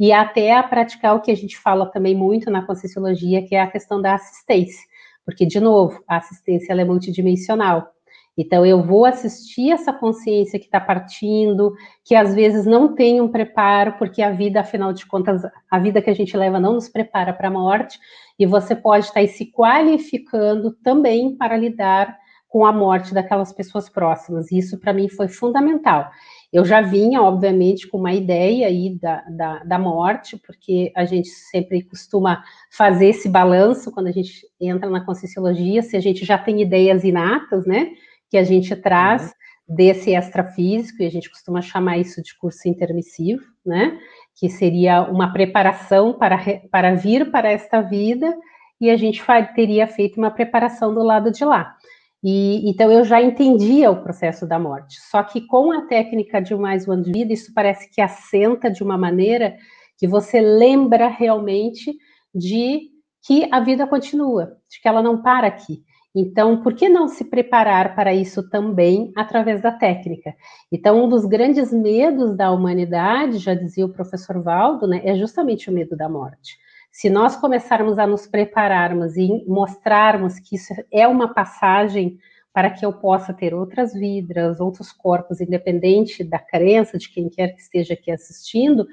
e 0.00 0.12
até 0.12 0.56
a 0.56 0.62
praticar 0.62 1.14
o 1.14 1.20
que 1.20 1.30
a 1.30 1.36
gente 1.36 1.58
fala 1.58 1.84
também 1.84 2.14
muito 2.14 2.50
na 2.50 2.64
Conscienciologia, 2.64 3.46
que 3.46 3.54
é 3.54 3.60
a 3.60 3.70
questão 3.70 4.00
da 4.00 4.14
assistência. 4.14 4.82
Porque, 5.26 5.44
de 5.44 5.60
novo, 5.60 6.02
a 6.08 6.16
assistência 6.16 6.72
é 6.72 6.84
multidimensional. 6.86 7.86
Então, 8.34 8.64
eu 8.64 8.82
vou 8.82 9.04
assistir 9.04 9.70
essa 9.70 9.92
consciência 9.92 10.58
que 10.58 10.64
está 10.64 10.80
partindo, 10.80 11.74
que 12.02 12.14
às 12.14 12.34
vezes 12.34 12.64
não 12.64 12.94
tem 12.94 13.20
um 13.20 13.28
preparo, 13.28 13.96
porque 13.98 14.22
a 14.22 14.30
vida, 14.30 14.60
afinal 14.60 14.94
de 14.94 15.04
contas, 15.04 15.42
a 15.70 15.78
vida 15.78 16.00
que 16.00 16.08
a 16.08 16.14
gente 16.14 16.34
leva 16.34 16.58
não 16.58 16.72
nos 16.72 16.88
prepara 16.88 17.34
para 17.34 17.48
a 17.48 17.50
morte, 17.50 17.98
e 18.38 18.46
você 18.46 18.74
pode 18.74 19.04
estar 19.04 19.20
tá 19.20 19.26
se 19.26 19.52
qualificando 19.52 20.72
também 20.82 21.36
para 21.36 21.58
lidar 21.58 22.16
com 22.48 22.64
a 22.64 22.72
morte 22.72 23.12
daquelas 23.12 23.52
pessoas 23.52 23.90
próximas. 23.90 24.50
Isso, 24.50 24.80
para 24.80 24.94
mim, 24.94 25.10
foi 25.10 25.28
fundamental. 25.28 26.10
Eu 26.52 26.64
já 26.64 26.80
vinha, 26.80 27.22
obviamente, 27.22 27.86
com 27.86 27.98
uma 27.98 28.12
ideia 28.12 28.66
aí 28.66 28.98
da, 29.00 29.22
da, 29.28 29.58
da, 29.64 29.78
morte, 29.78 30.36
porque 30.36 30.92
a 30.96 31.04
gente 31.04 31.28
sempre 31.28 31.82
costuma 31.82 32.42
fazer 32.70 33.10
esse 33.10 33.28
balanço 33.28 33.92
quando 33.92 34.08
a 34.08 34.12
gente 34.12 34.44
entra 34.60 34.90
na 34.90 35.04
conscienciologia, 35.04 35.80
se 35.82 35.96
a 35.96 36.00
gente 36.00 36.24
já 36.24 36.36
tem 36.36 36.60
ideias 36.60 37.04
inatas, 37.04 37.64
né, 37.66 37.92
que 38.28 38.36
a 38.36 38.42
gente 38.42 38.74
traz 38.74 39.26
uhum. 39.68 39.76
desse 39.76 40.10
extrafísico, 40.10 41.02
e 41.02 41.06
a 41.06 41.10
gente 41.10 41.30
costuma 41.30 41.62
chamar 41.62 41.98
isso 41.98 42.20
de 42.20 42.36
curso 42.36 42.68
intermissivo, 42.68 43.44
né, 43.64 43.96
que 44.34 44.48
seria 44.48 45.02
uma 45.02 45.32
preparação 45.32 46.12
para, 46.12 46.36
para 46.68 46.96
vir 46.96 47.30
para 47.30 47.52
esta 47.52 47.80
vida, 47.80 48.36
e 48.80 48.90
a 48.90 48.96
gente 48.96 49.22
teria 49.54 49.86
feito 49.86 50.16
uma 50.16 50.30
preparação 50.30 50.92
do 50.92 51.02
lado 51.02 51.30
de 51.30 51.44
lá. 51.44 51.76
E, 52.22 52.68
então 52.68 52.90
eu 52.92 53.04
já 53.04 53.20
entendia 53.22 53.90
o 53.90 54.02
processo 54.02 54.46
da 54.46 54.58
morte. 54.58 55.00
Só 55.10 55.22
que 55.22 55.46
com 55.46 55.72
a 55.72 55.86
técnica 55.86 56.40
de 56.40 56.54
mais 56.54 56.86
um 56.86 56.92
ano 56.92 57.02
de 57.02 57.12
vida, 57.12 57.32
isso 57.32 57.52
parece 57.54 57.90
que 57.90 58.00
assenta 58.00 58.70
de 58.70 58.82
uma 58.82 58.98
maneira 58.98 59.56
que 59.98 60.06
você 60.06 60.40
lembra 60.40 61.08
realmente 61.08 61.96
de 62.34 62.90
que 63.26 63.48
a 63.52 63.60
vida 63.60 63.86
continua, 63.86 64.56
de 64.70 64.80
que 64.80 64.88
ela 64.88 65.02
não 65.02 65.22
para 65.22 65.46
aqui. 65.46 65.82
Então, 66.14 66.60
por 66.62 66.74
que 66.74 66.88
não 66.88 67.06
se 67.06 67.24
preparar 67.24 67.94
para 67.94 68.12
isso 68.12 68.48
também 68.50 69.12
através 69.16 69.62
da 69.62 69.70
técnica? 69.70 70.34
Então, 70.72 71.04
um 71.04 71.08
dos 71.08 71.24
grandes 71.24 71.72
medos 71.72 72.36
da 72.36 72.50
humanidade, 72.50 73.38
já 73.38 73.54
dizia 73.54 73.86
o 73.86 73.92
professor 73.92 74.42
Valdo, 74.42 74.88
né, 74.88 75.00
é 75.04 75.14
justamente 75.14 75.70
o 75.70 75.72
medo 75.72 75.96
da 75.96 76.08
morte. 76.08 76.58
Se 76.90 77.08
nós 77.08 77.36
começarmos 77.36 77.98
a 77.98 78.06
nos 78.06 78.26
prepararmos 78.26 79.16
e 79.16 79.44
mostrarmos 79.46 80.38
que 80.38 80.56
isso 80.56 80.72
é 80.92 81.06
uma 81.06 81.32
passagem 81.32 82.18
para 82.52 82.70
que 82.70 82.84
eu 82.84 82.92
possa 82.92 83.32
ter 83.32 83.54
outras 83.54 83.92
vidas, 83.92 84.60
outros 84.60 84.90
corpos, 84.90 85.40
independente 85.40 86.24
da 86.24 86.38
crença 86.38 86.98
de 86.98 87.08
quem 87.08 87.28
quer 87.28 87.54
que 87.54 87.60
esteja 87.60 87.94
aqui 87.94 88.10
assistindo, 88.10 88.86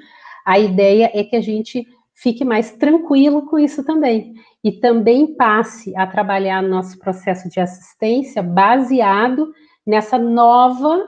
a 0.46 0.60
ideia 0.60 1.12
é 1.14 1.24
que 1.24 1.36
a 1.36 1.42
gente 1.42 1.88
fique 2.14 2.46
mais 2.46 2.72
tranquilo 2.72 3.46
com 3.48 3.58
isso 3.58 3.84
também. 3.84 4.34
E 4.64 4.72
também 4.72 5.36
passe 5.36 5.96
a 5.96 6.06
trabalhar 6.06 6.62
nosso 6.62 7.00
processo 7.00 7.50
de 7.50 7.60
assistência 7.60 8.44
baseado 8.44 9.52
nessa 9.86 10.18
nova 10.18 11.08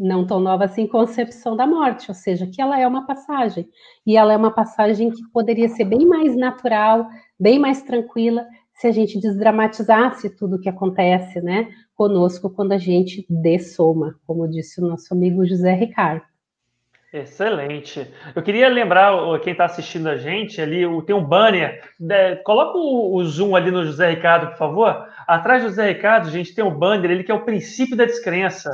não 0.00 0.26
tão 0.26 0.40
nova 0.40 0.64
assim, 0.64 0.86
concepção 0.86 1.54
da 1.54 1.66
morte, 1.66 2.10
ou 2.10 2.14
seja, 2.14 2.46
que 2.46 2.60
ela 2.60 2.80
é 2.80 2.86
uma 2.86 3.06
passagem. 3.06 3.68
E 4.06 4.16
ela 4.16 4.32
é 4.32 4.36
uma 4.36 4.50
passagem 4.50 5.10
que 5.10 5.22
poderia 5.32 5.68
ser 5.68 5.84
bem 5.84 6.06
mais 6.06 6.34
natural, 6.34 7.06
bem 7.38 7.58
mais 7.58 7.82
tranquila, 7.82 8.46
se 8.72 8.86
a 8.86 8.92
gente 8.92 9.20
desdramatizasse 9.20 10.30
tudo 10.30 10.56
o 10.56 10.60
que 10.60 10.68
acontece, 10.68 11.40
né, 11.42 11.68
conosco 11.94 12.48
quando 12.48 12.72
a 12.72 12.78
gente 12.78 13.26
dessoma, 13.28 14.18
como 14.26 14.48
disse 14.48 14.80
o 14.80 14.86
nosso 14.86 15.12
amigo 15.12 15.44
José 15.44 15.74
Ricardo. 15.74 16.22
Excelente. 17.12 18.06
Eu 18.36 18.42
queria 18.42 18.68
lembrar 18.68 19.12
quem 19.40 19.52
está 19.52 19.64
assistindo 19.64 20.08
a 20.08 20.16
gente 20.16 20.62
ali, 20.62 20.82
tem 21.04 21.14
um 21.14 21.24
banner. 21.24 21.82
Né, 21.98 22.36
coloca 22.36 22.78
o, 22.78 23.22
zoom 23.24 23.56
ali 23.56 23.70
no 23.70 23.84
José 23.84 24.08
Ricardo, 24.10 24.50
por 24.50 24.56
favor. 24.56 25.08
Atrás 25.26 25.62
do 25.62 25.70
José 25.70 25.88
Ricardo, 25.88 26.30
gente 26.30 26.54
tem 26.54 26.64
um 26.64 26.72
banner, 26.72 27.10
ele 27.10 27.24
que 27.24 27.32
é 27.32 27.34
o 27.34 27.44
princípio 27.44 27.96
da 27.96 28.04
descrença. 28.04 28.72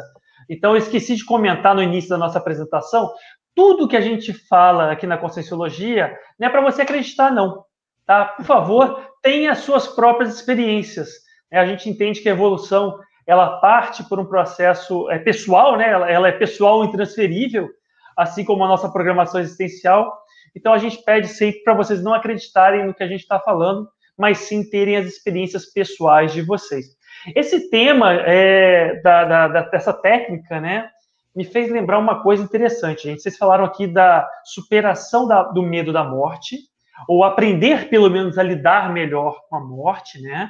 Então, 0.48 0.72
eu 0.72 0.78
esqueci 0.78 1.16
de 1.16 1.24
comentar 1.24 1.74
no 1.74 1.82
início 1.82 2.10
da 2.10 2.18
nossa 2.18 2.38
apresentação, 2.38 3.12
tudo 3.54 3.88
que 3.88 3.96
a 3.96 4.00
gente 4.00 4.32
fala 4.32 4.92
aqui 4.92 5.06
na 5.06 5.16
Conscienciologia 5.16 6.16
não 6.38 6.48
é 6.48 6.50
para 6.50 6.60
você 6.60 6.82
acreditar, 6.82 7.32
não. 7.32 7.64
Tá? 8.04 8.26
Por 8.26 8.44
favor, 8.44 9.02
tenha 9.22 9.52
as 9.52 9.58
suas 9.58 9.88
próprias 9.88 10.34
experiências. 10.34 11.08
Né? 11.50 11.58
A 11.58 11.66
gente 11.66 11.88
entende 11.88 12.20
que 12.20 12.28
a 12.28 12.32
evolução 12.32 12.98
ela 13.26 13.58
parte 13.58 14.04
por 14.04 14.20
um 14.20 14.26
processo 14.26 15.10
é, 15.10 15.18
pessoal, 15.18 15.76
né? 15.76 15.90
ela, 15.90 16.28
é 16.28 16.32
pessoal 16.32 16.84
e 16.84 16.86
intransferível, 16.86 17.68
assim 18.16 18.44
como 18.44 18.62
a 18.62 18.68
nossa 18.68 18.88
programação 18.88 19.40
existencial. 19.40 20.16
Então, 20.54 20.72
a 20.72 20.78
gente 20.78 21.02
pede 21.02 21.26
sempre 21.28 21.62
para 21.64 21.74
vocês 21.74 22.02
não 22.02 22.14
acreditarem 22.14 22.86
no 22.86 22.94
que 22.94 23.02
a 23.02 23.08
gente 23.08 23.22
está 23.22 23.40
falando, 23.40 23.88
mas 24.16 24.38
sim 24.38 24.68
terem 24.68 24.96
as 24.96 25.06
experiências 25.06 25.66
pessoais 25.66 26.32
de 26.32 26.40
vocês. 26.40 26.95
Esse 27.34 27.70
tema 27.70 28.12
é, 28.12 29.00
da, 29.02 29.24
da, 29.24 29.48
da, 29.48 29.60
dessa 29.62 29.92
técnica, 29.92 30.60
né, 30.60 30.88
me 31.34 31.44
fez 31.44 31.70
lembrar 31.70 31.98
uma 31.98 32.22
coisa 32.22 32.42
interessante, 32.42 33.04
gente. 33.04 33.22
Vocês 33.22 33.36
falaram 33.36 33.64
aqui 33.64 33.86
da 33.86 34.28
superação 34.44 35.26
da, 35.26 35.42
do 35.42 35.62
medo 35.62 35.92
da 35.92 36.02
morte, 36.02 36.58
ou 37.06 37.24
aprender, 37.24 37.88
pelo 37.90 38.08
menos, 38.08 38.38
a 38.38 38.42
lidar 38.42 38.92
melhor 38.92 39.40
com 39.48 39.56
a 39.56 39.60
morte, 39.60 40.20
né? 40.22 40.48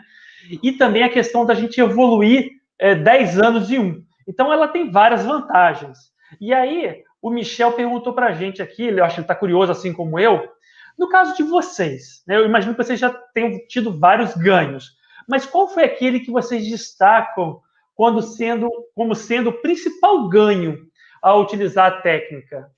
E 0.62 0.70
também 0.70 1.02
a 1.02 1.08
questão 1.08 1.44
da 1.44 1.54
gente 1.54 1.80
evoluir 1.80 2.50
é, 2.78 2.94
10 2.94 3.40
anos 3.40 3.70
em 3.70 3.80
um. 3.80 4.02
Então, 4.28 4.52
ela 4.52 4.68
tem 4.68 4.90
várias 4.90 5.24
vantagens. 5.24 5.98
E 6.40 6.54
aí, 6.54 7.02
o 7.20 7.30
Michel 7.30 7.72
perguntou 7.72 8.12
para 8.12 8.26
a 8.26 8.32
gente 8.32 8.62
aqui, 8.62 8.84
eu 8.84 9.04
acho 9.04 9.16
que 9.16 9.20
ele 9.20 9.24
está 9.24 9.34
curioso, 9.34 9.72
assim 9.72 9.92
como 9.92 10.20
eu, 10.20 10.48
no 10.98 11.08
caso 11.08 11.36
de 11.36 11.42
vocês, 11.42 12.22
né, 12.26 12.36
eu 12.36 12.46
imagino 12.46 12.74
que 12.74 12.82
vocês 12.82 12.98
já 12.98 13.10
tenham 13.34 13.58
tido 13.68 13.98
vários 13.98 14.34
ganhos. 14.34 14.96
Mas 15.28 15.46
qual 15.46 15.68
foi 15.68 15.84
aquele 15.84 16.20
que 16.20 16.30
vocês 16.30 16.66
destacam 16.66 17.60
quando 17.94 18.22
sendo, 18.22 18.70
como 18.94 19.14
sendo 19.14 19.50
o 19.50 19.60
principal 19.60 20.28
ganho 20.28 20.86
ao 21.22 21.42
utilizar 21.42 21.92
a 21.92 22.00
técnica? 22.00 22.70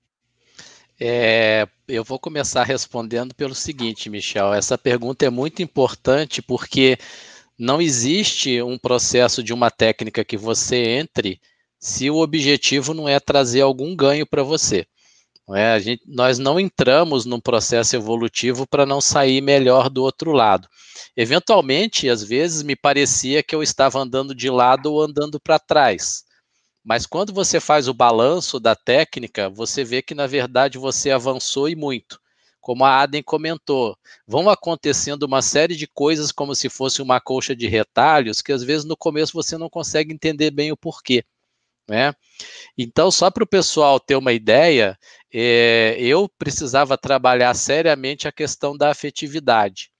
É, 1.01 1.69
eu 1.87 2.03
vou 2.03 2.19
começar 2.19 2.65
respondendo 2.65 3.35
pelo 3.35 3.55
seguinte, 3.55 4.11
Michel. 4.11 4.53
Essa 4.53 4.77
pergunta 4.77 5.25
é 5.25 5.31
muito 5.31 5.63
importante 5.63 6.43
porque 6.43 6.99
não 7.59 7.81
existe 7.81 8.61
um 8.63 8.79
processo 8.79 9.43
de 9.43 9.53
uma 9.53 9.71
técnica 9.71 10.25
que 10.25 10.37
você 10.37 10.77
entre 10.77 11.41
se 11.79 12.11
o 12.11 12.17
objetivo 12.17 12.95
não 12.95 13.09
é 13.09 13.21
trazer 13.21 13.61
algum 13.61 13.95
ganho 13.95 14.27
para 14.27 14.43
você. 14.43 14.87
Não 15.49 15.57
é? 15.57 15.81
Gente, 15.81 16.03
nós 16.07 16.39
não 16.39 16.61
entramos 16.61 17.25
num 17.25 17.41
processo 17.41 17.97
evolutivo 17.97 18.67
para 18.67 18.85
não 18.85 19.01
sair 19.01 19.41
melhor 19.41 19.89
do 19.89 20.03
outro 20.03 20.31
lado. 20.33 20.69
Eventualmente, 21.17 22.09
às 22.09 22.23
vezes, 22.23 22.63
me 22.63 22.77
parecia 22.77 23.43
que 23.43 23.55
eu 23.55 23.63
estava 23.63 23.99
andando 23.99 24.35
de 24.35 24.51
lado 24.51 24.93
ou 24.93 25.03
andando 25.03 25.41
para 25.41 25.59
trás. 25.59 26.23
Mas 26.85 27.07
quando 27.07 27.33
você 27.33 27.61
faz 27.61 27.89
o 27.89 27.95
balanço 27.95 28.61
da 28.61 28.77
técnica, 28.77 29.51
você 29.51 29.85
vê 29.85 30.03
que, 30.03 30.15
na 30.15 30.27
verdade, 30.27 30.79
você 30.79 31.11
avançou 31.11 31.69
e 31.69 31.77
muito. 31.77 32.21
Como 32.61 32.85
a 32.85 33.01
Aden 33.03 33.23
comentou, 33.23 33.97
vão 34.27 34.51
acontecendo 34.51 35.25
uma 35.25 35.43
série 35.43 35.77
de 35.77 35.87
coisas 35.87 36.33
como 36.33 36.55
se 36.55 36.69
fosse 36.69 37.03
uma 37.03 37.21
colcha 37.21 37.57
de 37.57 37.67
retalhos, 37.69 38.43
que 38.43 38.53
às 38.53 38.63
vezes 38.63 38.85
no 38.85 38.97
começo 38.97 39.33
você 39.33 39.59
não 39.59 39.71
consegue 39.71 40.13
entender 40.13 40.51
bem 40.51 40.73
o 40.73 40.77
porquê. 40.77 41.25
Né? 41.89 42.13
Então, 42.77 43.11
só 43.11 43.31
para 43.31 43.45
o 43.45 43.47
pessoal 43.47 43.99
ter 43.99 44.17
uma 44.17 44.33
ideia, 44.33 44.99
é, 45.33 45.97
eu 45.99 46.29
precisava 46.39 46.99
trabalhar 46.99 47.55
seriamente 47.55 48.29
a 48.29 48.33
questão 48.33 48.77
da 48.77 48.91
afetividade. 48.91 49.91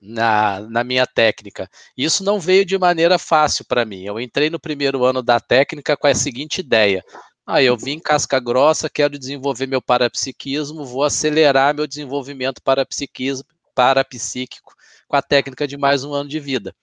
na, 0.00 0.60
na 0.60 0.84
minha 0.84 1.06
técnica. 1.06 1.68
Isso 1.96 2.22
não 2.24 2.38
veio 2.40 2.64
de 2.64 2.78
maneira 2.78 3.18
fácil 3.18 3.64
para 3.66 3.84
mim. 3.84 4.04
Eu 4.04 4.20
entrei 4.20 4.48
no 4.50 4.60
primeiro 4.60 5.04
ano 5.04 5.22
da 5.22 5.40
técnica 5.40 5.96
com 5.96 6.06
a 6.06 6.14
seguinte 6.14 6.58
ideia: 6.60 7.04
ah, 7.46 7.62
eu 7.62 7.76
vim 7.76 7.98
casca 7.98 8.38
grossa, 8.40 8.88
quero 8.90 9.18
desenvolver 9.18 9.66
meu 9.66 9.82
parapsiquismo, 9.82 10.84
vou 10.84 11.02
acelerar 11.02 11.74
meu 11.74 11.86
desenvolvimento 11.86 12.62
parapsiquismo, 12.62 13.44
parapsíquico 13.74 14.74
com 15.08 15.16
a 15.16 15.22
técnica 15.22 15.66
de 15.66 15.76
mais 15.76 16.04
um 16.04 16.12
ano 16.12 16.28
de 16.28 16.38
vida. 16.38 16.74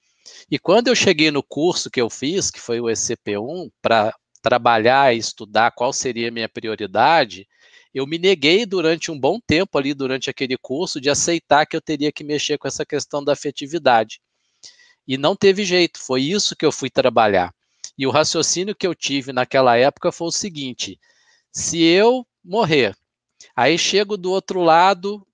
E 0.50 0.58
quando 0.58 0.88
eu 0.88 0.96
cheguei 0.96 1.32
no 1.32 1.44
curso 1.44 1.90
que 1.90 2.02
eu 2.02 2.10
fiz, 2.10 2.50
que 2.50 2.60
foi 2.60 2.80
o 2.80 2.86
ECP1, 2.86 3.72
para 3.82 4.14
trabalhar 4.42 5.14
e 5.14 5.18
estudar 5.18 5.72
qual 5.72 5.92
seria 5.92 6.30
a 6.30 6.32
minha 6.32 6.50
prioridade, 6.50 7.48
eu 7.94 8.06
me 8.06 8.18
neguei 8.18 8.66
durante 8.66 9.10
um 9.10 9.20
bom 9.20 9.40
tempo 9.40 9.78
ali, 9.78 9.94
durante 9.94 10.30
aquele 10.30 10.58
curso, 10.58 11.00
de 11.00 11.10
aceitar 11.10 11.66
que 11.66 11.76
eu 11.76 11.82
teria 11.82 12.12
que 12.12 12.24
mexer 12.24 12.58
com 12.58 12.68
essa 12.68 12.86
questão 12.86 13.24
da 13.24 13.34
afetividade. 13.34 14.20
E 15.08 15.18
não 15.18 15.36
teve 15.36 15.64
jeito, 15.64 16.00
foi 16.00 16.22
isso 16.22 16.56
que 16.56 16.66
eu 16.66 16.72
fui 16.72 16.90
trabalhar. 16.90 17.54
E 17.98 18.06
o 18.06 18.12
raciocínio 18.12 18.76
que 18.76 18.86
eu 18.86 18.94
tive 18.94 19.32
naquela 19.32 19.78
época 19.78 20.12
foi 20.12 20.28
o 20.28 20.32
seguinte: 20.32 21.00
se 21.52 21.82
eu 21.82 22.28
morrer, 22.44 22.96
aí 23.56 23.78
chego 23.78 24.18
do 24.18 24.32
outro 24.32 24.62
lado, 24.62 25.25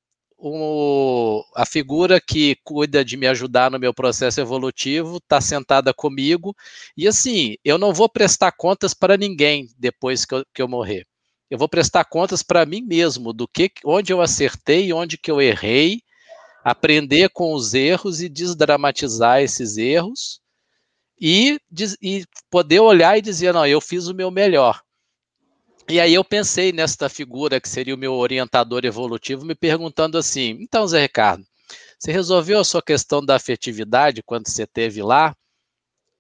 o, 0.41 1.43
a 1.55 1.65
figura 1.65 2.19
que 2.19 2.57
cuida 2.63 3.05
de 3.05 3.15
me 3.15 3.27
ajudar 3.27 3.69
no 3.69 3.79
meu 3.79 3.93
processo 3.93 4.41
evolutivo 4.41 5.17
está 5.17 5.39
sentada 5.39 5.93
comigo, 5.93 6.55
e 6.97 7.07
assim, 7.07 7.55
eu 7.63 7.77
não 7.77 7.93
vou 7.93 8.09
prestar 8.09 8.51
contas 8.51 8.93
para 8.93 9.17
ninguém 9.17 9.69
depois 9.77 10.25
que 10.25 10.35
eu, 10.35 10.45
que 10.53 10.61
eu 10.61 10.67
morrer 10.67 11.05
eu 11.51 11.57
vou 11.57 11.67
prestar 11.67 12.05
contas 12.05 12.41
para 12.41 12.65
mim 12.65 12.81
mesmo 12.81 13.33
do 13.33 13.45
que 13.45 13.69
onde 13.83 14.13
eu 14.13 14.21
acertei 14.21 14.93
onde 14.93 15.17
que 15.17 15.29
eu 15.29 15.41
errei, 15.41 16.01
aprender 16.63 17.29
com 17.29 17.53
os 17.53 17.73
erros 17.73 18.21
e 18.21 18.29
desdramatizar 18.29 19.41
esses 19.41 19.75
erros 19.75 20.39
e, 21.19 21.59
e 22.01 22.23
poder 22.49 22.79
olhar 22.79 23.17
e 23.17 23.21
dizer, 23.21 23.53
não, 23.53 23.67
eu 23.67 23.81
fiz 23.81 24.07
o 24.07 24.15
meu 24.15 24.31
melhor. 24.31 24.81
E 25.89 25.99
aí 25.99 26.13
eu 26.13 26.23
pensei 26.23 26.71
nesta 26.71 27.09
figura 27.09 27.59
que 27.59 27.67
seria 27.69 27.95
o 27.95 27.97
meu 27.97 28.13
orientador 28.13 28.85
evolutivo, 28.85 29.45
me 29.45 29.55
perguntando 29.55 30.17
assim: 30.17 30.57
então, 30.59 30.87
Zé 30.87 31.01
Ricardo, 31.01 31.45
você 31.99 32.11
resolveu 32.11 32.59
a 32.59 32.63
sua 32.63 32.81
questão 32.81 33.23
da 33.23 33.35
afetividade 33.35 34.23
quando 34.23 34.47
você 34.47 34.65
teve 34.65 35.01
lá? 35.03 35.35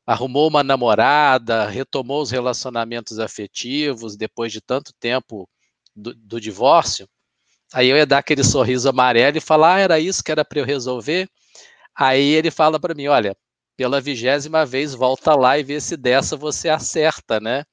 arrumou 0.05 0.47
uma 0.47 0.63
namorada, 0.63 1.67
retomou 1.67 2.21
os 2.21 2.31
relacionamentos 2.31 3.19
afetivos 3.19 4.17
depois 4.17 4.51
de 4.51 4.61
tanto 4.61 4.93
tempo 4.99 5.47
do, 5.95 6.13
do 6.15 6.39
divórcio, 6.39 7.07
aí 7.73 7.89
eu 7.89 7.97
ia 7.97 8.05
dar 8.05 8.19
aquele 8.19 8.43
sorriso 8.43 8.89
amarelo 8.89 9.37
e 9.37 9.41
falar, 9.41 9.75
ah, 9.75 9.79
era 9.79 9.99
isso 9.99 10.23
que 10.23 10.31
era 10.31 10.45
para 10.45 10.59
eu 10.59 10.65
resolver? 10.65 11.29
Aí 11.95 12.29
ele 12.33 12.51
fala 12.51 12.79
para 12.79 12.95
mim, 12.95 13.07
olha, 13.07 13.35
pela 13.77 14.01
vigésima 14.01 14.65
vez, 14.65 14.93
volta 14.93 15.35
lá 15.35 15.57
e 15.57 15.63
vê 15.63 15.79
se 15.81 15.97
dessa 15.97 16.35
você 16.37 16.69
acerta, 16.69 17.39
né? 17.39 17.63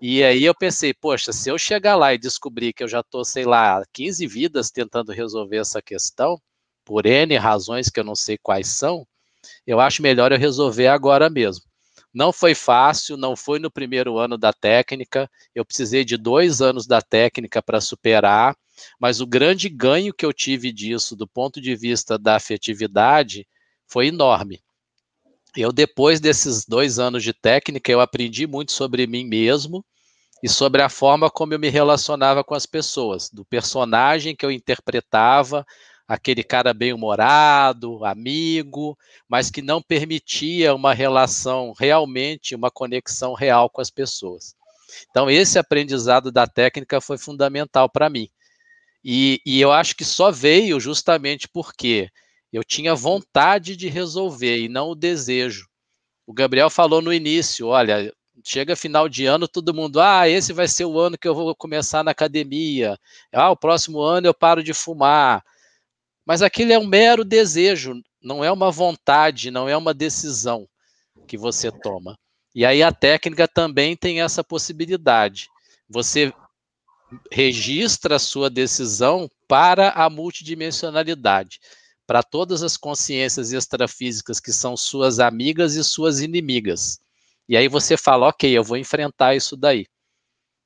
E 0.00 0.24
aí 0.24 0.44
eu 0.44 0.54
pensei, 0.54 0.94
poxa, 0.94 1.30
se 1.32 1.50
eu 1.50 1.58
chegar 1.58 1.94
lá 1.94 2.14
e 2.14 2.18
descobrir 2.18 2.72
que 2.72 2.82
eu 2.82 2.88
já 2.88 3.00
estou, 3.00 3.22
sei 3.24 3.44
lá, 3.44 3.84
15 3.92 4.26
vidas 4.26 4.70
tentando 4.70 5.12
resolver 5.12 5.58
essa 5.58 5.82
questão, 5.82 6.40
por 6.84 7.04
N 7.04 7.36
razões 7.36 7.90
que 7.90 8.00
eu 8.00 8.04
não 8.04 8.14
sei 8.14 8.38
quais 8.38 8.68
são, 8.68 9.06
eu 9.66 9.78
acho 9.78 10.02
melhor 10.02 10.32
eu 10.32 10.38
resolver 10.38 10.86
agora 10.86 11.28
mesmo. 11.28 11.64
Não 12.14 12.32
foi 12.32 12.54
fácil, 12.54 13.16
não 13.16 13.36
foi 13.36 13.58
no 13.58 13.70
primeiro 13.70 14.18
ano 14.18 14.38
da 14.38 14.52
técnica, 14.52 15.30
eu 15.54 15.64
precisei 15.64 16.04
de 16.04 16.16
dois 16.16 16.62
anos 16.62 16.86
da 16.86 17.02
técnica 17.02 17.62
para 17.62 17.80
superar, 17.80 18.56
mas 18.98 19.20
o 19.20 19.26
grande 19.26 19.68
ganho 19.68 20.14
que 20.14 20.24
eu 20.24 20.32
tive 20.32 20.72
disso, 20.72 21.14
do 21.14 21.28
ponto 21.28 21.60
de 21.60 21.76
vista 21.76 22.18
da 22.18 22.36
afetividade, 22.36 23.46
foi 23.86 24.08
enorme. 24.08 24.60
Eu, 25.56 25.72
depois 25.72 26.20
desses 26.20 26.64
dois 26.64 26.98
anos 26.98 27.22
de 27.22 27.32
técnica, 27.32 27.90
eu 27.90 28.00
aprendi 28.00 28.46
muito 28.46 28.72
sobre 28.72 29.06
mim 29.06 29.24
mesmo 29.24 29.84
e 30.42 30.48
sobre 30.48 30.80
a 30.80 30.88
forma 30.88 31.30
como 31.30 31.52
eu 31.52 31.58
me 31.58 31.68
relacionava 31.68 32.42
com 32.44 32.54
as 32.54 32.66
pessoas, 32.66 33.28
do 33.30 33.44
personagem 33.44 34.34
que 34.34 34.46
eu 34.46 34.50
interpretava, 34.50 35.66
aquele 36.08 36.42
cara 36.42 36.72
bem-humorado, 36.72 38.04
amigo, 38.04 38.96
mas 39.28 39.50
que 39.50 39.62
não 39.62 39.82
permitia 39.82 40.74
uma 40.74 40.94
relação 40.94 41.72
realmente, 41.78 42.54
uma 42.54 42.70
conexão 42.70 43.34
real 43.34 43.68
com 43.68 43.80
as 43.80 43.90
pessoas. 43.90 44.56
Então, 45.10 45.30
esse 45.30 45.58
aprendizado 45.58 46.32
da 46.32 46.46
técnica 46.46 47.00
foi 47.00 47.16
fundamental 47.16 47.88
para 47.88 48.10
mim. 48.10 48.28
E, 49.04 49.40
e, 49.46 49.60
eu 49.60 49.72
acho 49.72 49.94
que 49.96 50.04
só 50.04 50.30
veio 50.30 50.78
justamente 50.80 51.48
porque 51.48 52.10
eu 52.52 52.64
tinha 52.64 52.94
vontade 52.94 53.76
de 53.76 53.88
resolver 53.88 54.58
e 54.58 54.68
não 54.68 54.90
o 54.90 54.94
desejo. 54.94 55.68
O 56.26 56.32
Gabriel 56.32 56.70
falou 56.70 57.00
no 57.00 57.12
início: 57.12 57.68
olha, 57.68 58.12
chega 58.44 58.76
final 58.76 59.08
de 59.08 59.26
ano, 59.26 59.48
todo 59.48 59.74
mundo, 59.74 60.00
ah, 60.00 60.28
esse 60.28 60.52
vai 60.52 60.68
ser 60.68 60.84
o 60.84 60.98
ano 60.98 61.18
que 61.18 61.28
eu 61.28 61.34
vou 61.34 61.54
começar 61.54 62.02
na 62.02 62.10
academia, 62.10 62.98
ah, 63.32 63.50
o 63.50 63.56
próximo 63.56 64.00
ano 64.00 64.26
eu 64.26 64.34
paro 64.34 64.62
de 64.62 64.72
fumar, 64.72 65.44
mas 66.24 66.42
aquilo 66.42 66.72
é 66.72 66.78
um 66.78 66.86
mero 66.86 67.24
desejo, 67.24 68.00
não 68.22 68.44
é 68.44 68.50
uma 68.50 68.70
vontade, 68.70 69.50
não 69.50 69.68
é 69.68 69.76
uma 69.76 69.94
decisão 69.94 70.68
que 71.26 71.36
você 71.36 71.70
toma. 71.70 72.16
E 72.54 72.64
aí 72.64 72.82
a 72.82 72.92
técnica 72.92 73.46
também 73.46 73.96
tem 73.96 74.20
essa 74.20 74.42
possibilidade. 74.42 75.48
Você 75.88 76.32
registra 77.30 78.16
a 78.16 78.18
sua 78.18 78.50
decisão 78.50 79.28
para 79.48 79.90
a 79.90 80.08
multidimensionalidade, 80.08 81.60
para 82.10 82.24
todas 82.24 82.64
as 82.64 82.76
consciências 82.76 83.52
extrafísicas 83.52 84.40
que 84.40 84.52
são 84.52 84.76
suas 84.76 85.20
amigas 85.20 85.76
e 85.76 85.84
suas 85.84 86.20
inimigas. 86.20 86.98
E 87.48 87.56
aí 87.56 87.68
você 87.68 87.96
fala, 87.96 88.26
ok, 88.26 88.50
eu 88.50 88.64
vou 88.64 88.76
enfrentar 88.76 89.36
isso 89.36 89.56
daí. 89.56 89.86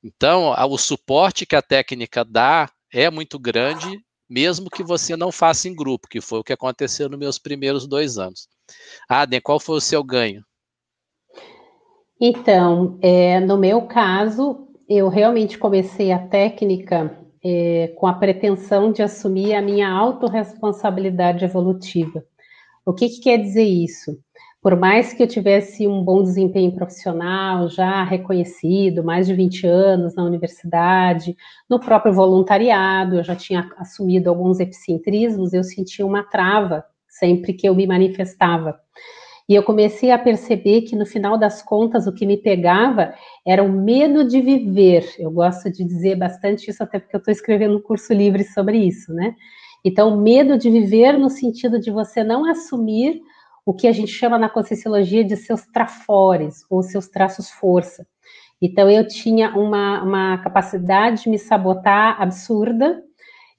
Então, 0.02 0.54
o 0.70 0.78
suporte 0.78 1.44
que 1.44 1.54
a 1.54 1.60
técnica 1.60 2.24
dá 2.24 2.70
é 2.90 3.10
muito 3.10 3.38
grande 3.38 4.02
mesmo 4.26 4.70
que 4.70 4.82
você 4.82 5.18
não 5.18 5.30
faça 5.30 5.68
em 5.68 5.76
grupo, 5.76 6.08
que 6.08 6.18
foi 6.18 6.38
o 6.38 6.42
que 6.42 6.54
aconteceu 6.54 7.10
nos 7.10 7.18
meus 7.18 7.38
primeiros 7.38 7.86
dois 7.86 8.16
anos. 8.16 8.48
Adem, 9.06 9.38
qual 9.38 9.60
foi 9.60 9.76
o 9.76 9.82
seu 9.82 10.02
ganho? 10.02 10.42
Então, 12.18 12.98
é, 13.02 13.38
no 13.38 13.58
meu 13.58 13.82
caso, 13.82 14.66
eu 14.88 15.10
realmente 15.10 15.58
comecei 15.58 16.10
a 16.10 16.26
técnica 16.26 17.22
é, 17.44 17.92
com 17.96 18.06
a 18.06 18.14
pretensão 18.14 18.90
de 18.92 19.02
assumir 19.02 19.54
a 19.54 19.62
minha 19.62 19.90
autorresponsabilidade 19.90 21.44
evolutiva. 21.44 22.24
O 22.86 22.92
que, 22.92 23.08
que 23.08 23.20
quer 23.20 23.38
dizer 23.38 23.64
isso? 23.64 24.18
por 24.64 24.74
mais 24.76 25.12
que 25.12 25.22
eu 25.22 25.26
tivesse 25.26 25.86
um 25.86 26.02
bom 26.02 26.22
desempenho 26.22 26.72
profissional, 26.72 27.68
já 27.68 28.02
reconhecido, 28.02 29.04
mais 29.04 29.26
de 29.26 29.34
20 29.34 29.66
anos 29.66 30.14
na 30.14 30.24
universidade, 30.24 31.36
no 31.68 31.78
próprio 31.78 32.14
voluntariado, 32.14 33.16
eu 33.16 33.22
já 33.22 33.36
tinha 33.36 33.70
assumido 33.76 34.30
alguns 34.30 34.60
epicentrismos, 34.60 35.52
eu 35.52 35.62
sentia 35.62 36.06
uma 36.06 36.22
trava 36.22 36.82
sempre 37.06 37.52
que 37.52 37.68
eu 37.68 37.74
me 37.74 37.86
manifestava. 37.86 38.80
E 39.48 39.54
eu 39.54 39.62
comecei 39.62 40.10
a 40.10 40.18
perceber 40.18 40.82
que, 40.82 40.96
no 40.96 41.04
final 41.04 41.36
das 41.36 41.62
contas, 41.62 42.06
o 42.06 42.12
que 42.12 42.24
me 42.24 42.36
pegava 42.38 43.12
era 43.46 43.62
o 43.62 43.70
medo 43.70 44.26
de 44.26 44.40
viver. 44.40 45.06
Eu 45.18 45.30
gosto 45.30 45.70
de 45.70 45.84
dizer 45.84 46.16
bastante 46.16 46.70
isso, 46.70 46.82
até 46.82 46.98
porque 46.98 47.14
eu 47.14 47.18
estou 47.18 47.32
escrevendo 47.32 47.76
um 47.76 47.82
curso 47.82 48.14
livre 48.14 48.42
sobre 48.44 48.78
isso, 48.78 49.12
né? 49.12 49.34
Então, 49.84 50.16
medo 50.16 50.56
de 50.56 50.70
viver 50.70 51.18
no 51.18 51.28
sentido 51.28 51.78
de 51.78 51.90
você 51.90 52.24
não 52.24 52.50
assumir 52.50 53.20
o 53.66 53.74
que 53.74 53.86
a 53.86 53.92
gente 53.92 54.10
chama 54.10 54.38
na 54.38 54.48
conscienciologia 54.48 55.22
de 55.22 55.36
seus 55.36 55.66
trafores, 55.66 56.64
ou 56.70 56.82
seus 56.82 57.06
traços 57.06 57.50
força. 57.50 58.06
Então, 58.62 58.90
eu 58.90 59.06
tinha 59.06 59.50
uma, 59.50 60.02
uma 60.02 60.38
capacidade 60.38 61.24
de 61.24 61.28
me 61.28 61.38
sabotar 61.38 62.20
absurda 62.20 63.02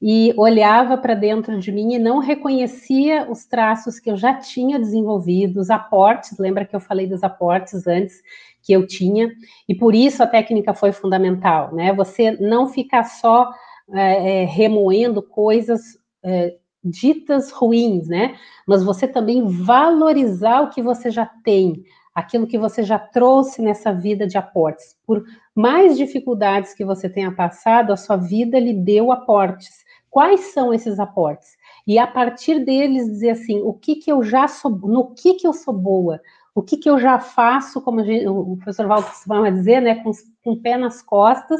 e 0.02 0.34
olhava 0.38 0.98
para 0.98 1.14
dentro 1.14 1.60
de 1.60 1.72
mim 1.72 1.93
e 1.93 2.00
não 2.00 2.20
reconhecia 2.20 3.30
os 3.30 3.46
traços 3.46 4.00
que 4.00 4.12
eu 4.12 4.18
já 4.18 4.34
tinha 4.34 4.80
desenvolvido, 4.80 5.60
os 5.60 5.70
aportes, 5.70 6.38
lembra 6.38 6.66
que 6.66 6.76
eu 6.76 6.80
falei 6.80 7.08
dos 7.08 7.24
aportes 7.24 7.88
antes 7.88 8.22
que 8.62 8.74
eu 8.74 8.86
tinha, 8.86 9.32
e 9.70 9.76
por 9.76 9.93
isso 9.93 10.24
a 10.24 10.28
técnica 10.28 10.74
foi 10.74 10.91
fundamental, 10.91 11.74
né? 11.74 11.93
Você 11.93 12.32
não 12.32 12.68
ficar 12.68 13.04
só 13.04 13.52
é, 13.93 14.41
é, 14.41 14.46
remoendo 14.46 15.22
coisas 15.22 15.82
é, 16.24 16.56
ditas 16.84 17.52
ruins, 17.52 18.08
né? 18.08 18.36
Mas 18.68 18.84
você 18.84 19.08
também 19.08 19.46
valorizar 19.48 20.62
o 20.62 20.70
que 20.70 20.82
você 20.82 21.12
já 21.12 21.26
tem, 21.43 21.84
aquilo 22.14 22.48
que 22.48 22.58
você 22.58 22.84
já 22.84 22.98
trouxe 22.98 23.62
nessa 23.62 23.93
vida 23.93 24.26
de 24.26 24.38
aportes. 24.38 24.96
Por 25.06 25.24
mais 25.54 25.98
dificuldades 25.98 26.74
que 26.74 26.84
você 26.84 27.08
tenha 27.08 27.32
passado, 27.32 27.93
a 27.93 27.98
sua 27.98 28.18
vida 28.18 28.60
lhe 28.60 28.74
deu 28.74 29.12
aportes. 29.12 29.84
Quais 30.16 30.53
são 30.53 30.74
esses 30.74 30.97
aportes? 30.97 31.57
E 31.86 31.99
a 31.99 32.07
partir 32.07 32.63
deles 32.63 33.05
dizer 33.05 33.32
assim, 33.32 33.61
o 33.61 33.74
que 33.74 33.97
que 33.97 34.09
eu 34.09 34.24
já 34.24 34.47
sou, 34.47 34.72
no 34.72 35.13
que 35.13 35.34
que 35.34 35.45
eu 35.45 35.51
sou 35.51 35.74
boa, 35.74 36.22
o 36.55 36.61
que, 36.61 36.78
que 36.78 36.89
eu 36.89 36.97
já 36.97 37.20
faço, 37.20 37.82
como 37.82 37.99
o 37.99 38.55
professor 38.55 38.88
Walter 38.88 39.09
costuma 39.09 39.49
dizer, 39.49 39.82
né, 39.82 39.95
com, 39.95 40.11
com 40.41 40.51
o 40.53 40.61
pé 40.61 40.78
nas 40.78 41.01
costas, 41.01 41.59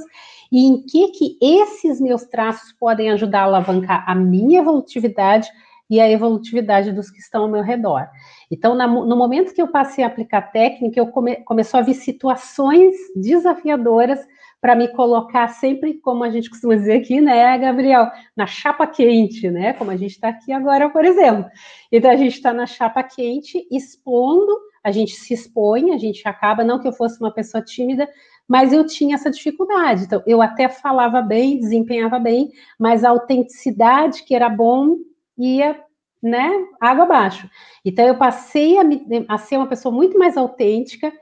e 0.50 0.68
em 0.68 0.82
que, 0.86 1.10
que 1.10 1.38
esses 1.42 2.00
meus 2.00 2.24
traços 2.24 2.72
podem 2.72 3.12
ajudar 3.12 3.42
a 3.42 3.44
alavancar 3.44 4.10
a 4.10 4.16
minha 4.16 4.62
evolutividade 4.62 5.50
e 5.90 6.00
a 6.00 6.10
evolutividade 6.10 6.94
dos 6.94 7.12
que 7.12 7.20
estão 7.20 7.44
ao 7.44 7.52
meu 7.52 7.62
redor. 7.62 8.08
Então, 8.50 8.74
na, 8.74 8.88
no 8.88 9.18
momento 9.18 9.54
que 9.54 9.62
eu 9.62 9.68
passei 9.68 10.02
a 10.02 10.08
aplicar 10.08 10.54
técnica, 10.54 10.98
eu 10.98 11.08
come, 11.08 11.36
começou 11.44 11.78
a 11.78 11.84
vir 11.84 11.96
situações 11.96 12.96
desafiadoras 13.18 14.26
para 14.66 14.76
me 14.76 14.88
colocar 14.88 15.48
sempre, 15.50 15.94
como 15.94 16.24
a 16.24 16.30
gente 16.32 16.50
costuma 16.50 16.74
dizer 16.74 16.94
aqui, 16.94 17.22
né, 17.22 17.56
Gabriel, 17.56 18.10
na 18.36 18.48
chapa 18.48 18.88
quente, 18.88 19.48
né, 19.52 19.74
como 19.74 19.92
a 19.92 19.96
gente 19.96 20.14
está 20.14 20.30
aqui 20.30 20.52
agora, 20.52 20.90
por 20.90 21.06
exemplo. 21.06 21.46
Então, 21.92 22.10
a 22.10 22.16
gente 22.16 22.34
está 22.34 22.52
na 22.52 22.66
chapa 22.66 23.04
quente, 23.04 23.68
expondo, 23.70 24.52
a 24.84 24.92
gente 24.92 25.12
se 25.12 25.36
expõe, 25.36 25.94
a 25.94 26.00
gente 26.00 26.28
acaba, 26.28 26.64
não 26.64 26.80
que 26.80 26.88
eu 26.88 26.94
fosse 26.94 27.20
uma 27.20 27.32
pessoa 27.32 27.64
tímida, 27.64 28.10
mas 28.48 28.74
eu 28.74 28.84
tinha 28.88 29.14
essa 29.14 29.30
dificuldade. 29.30 30.06
Então, 30.06 30.24
eu 30.26 30.42
até 30.42 30.68
falava 30.68 31.22
bem, 31.22 31.60
desempenhava 31.60 32.18
bem, 32.18 32.50
mas 32.80 33.04
a 33.04 33.10
autenticidade, 33.10 34.24
que 34.24 34.34
era 34.34 34.50
bom, 34.50 34.96
ia, 35.38 35.80
né, 36.24 36.50
água 36.82 37.04
abaixo. 37.04 37.48
Então, 37.86 38.04
eu 38.04 38.18
passei 38.18 38.80
a, 38.80 38.84
a 39.30 39.38
ser 39.38 39.58
uma 39.58 39.68
pessoa 39.68 39.94
muito 39.94 40.18
mais 40.18 40.36
autêntica 40.36 41.14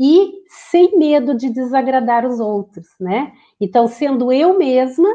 e 0.00 0.32
sem 0.48 0.98
medo 0.98 1.34
de 1.36 1.50
desagradar 1.50 2.26
os 2.26 2.40
outros, 2.40 2.86
né? 2.98 3.32
Então, 3.60 3.86
sendo 3.86 4.32
eu 4.32 4.56
mesma, 4.58 5.06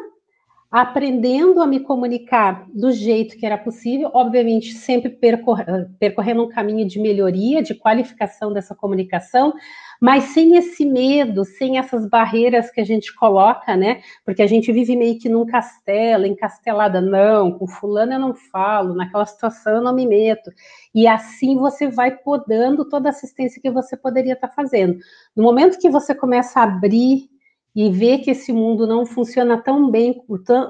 aprendendo 0.69 1.61
a 1.61 1.65
me 1.65 1.79
comunicar 1.79 2.67
do 2.71 2.91
jeito 2.91 3.35
que 3.37 3.45
era 3.45 3.57
possível, 3.57 4.11
obviamente 4.13 4.73
sempre 4.73 5.09
percor 5.09 5.63
percorrendo 5.97 6.43
um 6.43 6.49
caminho 6.49 6.87
de 6.87 6.99
melhoria, 6.99 7.63
de 7.63 7.73
qualificação 7.73 8.53
dessa 8.53 8.75
comunicação, 8.75 9.53
mas 10.01 10.25
sem 10.25 10.55
esse 10.55 10.85
medo, 10.85 11.45
sem 11.45 11.77
essas 11.77 12.07
barreiras 12.07 12.69
que 12.71 12.81
a 12.81 12.85
gente 12.85 13.13
coloca, 13.15 13.75
né? 13.75 14.01
Porque 14.25 14.41
a 14.41 14.47
gente 14.47 14.71
vive 14.71 14.95
meio 14.95 15.19
que 15.19 15.29
num 15.29 15.45
castelo, 15.45 16.25
encastelada, 16.25 17.01
não, 17.01 17.51
com 17.51 17.67
fulano 17.67 18.13
eu 18.13 18.19
não 18.19 18.33
falo, 18.33 18.95
naquela 18.95 19.25
situação 19.25 19.75
eu 19.75 19.81
não 19.81 19.93
me 19.93 20.05
meto. 20.05 20.51
E 20.93 21.07
assim 21.07 21.57
você 21.57 21.87
vai 21.87 22.11
podando 22.11 22.87
toda 22.87 23.09
a 23.09 23.11
assistência 23.11 23.61
que 23.61 23.71
você 23.71 23.95
poderia 23.97 24.33
estar 24.33 24.49
fazendo. 24.49 24.97
No 25.35 25.43
momento 25.43 25.79
que 25.79 25.89
você 25.89 26.13
começa 26.13 26.59
a 26.59 26.63
abrir 26.63 27.29
e 27.75 27.91
ver 27.91 28.19
que 28.19 28.31
esse 28.31 28.53
mundo 28.53 28.87
não 28.87 29.05
funciona 29.05 29.61
tão 29.61 29.91
bem, 29.91 30.23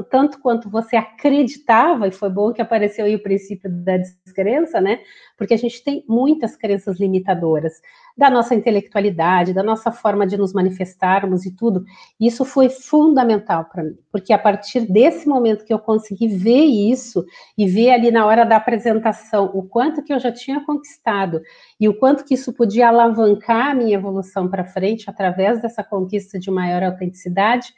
tanto 0.10 0.40
quanto 0.40 0.72
você 0.72 0.96
acreditava, 0.96 2.08
e 2.08 2.12
foi 2.12 2.32
bom 2.32 2.52
que 2.52 2.64
apareceu 2.64 3.06
aí 3.06 3.14
o 3.16 3.22
princípio 3.22 3.70
da 3.70 3.98
descrença, 3.98 4.82
né? 4.82 5.00
Porque 5.38 5.54
a 5.54 5.58
gente 5.58 5.84
tem 5.84 6.04
muitas 6.10 6.56
crenças 6.56 7.00
limitadoras 7.00 7.74
da 8.18 8.30
nossa 8.30 8.56
intelectualidade, 8.56 9.54
da 9.54 9.62
nossa 9.62 9.92
forma 9.92 10.26
de 10.26 10.38
nos 10.38 10.54
manifestarmos 10.54 11.46
e 11.46 11.52
tudo. 11.52 11.84
Isso 12.20 12.46
foi 12.46 12.70
fundamental 12.70 13.66
para 13.66 13.84
mim, 13.84 13.98
porque 14.12 14.32
a 14.32 14.40
partir 14.40 14.82
desse 14.82 15.28
momento 15.28 15.66
que 15.66 15.74
eu 15.74 15.80
consegui 15.80 16.28
ver 16.28 16.64
isso 16.64 17.26
e 17.58 17.68
ver 17.68 17.92
ali 17.92 18.12
na 18.12 18.26
hora 18.26 18.46
da 18.46 18.56
apresentação 18.56 19.52
o 19.54 19.64
quanto 19.64 20.02
que 20.02 20.14
eu 20.14 20.20
já 20.20 20.32
tinha 20.32 20.64
conquistado 20.64 21.42
e 21.80 21.90
o 21.90 21.98
quanto 21.98 22.24
que 22.24 22.36
isso 22.36 22.54
podia 22.54 22.88
alavancar 22.88 23.72
a 23.72 23.76
minha 23.76 23.96
evolução 23.96 24.48
para 24.48 24.64
frente 24.64 25.10
através 25.10 25.62
dessa 25.62 25.84
conquista 25.84 26.40
de 26.40 26.50
maior 26.50 26.84
autenticidade, 26.84 27.74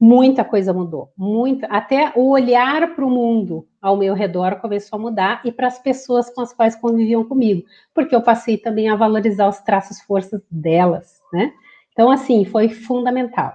muita 0.00 0.42
coisa 0.42 0.72
mudou, 0.72 1.12
muita, 1.14 1.66
até 1.66 2.10
o 2.16 2.30
olhar 2.30 2.94
para 2.94 3.04
o 3.04 3.10
mundo 3.10 3.68
ao 3.82 3.96
meu 3.96 4.14
redor 4.14 4.56
começou 4.56 4.98
a 4.98 5.02
mudar 5.02 5.42
e 5.44 5.52
para 5.52 5.66
as 5.66 5.78
pessoas 5.78 6.30
com 6.30 6.40
as 6.40 6.54
quais 6.54 6.74
conviviam 6.74 7.22
comigo, 7.22 7.66
porque 7.94 8.16
eu 8.16 8.22
passei 8.22 8.56
também 8.56 8.88
a 8.88 8.96
valorizar 8.96 9.46
os 9.48 9.60
traços 9.60 10.00
forças 10.00 10.40
delas, 10.50 11.20
né? 11.30 11.52
Então, 11.92 12.10
assim, 12.10 12.46
foi 12.46 12.70
fundamental. 12.70 13.52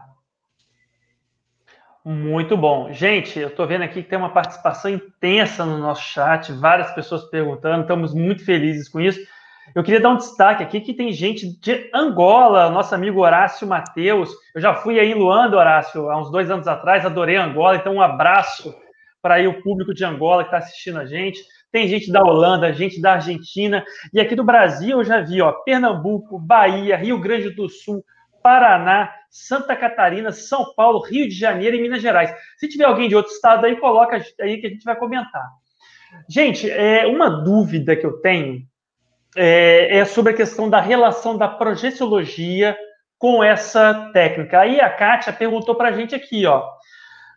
Muito 2.04 2.56
bom. 2.56 2.94
Gente, 2.94 3.40
eu 3.40 3.48
estou 3.48 3.66
vendo 3.66 3.82
aqui 3.82 4.04
que 4.04 4.10
tem 4.10 4.20
uma 4.20 4.30
participação 4.30 4.92
intensa 4.92 5.66
no 5.66 5.80
nosso 5.80 6.04
chat, 6.04 6.52
várias 6.52 6.92
pessoas 6.92 7.24
perguntando, 7.24 7.82
estamos 7.82 8.14
muito 8.14 8.46
felizes 8.46 8.88
com 8.88 9.02
isso. 9.02 9.20
Eu 9.74 9.84
queria 9.84 10.00
dar 10.00 10.10
um 10.10 10.18
destaque 10.18 10.62
aqui 10.62 10.80
que 10.80 10.94
tem 10.94 11.12
gente 11.12 11.60
de 11.60 11.90
Angola, 11.94 12.70
nosso 12.70 12.94
amigo 12.94 13.22
Horácio 13.22 13.68
Mateus. 13.68 14.32
Eu 14.54 14.62
já 14.62 14.76
fui 14.76 15.00
aí 15.00 15.12
em 15.12 15.16
Luanda, 15.16 15.58
Horácio, 15.58 16.10
há 16.10 16.20
uns 16.20 16.32
dois 16.32 16.52
anos 16.52 16.68
atrás, 16.68 17.06
adorei 17.06 17.36
Angola, 17.36 17.78
então 17.78 17.96
um 17.96 18.02
abraço 18.02 18.76
para 19.22 19.36
aí 19.36 19.48
o 19.48 19.62
público 19.64 19.94
de 19.94 20.06
Angola 20.06 20.44
que 20.44 20.50
está 20.50 20.60
assistindo 20.60 21.00
a 21.00 21.06
gente. 21.06 21.42
Tem 21.72 21.88
gente 21.88 22.12
da 22.12 22.22
Holanda, 22.22 22.72
gente 22.72 23.02
da 23.02 23.14
Argentina, 23.14 23.84
e 24.14 24.20
aqui 24.20 24.36
do 24.36 24.44
Brasil 24.44 25.00
eu 25.00 25.04
já 25.04 25.20
vi, 25.20 25.42
ó, 25.42 25.52
Pernambuco, 25.52 26.38
Bahia, 26.40 26.96
Rio 26.96 27.20
Grande 27.20 27.50
do 27.50 27.68
Sul, 27.68 28.06
Paraná, 28.42 29.12
Santa 29.30 29.76
Catarina, 29.76 30.32
São 30.32 30.74
Paulo, 30.76 31.02
Rio 31.02 31.28
de 31.28 31.36
Janeiro 31.36 31.76
e 31.76 31.82
Minas 31.82 32.02
Gerais. 32.02 32.34
Se 32.58 32.70
tiver 32.70 32.86
alguém 32.86 33.10
de 33.10 33.16
outro 33.16 33.32
estado 33.32 33.66
aí, 33.66 33.76
coloca 33.76 34.16
aí 34.40 34.62
que 34.62 34.68
a 34.68 34.70
gente 34.70 34.86
vai 34.86 34.96
comentar. 34.96 35.44
Gente, 36.30 36.70
é, 36.70 37.06
uma 37.08 37.30
dúvida 37.30 37.96
que 37.96 38.06
eu 38.06 38.22
tenho 38.22 38.64
é, 39.36 39.98
é 39.98 40.06
sobre 40.06 40.34
a 40.34 40.36
questão 40.36 40.70
da 40.70 40.80
relação 40.80 41.38
da 41.38 41.48
projeciologia 41.48 42.78
com 43.18 43.44
essa 43.44 44.12
técnica. 44.14 44.60
Aí 44.60 44.80
a 44.80 44.90
Kátia 44.90 45.34
perguntou 45.34 45.76
para 45.76 45.90
a 45.90 45.92
gente 45.92 46.14
aqui, 46.16 46.46
ó. 46.46 46.64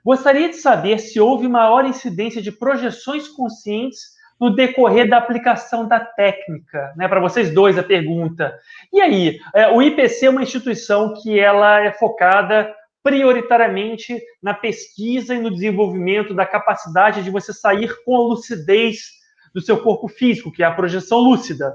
Gostaria 0.05 0.49
de 0.49 0.57
saber 0.57 0.99
se 0.99 1.21
houve 1.21 1.49
maior 1.49 1.85
incidência 1.85 2.41
de 2.41 2.53
projeções 2.53 3.29
conscientes 3.29 4.17
no 4.41 4.55
decorrer 4.55 5.09
da 5.09 5.19
aplicação 5.19 5.87
da 5.87 5.99
técnica, 5.99 6.93
né? 6.97 7.09
Para 7.09 7.21
vocês 7.21 7.53
dois 7.53 7.77
a 7.77 7.83
pergunta. 7.83 8.57
E 8.93 9.01
aí, 9.01 9.39
é, 9.55 9.69
o 9.69 9.83
IPC 9.83 10.27
é 10.27 10.31
uma 10.31 10.43
instituição 10.43 11.15
que 11.21 11.39
ela 11.39 11.81
é 11.81 11.93
focada 11.93 12.73
prioritariamente 13.03 14.21
na 14.43 14.55
pesquisa 14.55 15.35
e 15.35 15.41
no 15.41 15.51
desenvolvimento 15.51 16.35
da 16.35 16.47
capacidade 16.47 17.23
de 17.23 17.31
você 17.31 17.53
sair 17.53 17.93
com 18.05 18.15
a 18.15 18.21
lucidez 18.21 19.19
do 19.55 19.61
seu 19.61 19.79
corpo 19.79 20.09
físico, 20.09 20.53
que 20.53 20.63
é 20.63 20.67
a 20.67 20.75
projeção 20.75 21.19
lúcida. 21.19 21.75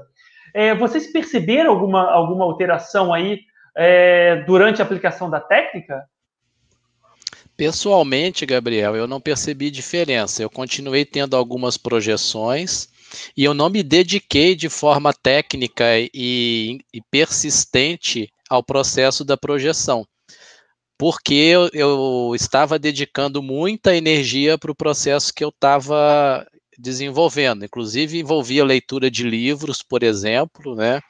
É, 0.54 0.72
vocês 0.72 1.10
perceberam 1.10 1.72
alguma, 1.72 2.08
alguma 2.10 2.44
alteração 2.44 3.12
aí 3.12 3.40
é, 3.76 4.36
durante 4.46 4.80
a 4.80 4.84
aplicação 4.84 5.28
da 5.28 5.40
técnica? 5.40 6.08
Pessoalmente, 7.56 8.46
Gabriel, 8.46 8.94
eu 8.94 9.06
não 9.06 9.20
percebi 9.20 9.70
diferença. 9.70 10.42
Eu 10.42 10.50
continuei 10.50 11.04
tendo 11.04 11.36
algumas 11.36 11.76
projeções 11.76 12.88
e 13.36 13.44
eu 13.44 13.52
não 13.52 13.68
me 13.68 13.82
dediquei 13.82 14.54
de 14.54 14.68
forma 14.68 15.12
técnica 15.12 15.84
e, 16.12 16.78
e 16.92 17.00
persistente 17.10 18.28
ao 18.48 18.62
processo 18.62 19.24
da 19.24 19.36
projeção, 19.36 20.06
porque 20.98 21.34
eu, 21.34 21.70
eu 21.72 22.32
estava 22.34 22.78
dedicando 22.78 23.42
muita 23.42 23.96
energia 23.96 24.58
para 24.58 24.70
o 24.70 24.76
processo 24.76 25.32
que 25.32 25.44
eu 25.44 25.48
estava 25.48 26.46
desenvolvendo. 26.78 27.64
Inclusive, 27.64 28.18
envolvia 28.18 28.64
leitura 28.64 29.10
de 29.10 29.22
livros, 29.22 29.82
por 29.82 30.02
exemplo, 30.02 30.74
né? 30.74 31.00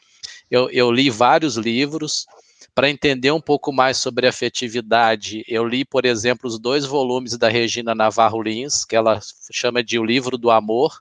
Eu, 0.50 0.70
eu 0.70 0.90
li 0.90 1.10
vários 1.10 1.56
livros. 1.56 2.26
Para 2.74 2.90
entender 2.90 3.30
um 3.30 3.40
pouco 3.40 3.72
mais 3.72 3.98
sobre 3.98 4.26
afetividade, 4.26 5.44
eu 5.46 5.64
li, 5.64 5.84
por 5.84 6.04
exemplo, 6.04 6.48
os 6.48 6.58
dois 6.58 6.84
volumes 6.84 7.38
da 7.38 7.48
Regina 7.48 7.94
Navarro 7.94 8.42
Lins, 8.42 8.84
que 8.84 8.96
ela 8.96 9.20
chama 9.52 9.82
de 9.82 9.98
O 9.98 10.04
Livro 10.04 10.36
do 10.36 10.50
Amor. 10.50 10.98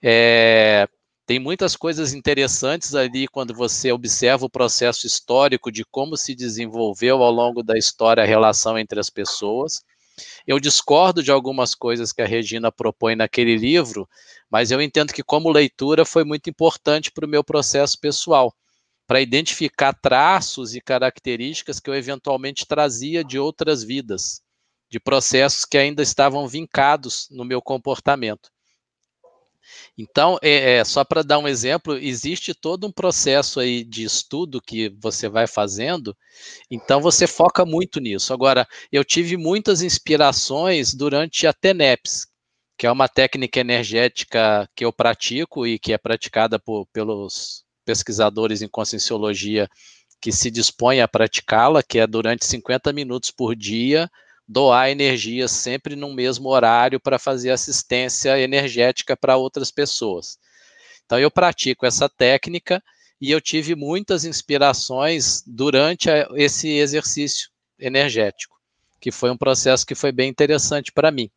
É, 0.00 0.86
tem 1.26 1.40
muitas 1.40 1.74
coisas 1.74 2.14
interessantes 2.14 2.94
ali 2.94 3.26
quando 3.26 3.52
você 3.52 3.90
observa 3.90 4.46
o 4.46 4.50
processo 4.50 5.08
histórico 5.08 5.72
de 5.72 5.84
como 5.84 6.16
se 6.16 6.36
desenvolveu 6.36 7.20
ao 7.20 7.32
longo 7.32 7.64
da 7.64 7.76
história 7.76 8.22
a 8.22 8.26
relação 8.26 8.78
entre 8.78 9.00
as 9.00 9.10
pessoas. 9.10 9.82
Eu 10.46 10.58
discordo 10.58 11.22
de 11.22 11.30
algumas 11.30 11.74
coisas 11.74 12.12
que 12.12 12.22
a 12.22 12.26
Regina 12.26 12.72
propõe 12.72 13.14
naquele 13.14 13.56
livro, 13.56 14.08
mas 14.50 14.70
eu 14.70 14.80
entendo 14.80 15.12
que, 15.12 15.22
como 15.22 15.50
leitura, 15.50 16.04
foi 16.04 16.24
muito 16.24 16.48
importante 16.48 17.10
para 17.12 17.26
o 17.26 17.28
meu 17.28 17.44
processo 17.44 17.98
pessoal, 18.00 18.54
para 19.06 19.20
identificar 19.20 19.92
traços 19.92 20.74
e 20.74 20.80
características 20.80 21.78
que 21.78 21.90
eu 21.90 21.94
eventualmente 21.94 22.66
trazia 22.66 23.22
de 23.22 23.38
outras 23.38 23.82
vidas, 23.82 24.42
de 24.90 24.98
processos 24.98 25.64
que 25.64 25.78
ainda 25.78 26.02
estavam 26.02 26.48
vincados 26.48 27.28
no 27.30 27.44
meu 27.44 27.60
comportamento. 27.60 28.50
Então, 29.96 30.38
é, 30.42 30.76
é 30.78 30.84
só 30.84 31.04
para 31.04 31.22
dar 31.22 31.38
um 31.38 31.48
exemplo, 31.48 31.96
existe 31.96 32.54
todo 32.54 32.86
um 32.86 32.92
processo 32.92 33.60
aí 33.60 33.84
de 33.84 34.04
estudo 34.04 34.60
que 34.60 34.88
você 35.00 35.28
vai 35.28 35.46
fazendo, 35.46 36.16
então 36.70 37.00
você 37.00 37.26
foca 37.26 37.64
muito 37.64 38.00
nisso. 38.00 38.32
Agora, 38.32 38.66
eu 38.92 39.04
tive 39.04 39.36
muitas 39.36 39.82
inspirações 39.82 40.94
durante 40.94 41.46
a 41.46 41.52
TENEPS, 41.52 42.26
que 42.78 42.86
é 42.86 42.90
uma 42.90 43.08
técnica 43.08 43.60
energética 43.60 44.68
que 44.74 44.84
eu 44.84 44.92
pratico 44.92 45.66
e 45.66 45.78
que 45.78 45.92
é 45.92 45.98
praticada 45.98 46.58
por, 46.58 46.86
pelos 46.92 47.64
pesquisadores 47.84 48.60
em 48.60 48.68
conscienciologia 48.68 49.68
que 50.20 50.32
se 50.32 50.50
dispõem 50.50 51.00
a 51.00 51.08
praticá-la, 51.08 51.82
que 51.82 51.98
é 51.98 52.06
durante 52.06 52.44
50 52.44 52.92
minutos 52.92 53.30
por 53.30 53.54
dia, 53.54 54.10
doar 54.46 54.90
energia 54.90 55.48
sempre 55.48 55.96
no 55.96 56.12
mesmo 56.12 56.48
horário 56.48 57.00
para 57.00 57.18
fazer 57.18 57.50
assistência 57.50 58.38
energética 58.38 59.16
para 59.16 59.36
outras 59.36 59.70
pessoas. 59.70 60.38
Então, 61.04 61.18
eu 61.18 61.30
pratico 61.30 61.86
essa 61.86 62.08
técnica 62.08 62.82
e 63.20 63.30
eu 63.30 63.40
tive 63.40 63.74
muitas 63.74 64.24
inspirações 64.24 65.42
durante 65.46 66.08
esse 66.34 66.68
exercício 66.68 67.50
energético, 67.78 68.56
que 69.00 69.10
foi 69.10 69.30
um 69.30 69.36
processo 69.36 69.86
que 69.86 69.94
foi 69.94 70.12
bem 70.12 70.28
interessante 70.28 70.92
para 70.92 71.10
mim. 71.10 71.30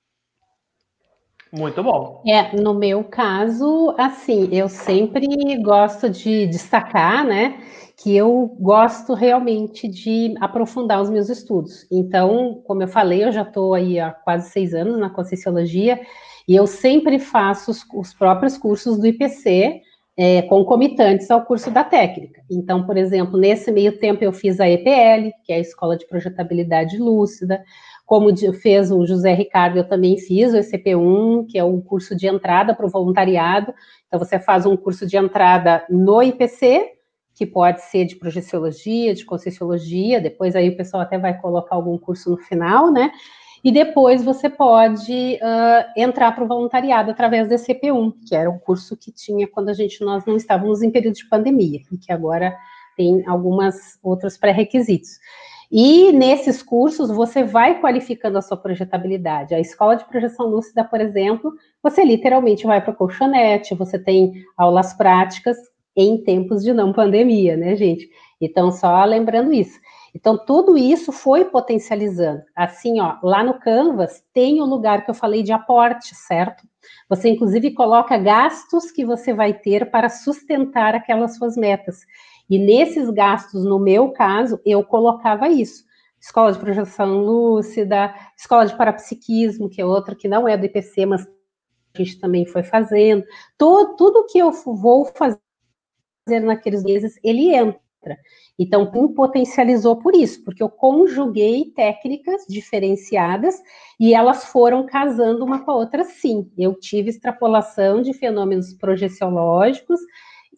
Muito 1.51 1.82
bom. 1.82 2.22
É, 2.28 2.55
no 2.55 2.76
meu 2.76 3.03
caso, 3.03 3.95
assim, 3.97 4.49
eu 4.51 4.70
sempre 4.70 5.26
gosto 5.57 6.07
de 6.10 6.45
destacar, 6.45 7.26
né, 7.26 7.60
que 8.02 8.16
eu 8.16 8.56
gosto 8.60 9.14
realmente 9.14 9.86
de 9.86 10.34
aprofundar 10.39 11.02
os 11.02 11.10
meus 11.10 11.28
estudos. 11.28 11.86
Então, 11.91 12.62
como 12.66 12.82
eu 12.82 12.88
falei, 12.88 13.26
eu 13.26 13.32
já 13.32 13.41
estou 13.41 13.74
aí 13.74 14.00
há 14.00 14.12
quase 14.12 14.50
seis 14.52 14.74
anos 14.74 14.97
na 14.97 15.10
Conscienciologia 15.10 16.00
e 16.47 16.56
eu 16.56 16.66
sempre 16.66 17.20
faço 17.20 17.72
os, 17.72 17.86
os 17.93 18.14
próprios 18.14 18.58
cursos 18.58 18.97
do 18.97 19.06
IPC 19.06 19.82
é, 20.18 20.41
concomitantes 20.43 21.30
ao 21.30 21.43
curso 21.43 21.70
da 21.72 21.84
técnica. 21.84 22.41
Então, 22.50 22.86
por 22.86 22.95
exemplo, 22.95 23.38
nesse 23.38 23.70
meio 23.70 24.00
tempo 24.00 24.24
eu 24.24 24.32
fiz 24.32 24.62
a 24.62 24.70
EPL, 24.70 25.32
que 25.43 25.52
é 25.52 25.56
a 25.56 25.60
Escola 25.60 25.97
de 25.97 26.08
Projetabilidade 26.08 26.97
Lúcida, 26.97 27.62
como 28.06 28.36
fez 28.54 28.91
o 28.91 29.06
José 29.06 29.34
Ricardo, 29.34 29.78
eu 29.78 29.88
também 29.88 30.18
fiz 30.18 30.54
o 30.54 30.58
ECP1, 30.58 31.47
que 31.50 31.60
é 31.60 31.64
um 31.64 31.80
curso 31.80 32.16
de 32.16 32.28
entrada 32.28 32.74
para 32.74 32.86
o 32.86 32.89
voluntariado. 32.89 33.74
Então, 34.08 34.18
você 34.18 34.39
faz 34.39 34.66
um 34.66 34.76
curso 34.76 35.06
de 35.06 35.16
entrada 35.16 35.86
no 35.89 36.24
IPC, 36.24 36.99
que 37.40 37.46
pode 37.46 37.82
ser 37.84 38.04
de 38.04 38.18
projeciologia, 38.18 39.16
de 39.16 39.24
conscienciologia, 39.24 40.20
depois 40.20 40.58
aí 40.58 40.68
o 40.68 40.76
pessoal 40.76 41.04
até 41.04 41.18
vai 41.18 41.40
colocar 41.40 41.74
algum 41.74 41.98
curso 41.98 42.32
no 42.32 42.38
final, 42.38 42.92
né? 42.92 43.14
E 43.64 43.72
depois 43.72 44.22
você 44.22 44.50
pode 44.50 45.40
uh, 45.42 45.92
entrar 45.96 46.34
para 46.34 46.44
o 46.44 46.48
voluntariado 46.48 47.12
através 47.12 47.48
da 47.48 47.56
CP1, 47.56 48.14
que 48.28 48.36
era 48.36 48.50
um 48.50 48.60
curso 48.60 48.98
que 48.98 49.10
tinha 49.10 49.48
quando 49.48 49.70
a 49.70 49.74
gente 49.74 50.04
nós 50.04 50.26
não 50.26 50.36
estávamos 50.36 50.84
em 50.84 50.92
período 50.92 51.16
de 51.16 51.30
pandemia, 51.30 51.80
e 51.90 51.98
que 51.98 52.12
agora 52.12 52.54
tem 52.98 53.26
algumas 53.26 53.98
outros 54.04 54.38
pré-requisitos. 54.38 55.12
E 55.72 56.12
nesses 56.12 56.62
cursos 56.62 57.10
você 57.10 57.42
vai 57.42 57.80
qualificando 57.80 58.38
a 58.38 58.42
sua 58.42 58.58
projetabilidade. 58.58 59.56
A 59.56 59.62
escola 59.62 59.96
de 59.96 60.04
projeção 60.04 60.48
lúcida, 60.48 60.84
por 60.84 61.00
exemplo, 61.00 61.54
você 61.82 62.04
literalmente 62.04 62.66
vai 62.66 62.82
para 62.82 62.92
o 62.92 62.96
colchonete, 62.96 63.76
você 63.76 63.98
tem 63.98 64.34
aulas 64.58 64.94
práticas 64.94 65.56
em 65.96 66.24
tempos 66.24 66.64
de 66.64 66.74
não 66.74 66.94
pandemia, 66.94 67.58
né, 67.58 67.76
gente? 67.76 68.10
Então, 68.40 68.72
só 68.72 69.04
lembrando 69.04 69.52
isso. 69.52 69.80
Então, 70.16 70.38
tudo 70.38 70.78
isso 70.78 71.12
foi 71.12 71.46
potencializando. 71.46 72.42
Assim, 72.56 73.00
ó, 73.00 73.18
lá 73.22 73.44
no 73.44 73.60
Canvas 73.60 74.24
tem 74.34 74.60
o 74.62 74.66
lugar 74.66 75.04
que 75.06 75.12
eu 75.12 75.16
falei 75.16 75.44
de 75.44 75.52
aporte, 75.52 76.16
certo? 76.16 76.68
Você, 77.08 77.30
inclusive, 77.30 77.74
coloca 77.74 78.18
gastos 78.18 78.92
que 78.92 79.06
você 79.06 79.34
vai 79.34 79.54
ter 79.54 79.92
para 79.92 80.10
sustentar 80.10 80.96
aquelas 80.96 81.36
suas 81.36 81.56
metas. 81.56 82.00
E 82.50 82.58
nesses 82.58 83.10
gastos, 83.12 83.64
no 83.64 83.78
meu 83.78 84.12
caso, 84.12 84.60
eu 84.66 84.84
colocava 84.84 85.48
isso. 85.48 85.84
Escola 86.20 86.52
de 86.52 86.60
projeção 86.60 87.20
lúcida, 87.20 88.14
escola 88.36 88.66
de 88.66 88.76
parapsiquismo, 88.76 89.70
que 89.70 89.82
é 89.82 89.86
outra 89.86 90.16
que 90.16 90.28
não 90.28 90.48
é 90.48 90.58
do 90.58 90.66
IPC, 90.66 91.06
mas 91.06 91.22
a 91.24 91.98
gente 91.98 92.20
também 92.20 92.46
foi 92.46 92.64
fazendo. 92.64 93.24
Tudo 93.58 94.26
que 94.26 94.40
eu 94.40 94.52
vou 94.52 95.06
fazer 95.06 95.38
naqueles 96.30 96.84
meses, 96.84 97.19
ele 97.23 97.53
entra. 97.55 97.80
Então, 98.57 98.91
me 98.91 99.13
potencializou 99.13 99.97
por 99.97 100.13
isso, 100.13 100.43
porque 100.43 100.61
eu 100.61 100.69
conjuguei 100.69 101.71
técnicas 101.75 102.45
diferenciadas 102.47 103.55
e 103.99 104.13
elas 104.13 104.45
foram 104.45 104.86
casando 104.86 105.45
uma 105.45 105.63
com 105.63 105.71
a 105.71 105.75
outra, 105.75 106.03
sim. 106.03 106.51
Eu 106.57 106.73
tive 106.73 107.09
extrapolação 107.09 108.01
de 108.01 108.13
fenômenos 108.13 108.73
projeciológicos 108.73 109.99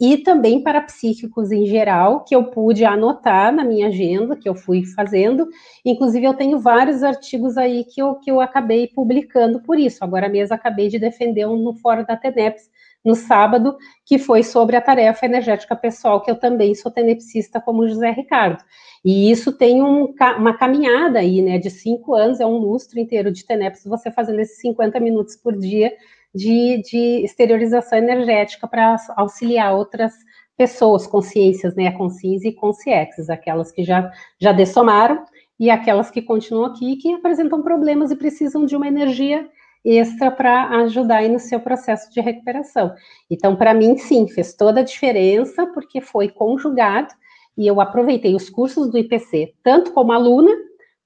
e 0.01 0.17
também 0.17 0.63
para 0.63 0.81
psíquicos 0.81 1.51
em 1.51 1.67
geral, 1.67 2.23
que 2.23 2.35
eu 2.35 2.45
pude 2.45 2.83
anotar 2.83 3.53
na 3.53 3.63
minha 3.63 3.87
agenda, 3.87 4.35
que 4.35 4.49
eu 4.49 4.55
fui 4.55 4.83
fazendo. 4.83 5.47
Inclusive, 5.85 6.25
eu 6.25 6.33
tenho 6.33 6.57
vários 6.57 7.03
artigos 7.03 7.55
aí 7.55 7.83
que 7.83 8.01
eu, 8.01 8.15
que 8.15 8.31
eu 8.31 8.41
acabei 8.41 8.87
publicando 8.87 9.61
por 9.61 9.77
isso. 9.77 10.03
Agora 10.03 10.27
mesmo 10.27 10.55
acabei 10.55 10.87
de 10.87 10.97
defender 10.97 11.45
um 11.45 11.55
no 11.55 11.75
Fórum 11.75 12.03
da 12.03 12.17
TENEPS, 12.17 12.67
no 13.03 13.15
sábado, 13.15 13.77
que 14.05 14.19
foi 14.19 14.43
sobre 14.43 14.75
a 14.75 14.81
tarefa 14.81 15.25
energética 15.25 15.75
pessoal, 15.75 16.21
que 16.21 16.29
eu 16.29 16.35
também 16.35 16.75
sou 16.75 16.91
tenepsista 16.91 17.59
como 17.59 17.87
José 17.87 18.11
Ricardo. 18.11 18.63
E 19.03 19.31
isso 19.31 19.51
tem 19.51 19.81
um, 19.81 20.13
uma 20.37 20.57
caminhada 20.57 21.19
aí, 21.19 21.41
né, 21.41 21.57
de 21.57 21.69
cinco 21.69 22.13
anos, 22.13 22.39
é 22.39 22.45
um 22.45 22.57
lustro 22.57 22.99
inteiro 22.99 23.31
de 23.31 23.45
TENEPS, 23.45 23.85
você 23.85 24.11
fazendo 24.11 24.39
esses 24.39 24.59
50 24.61 24.99
minutos 24.99 25.35
por 25.35 25.57
dia 25.57 25.91
de, 26.33 26.81
de 26.83 27.23
exteriorização 27.23 27.97
energética 27.97 28.67
para 28.67 28.95
auxiliar 29.17 29.73
outras 29.73 30.13
pessoas, 30.55 31.07
consciências, 31.07 31.75
né, 31.75 31.91
consciência 31.91 32.49
e 32.49 32.53
consciexes, 32.53 33.29
aquelas 33.29 33.71
que 33.71 33.83
já, 33.83 34.11
já 34.39 34.51
dessomaram 34.51 35.25
e 35.59 35.69
aquelas 35.69 36.11
que 36.11 36.21
continuam 36.21 36.65
aqui 36.65 36.97
que 36.97 37.13
apresentam 37.13 37.63
problemas 37.63 38.11
e 38.11 38.15
precisam 38.15 38.65
de 38.65 38.75
uma 38.75 38.87
energia 38.87 39.49
extra 39.83 40.29
para 40.31 40.69
ajudar 40.81 41.17
aí 41.17 41.29
no 41.29 41.39
seu 41.39 41.59
processo 41.59 42.11
de 42.11 42.21
recuperação. 42.21 42.93
Então, 43.29 43.55
para 43.55 43.73
mim, 43.73 43.97
sim, 43.97 44.27
fez 44.27 44.53
toda 44.53 44.81
a 44.81 44.83
diferença, 44.83 45.65
porque 45.67 46.01
foi 46.01 46.29
conjugado, 46.29 47.13
e 47.57 47.67
eu 47.67 47.81
aproveitei 47.81 48.35
os 48.35 48.49
cursos 48.49 48.89
do 48.89 48.97
IPC, 48.97 49.53
tanto 49.63 49.91
como 49.91 50.11
aluna, 50.11 50.51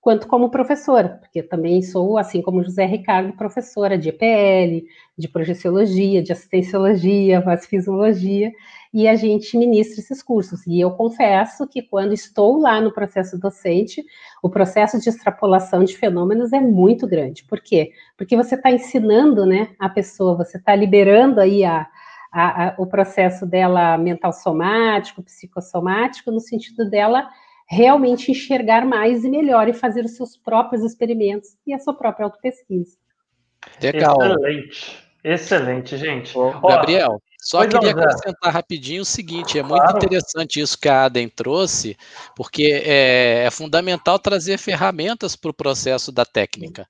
quanto 0.06 0.28
como 0.28 0.52
professora, 0.52 1.18
porque 1.20 1.42
também 1.42 1.82
sou, 1.82 2.20
assim 2.20 2.40
como 2.40 2.64
José 2.64 2.86
Ricardo, 2.86 3.36
professora 3.36 3.98
de 3.98 4.10
EPL, 4.10 4.86
de 5.18 5.28
projeciologia, 5.28 6.22
de 6.22 6.32
assistenciologia, 6.32 7.42
vasfismologia, 7.42 8.52
e 8.96 9.10
a 9.10 9.16
gente 9.16 9.58
ministra 9.58 10.00
esses 10.00 10.24
cursos. 10.24 10.66
E 10.66 10.80
eu 10.80 10.89
confesso 10.91 11.68
que 11.68 11.82
quando 11.82 12.14
estou 12.14 12.58
lá 12.58 12.80
no 12.80 12.93
processo 12.93 13.38
docente, 13.38 14.02
o 14.41 14.50
processo 14.50 14.98
de 15.02 15.10
extrapolação 15.10 15.84
de 15.84 15.98
fenômenos 15.98 16.54
é 16.54 16.62
muito 16.62 17.06
grande. 17.06 17.43
Por 17.43 17.60
quê? 17.60 17.91
Porque 18.18 18.38
você 18.38 18.56
está 18.56 18.72
ensinando, 18.72 19.46
né, 19.46 19.76
a 19.78 19.89
pessoa, 19.89 20.38
você 20.38 20.58
está 20.58 20.74
liberando 20.74 21.41
aí 21.41 21.66
a, 21.66 21.86
a, 22.32 22.68
a, 22.68 22.76
o 22.78 22.88
processo 22.88 23.46
dela 23.46 23.98
mental 23.98 24.32
somático, 24.32 25.22
psicossomático, 25.22 26.32
no 26.32 26.39
sentido 26.39 26.89
dela 26.89 27.28
realmente 27.68 28.32
enxergar 28.32 28.86
mais 28.86 29.26
e 29.26 29.30
melhor 29.30 29.68
e 29.68 29.74
fazer 29.74 30.06
os 30.06 30.16
seus 30.16 30.38
próprios 30.38 30.86
experimentos 30.86 31.50
e 31.68 31.74
a 31.74 31.80
sua 31.80 31.93
própria 31.93 32.28
autopesquisa. 32.28 32.96
Legal. 33.82 34.16
Excelente. 34.22 35.06
Excelente, 35.22 35.98
gente. 35.98 36.38
Ô, 36.38 36.52
Gabriel, 36.62 37.20
só 37.46 37.62
queria 37.68 37.93
não, 37.93 38.02
acrescentar 38.02 38.52
rapidinho 38.52 39.04
o 39.04 39.06
seguinte: 39.06 39.60
é 39.60 39.62
muito 39.64 39.84
claro. 39.84 39.98
interessante 39.98 40.60
isso 40.60 40.78
que 40.78 40.89
a 40.89 41.06
Aden 41.06 41.30
trouxe, 41.30 41.96
porque 42.36 42.82
é, 42.84 43.43
é 43.46 43.52
fundamental 43.52 44.18
trazer 44.18 44.58
ferramentas 44.58 45.36
para 45.36 45.52
o 45.52 45.54
processo 45.54 46.12
da 46.12 46.26
técnica. 46.26 46.88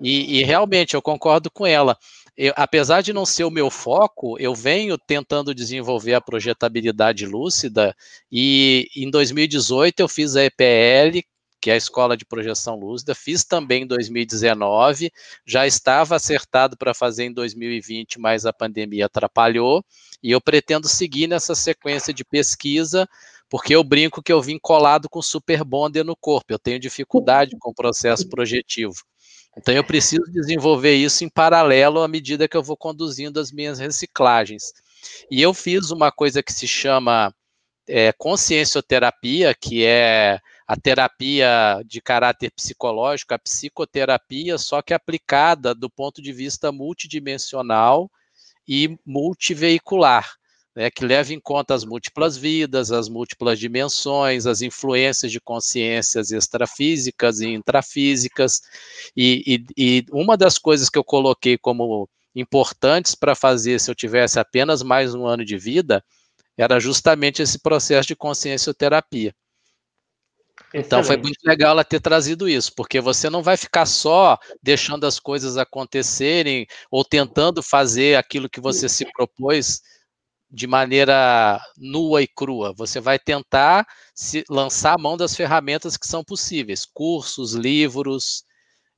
E, 0.00 0.40
e, 0.40 0.42
realmente 0.42 0.94
eu 0.94 1.00
concordo 1.00 1.48
com 1.48 1.64
ela 1.64 1.96
eu, 2.36 2.52
apesar 2.56 3.00
de 3.00 3.12
não 3.12 3.24
ser 3.24 3.44
o 3.44 3.50
meu 3.50 3.70
foco, 3.70 4.36
eu 4.40 4.54
venho 4.54 4.98
tentando 4.98 5.54
desenvolver 5.54 6.14
a 6.14 6.20
projetabilidade 6.20 7.24
lúcida 7.26 7.94
e 8.30 8.88
em 8.96 9.08
2018 9.08 10.00
eu 10.00 10.08
fiz 10.08 10.34
a 10.34 10.44
EPL, 10.44 11.24
que 11.64 11.70
é 11.70 11.72
a 11.72 11.78
Escola 11.78 12.14
de 12.14 12.26
Projeção 12.26 12.78
Lúcida, 12.78 13.14
fiz 13.14 13.42
também 13.42 13.84
em 13.84 13.86
2019, 13.86 15.10
já 15.46 15.66
estava 15.66 16.14
acertado 16.14 16.76
para 16.76 16.92
fazer 16.92 17.24
em 17.24 17.32
2020, 17.32 18.20
mas 18.20 18.44
a 18.44 18.52
pandemia 18.52 19.06
atrapalhou, 19.06 19.82
e 20.22 20.30
eu 20.30 20.42
pretendo 20.42 20.86
seguir 20.86 21.26
nessa 21.26 21.54
sequência 21.54 22.12
de 22.12 22.22
pesquisa, 22.22 23.08
porque 23.48 23.74
eu 23.74 23.82
brinco 23.82 24.22
que 24.22 24.30
eu 24.30 24.42
vim 24.42 24.58
colado 24.58 25.08
com 25.08 25.22
super 25.22 25.64
bonder 25.64 26.04
no 26.04 26.14
corpo, 26.14 26.52
eu 26.52 26.58
tenho 26.58 26.78
dificuldade 26.78 27.56
com 27.58 27.70
o 27.70 27.74
processo 27.74 28.28
projetivo. 28.28 28.96
Então 29.56 29.72
eu 29.72 29.84
preciso 29.84 30.30
desenvolver 30.30 30.94
isso 30.94 31.24
em 31.24 31.30
paralelo 31.30 32.02
à 32.02 32.08
medida 32.08 32.46
que 32.46 32.58
eu 32.58 32.62
vou 32.62 32.76
conduzindo 32.76 33.40
as 33.40 33.50
minhas 33.50 33.78
reciclagens. 33.78 34.64
E 35.30 35.40
eu 35.40 35.54
fiz 35.54 35.90
uma 35.90 36.12
coisa 36.12 36.42
que 36.42 36.52
se 36.52 36.68
chama 36.68 37.34
é, 37.88 38.12
consciencioterapia, 38.12 39.54
que 39.54 39.82
é 39.82 40.38
a 40.66 40.76
terapia 40.76 41.82
de 41.86 42.00
caráter 42.00 42.50
psicológico, 42.50 43.34
a 43.34 43.38
psicoterapia, 43.38 44.56
só 44.58 44.80
que 44.80 44.94
aplicada 44.94 45.74
do 45.74 45.90
ponto 45.90 46.22
de 46.22 46.32
vista 46.32 46.72
multidimensional 46.72 48.10
e 48.66 48.98
multiveicular 49.04 50.26
né, 50.74 50.90
que 50.90 51.04
leva 51.04 51.32
em 51.32 51.40
conta 51.40 51.74
as 51.74 51.84
múltiplas 51.84 52.36
vidas, 52.36 52.90
as 52.90 53.08
múltiplas 53.08 53.58
dimensões, 53.58 54.46
as 54.46 54.60
influências 54.60 55.30
de 55.30 55.40
consciências 55.40 56.30
extrafísicas 56.30 57.40
e 57.40 57.48
intrafísicas. 57.48 58.60
E, 59.16 59.64
e, 59.76 60.00
e 60.00 60.06
uma 60.10 60.36
das 60.36 60.58
coisas 60.58 60.90
que 60.90 60.98
eu 60.98 61.04
coloquei 61.04 61.56
como 61.56 62.08
importantes 62.34 63.14
para 63.14 63.34
fazer 63.34 63.78
se 63.78 63.90
eu 63.90 63.94
tivesse 63.94 64.40
apenas 64.40 64.82
mais 64.82 65.14
um 65.14 65.24
ano 65.26 65.44
de 65.44 65.56
vida 65.56 66.04
era 66.56 66.80
justamente 66.80 67.42
esse 67.42 67.60
processo 67.60 68.08
de 68.08 68.16
consciencioterapia. 68.16 69.34
Excelente. 70.74 70.86
Então 70.86 71.04
foi 71.04 71.16
muito 71.16 71.38
legal 71.44 71.70
ela 71.72 71.84
ter 71.84 72.00
trazido 72.00 72.48
isso, 72.48 72.72
porque 72.74 73.00
você 73.00 73.30
não 73.30 73.42
vai 73.42 73.56
ficar 73.56 73.86
só 73.86 74.36
deixando 74.62 75.06
as 75.06 75.20
coisas 75.20 75.56
acontecerem 75.56 76.66
ou 76.90 77.04
tentando 77.04 77.62
fazer 77.62 78.16
aquilo 78.16 78.50
que 78.50 78.60
você 78.60 78.88
se 78.88 79.06
propôs 79.12 79.80
de 80.50 80.66
maneira 80.66 81.60
nua 81.78 82.22
e 82.22 82.28
crua. 82.28 82.74
Você 82.76 83.00
vai 83.00 83.18
tentar 83.18 83.86
se 84.14 84.44
lançar 84.50 84.94
a 84.94 85.02
mão 85.02 85.16
das 85.16 85.36
ferramentas 85.36 85.96
que 85.96 86.08
são 86.08 86.24
possíveis, 86.24 86.84
cursos, 86.84 87.54
livros, 87.54 88.44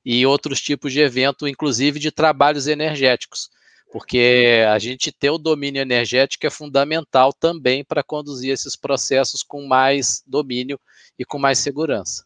e 0.05 0.25
outros 0.25 0.61
tipos 0.61 0.93
de 0.93 1.01
evento, 1.01 1.47
inclusive 1.47 1.99
de 1.99 2.11
trabalhos 2.11 2.67
energéticos, 2.67 3.49
porque 3.91 4.63
a 4.69 4.79
gente 4.79 5.11
ter 5.11 5.29
o 5.31 5.37
domínio 5.37 5.81
energético 5.81 6.47
é 6.47 6.49
fundamental 6.49 7.33
também 7.33 7.83
para 7.85 8.03
conduzir 8.03 8.51
esses 8.51 8.75
processos 8.77 9.43
com 9.43 9.67
mais 9.67 10.23
domínio 10.25 10.79
e 11.17 11.25
com 11.25 11.37
mais 11.37 11.59
segurança. 11.59 12.25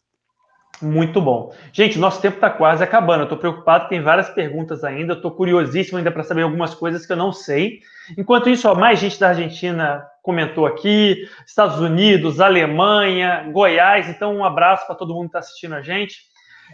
Muito 0.80 1.20
bom. 1.20 1.54
Gente, 1.72 1.98
nosso 1.98 2.20
tempo 2.20 2.36
está 2.36 2.50
quase 2.50 2.82
acabando. 2.82 3.20
Eu 3.20 3.24
estou 3.24 3.38
preocupado, 3.38 3.88
tem 3.88 4.02
várias 4.02 4.30
perguntas 4.30 4.82
ainda. 4.82 5.12
Estou 5.12 5.30
curiosíssimo 5.30 5.98
ainda 5.98 6.10
para 6.10 6.24
saber 6.24 6.42
algumas 6.42 6.74
coisas 6.74 7.06
que 7.06 7.12
eu 7.12 7.16
não 7.16 7.32
sei. 7.32 7.80
Enquanto 8.18 8.50
isso, 8.50 8.68
ó, 8.68 8.74
mais 8.74 8.98
gente 8.98 9.20
da 9.20 9.28
Argentina 9.28 10.04
comentou 10.22 10.66
aqui, 10.66 11.28
Estados 11.46 11.78
Unidos, 11.78 12.40
Alemanha, 12.40 13.48
Goiás. 13.52 14.08
Então, 14.08 14.34
um 14.34 14.44
abraço 14.44 14.86
para 14.86 14.96
todo 14.96 15.14
mundo 15.14 15.24
que 15.24 15.28
está 15.28 15.38
assistindo 15.38 15.74
a 15.74 15.82
gente. 15.82 16.16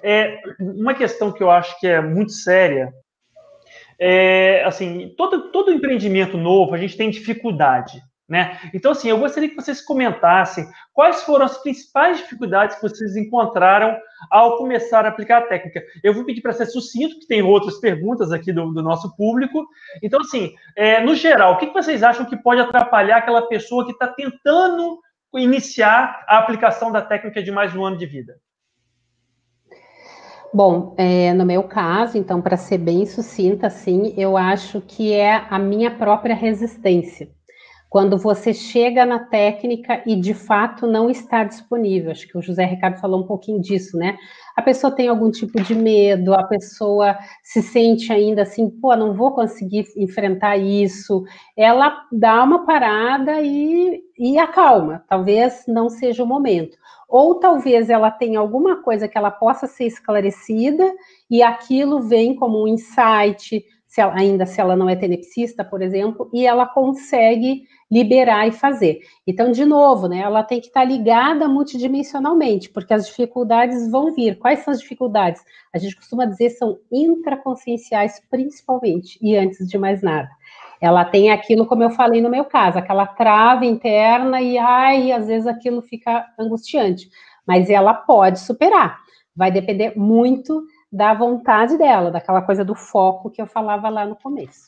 É, 0.03 0.39
uma 0.59 0.95
questão 0.95 1.31
que 1.31 1.43
eu 1.43 1.51
acho 1.51 1.79
que 1.79 1.87
é 1.87 2.01
muito 2.01 2.33
séria 2.33 2.93
é, 3.99 4.63
assim, 4.65 5.13
todo, 5.17 5.51
todo 5.51 5.73
empreendimento 5.73 6.39
novo, 6.39 6.75
a 6.75 6.79
gente 6.79 6.97
tem 6.97 7.11
dificuldade. 7.11 8.01
Né? 8.29 8.61
Então, 8.75 8.93
assim, 8.93 9.09
eu 9.09 9.19
gostaria 9.19 9.49
que 9.49 9.57
vocês 9.57 9.81
comentassem 9.81 10.69
quais 10.93 11.23
foram 11.23 11.47
as 11.47 11.57
principais 11.63 12.19
dificuldades 12.19 12.77
que 12.77 12.83
vocês 12.83 13.17
encontraram 13.17 13.97
ao 14.31 14.59
começar 14.59 15.07
a 15.07 15.09
aplicar 15.09 15.39
a 15.39 15.47
técnica. 15.47 15.83
Eu 16.05 16.13
vou 16.13 16.27
pedir 16.27 16.43
para 16.43 16.53
ser 16.53 16.67
sucinto, 16.67 17.19
que 17.19 17.27
tem 17.27 17.41
outras 17.41 17.79
perguntas 17.81 18.31
aqui 18.31 18.53
do, 18.53 18.71
do 18.71 18.83
nosso 18.83 19.17
público. 19.17 19.67
Então, 20.03 20.21
assim, 20.21 20.53
é, 20.77 21.03
no 21.03 21.15
geral, 21.15 21.55
o 21.55 21.57
que 21.57 21.73
vocês 21.73 22.03
acham 22.03 22.27
que 22.27 22.37
pode 22.37 22.61
atrapalhar 22.61 23.17
aquela 23.17 23.49
pessoa 23.49 23.87
que 23.87 23.93
está 23.93 24.07
tentando 24.09 25.01
iniciar 25.35 26.23
a 26.29 26.37
aplicação 26.37 26.93
da 26.93 27.01
técnica 27.01 27.43
de 27.43 27.51
mais 27.51 27.75
um 27.75 27.83
ano 27.83 27.97
de 27.97 28.05
vida? 28.05 28.37
Bom, 30.53 30.95
é, 30.99 31.33
no 31.33 31.47
meu 31.47 31.63
caso, 31.63 32.19
então, 32.19 32.43
para 32.43 32.59
ser 32.59 32.77
bem 32.77 33.07
sucinta, 33.07 33.69
assim, 33.69 34.13
eu 34.19 34.37
acho 34.37 34.83
que 34.83 35.15
é 35.15 35.47
a 35.49 35.59
minha 35.59 35.91
própria 35.91 36.35
resistência 36.35 37.38
quando 37.89 38.19
você 38.19 38.53
chega 38.53 39.07
na 39.07 39.19
técnica 39.19 40.03
e 40.07 40.15
de 40.15 40.35
fato 40.35 40.87
não 40.87 41.09
está 41.09 41.43
disponível. 41.45 42.11
Acho 42.11 42.29
que 42.29 42.37
o 42.37 42.43
José 42.43 42.65
Ricardo 42.65 43.01
falou 43.01 43.21
um 43.21 43.27
pouquinho 43.27 43.61
disso, 43.61 43.97
né? 43.97 44.17
A 44.55 44.61
pessoa 44.61 44.91
tem 44.95 45.09
algum 45.09 45.31
tipo 45.31 45.61
de 45.63 45.75
medo, 45.75 46.35
a 46.35 46.43
pessoa 46.45 47.17
se 47.43 47.63
sente 47.63 48.13
ainda 48.13 48.43
assim, 48.43 48.69
pô, 48.69 48.95
não 48.95 49.15
vou 49.15 49.33
conseguir 49.33 49.87
enfrentar 49.97 50.57
isso. 50.59 51.25
Ela 51.57 52.03
dá 52.13 52.43
uma 52.43 52.67
parada 52.67 53.41
e, 53.41 54.03
e 54.19 54.39
acalma. 54.39 55.05
Talvez 55.09 55.65
não 55.67 55.89
seja 55.89 56.23
o 56.23 56.27
momento. 56.27 56.77
Ou 57.09 57.37
talvez 57.37 57.89
ela 57.89 58.11
tenha 58.11 58.39
alguma 58.39 58.83
coisa 58.83 59.09
que 59.09 59.17
ela 59.17 59.31
possa 59.31 59.67
ser 59.67 59.87
esclarecida 59.87 60.93
e 61.31 61.43
aquilo 61.43 62.03
vem 62.03 62.37
como 62.37 62.63
um 62.63 62.69
insight, 62.69 63.65
se 63.87 64.01
ela, 64.03 64.15
ainda 64.15 64.45
se 64.45 64.61
ela 64.61 64.77
não 64.77 64.91
é 64.91 64.95
tenepsista, 64.95 65.65
por 65.65 65.81
exemplo, 65.81 66.29
e 66.35 66.47
ela 66.47 66.67
consegue 66.67 67.63
liberar 67.91 68.47
e 68.47 68.53
fazer. 68.53 69.01
Então, 69.27 69.51
de 69.51 69.65
novo, 69.65 70.09
né, 70.09 70.19
ela 70.19 70.43
tem 70.43 70.61
que 70.61 70.67
estar 70.67 70.85
ligada 70.85 71.49
multidimensionalmente, 71.49 72.69
porque 72.69 72.93
as 72.93 73.07
dificuldades 73.07 73.91
vão 73.91 74.15
vir. 74.15 74.39
Quais 74.39 74.61
são 74.61 74.73
as 74.73 74.81
dificuldades? 74.81 75.43
A 75.75 75.79
gente 75.79 75.97
costuma 75.97 76.27
dizer 76.27 76.51
são 76.51 76.79
intraconscienciais, 76.93 78.21
principalmente, 78.31 79.19
e 79.23 79.37
antes 79.37 79.67
de 79.67 79.79
mais 79.79 80.03
nada. 80.03 80.29
Ela 80.81 81.05
tem 81.05 81.31
aquilo, 81.31 81.67
como 81.67 81.83
eu 81.83 81.91
falei 81.91 82.21
no 82.21 82.31
meu 82.31 82.45
caso, 82.45 82.79
aquela 82.79 83.07
trava 83.07 83.65
interna 83.65 84.41
e, 84.41 84.59
ai, 84.59 85.11
às 85.11 85.27
vezes 85.27 85.47
aquilo 85.47 85.83
fica 85.83 86.27
angustiante, 86.39 87.11
mas 87.47 87.69
ela 87.71 87.95
pode 87.95 88.39
superar. 88.39 89.01
Vai 89.35 89.51
depender 89.51 89.97
muito 89.97 90.63
da 90.91 91.15
vontade 91.15 91.77
dela, 91.77 92.11
daquela 92.11 92.43
coisa 92.43 92.65
do 92.65 92.75
foco 92.75 93.31
que 93.31 93.41
eu 93.41 93.47
falava 93.47 93.89
lá 93.89 94.07
no 94.07 94.17
começo. 94.17 94.68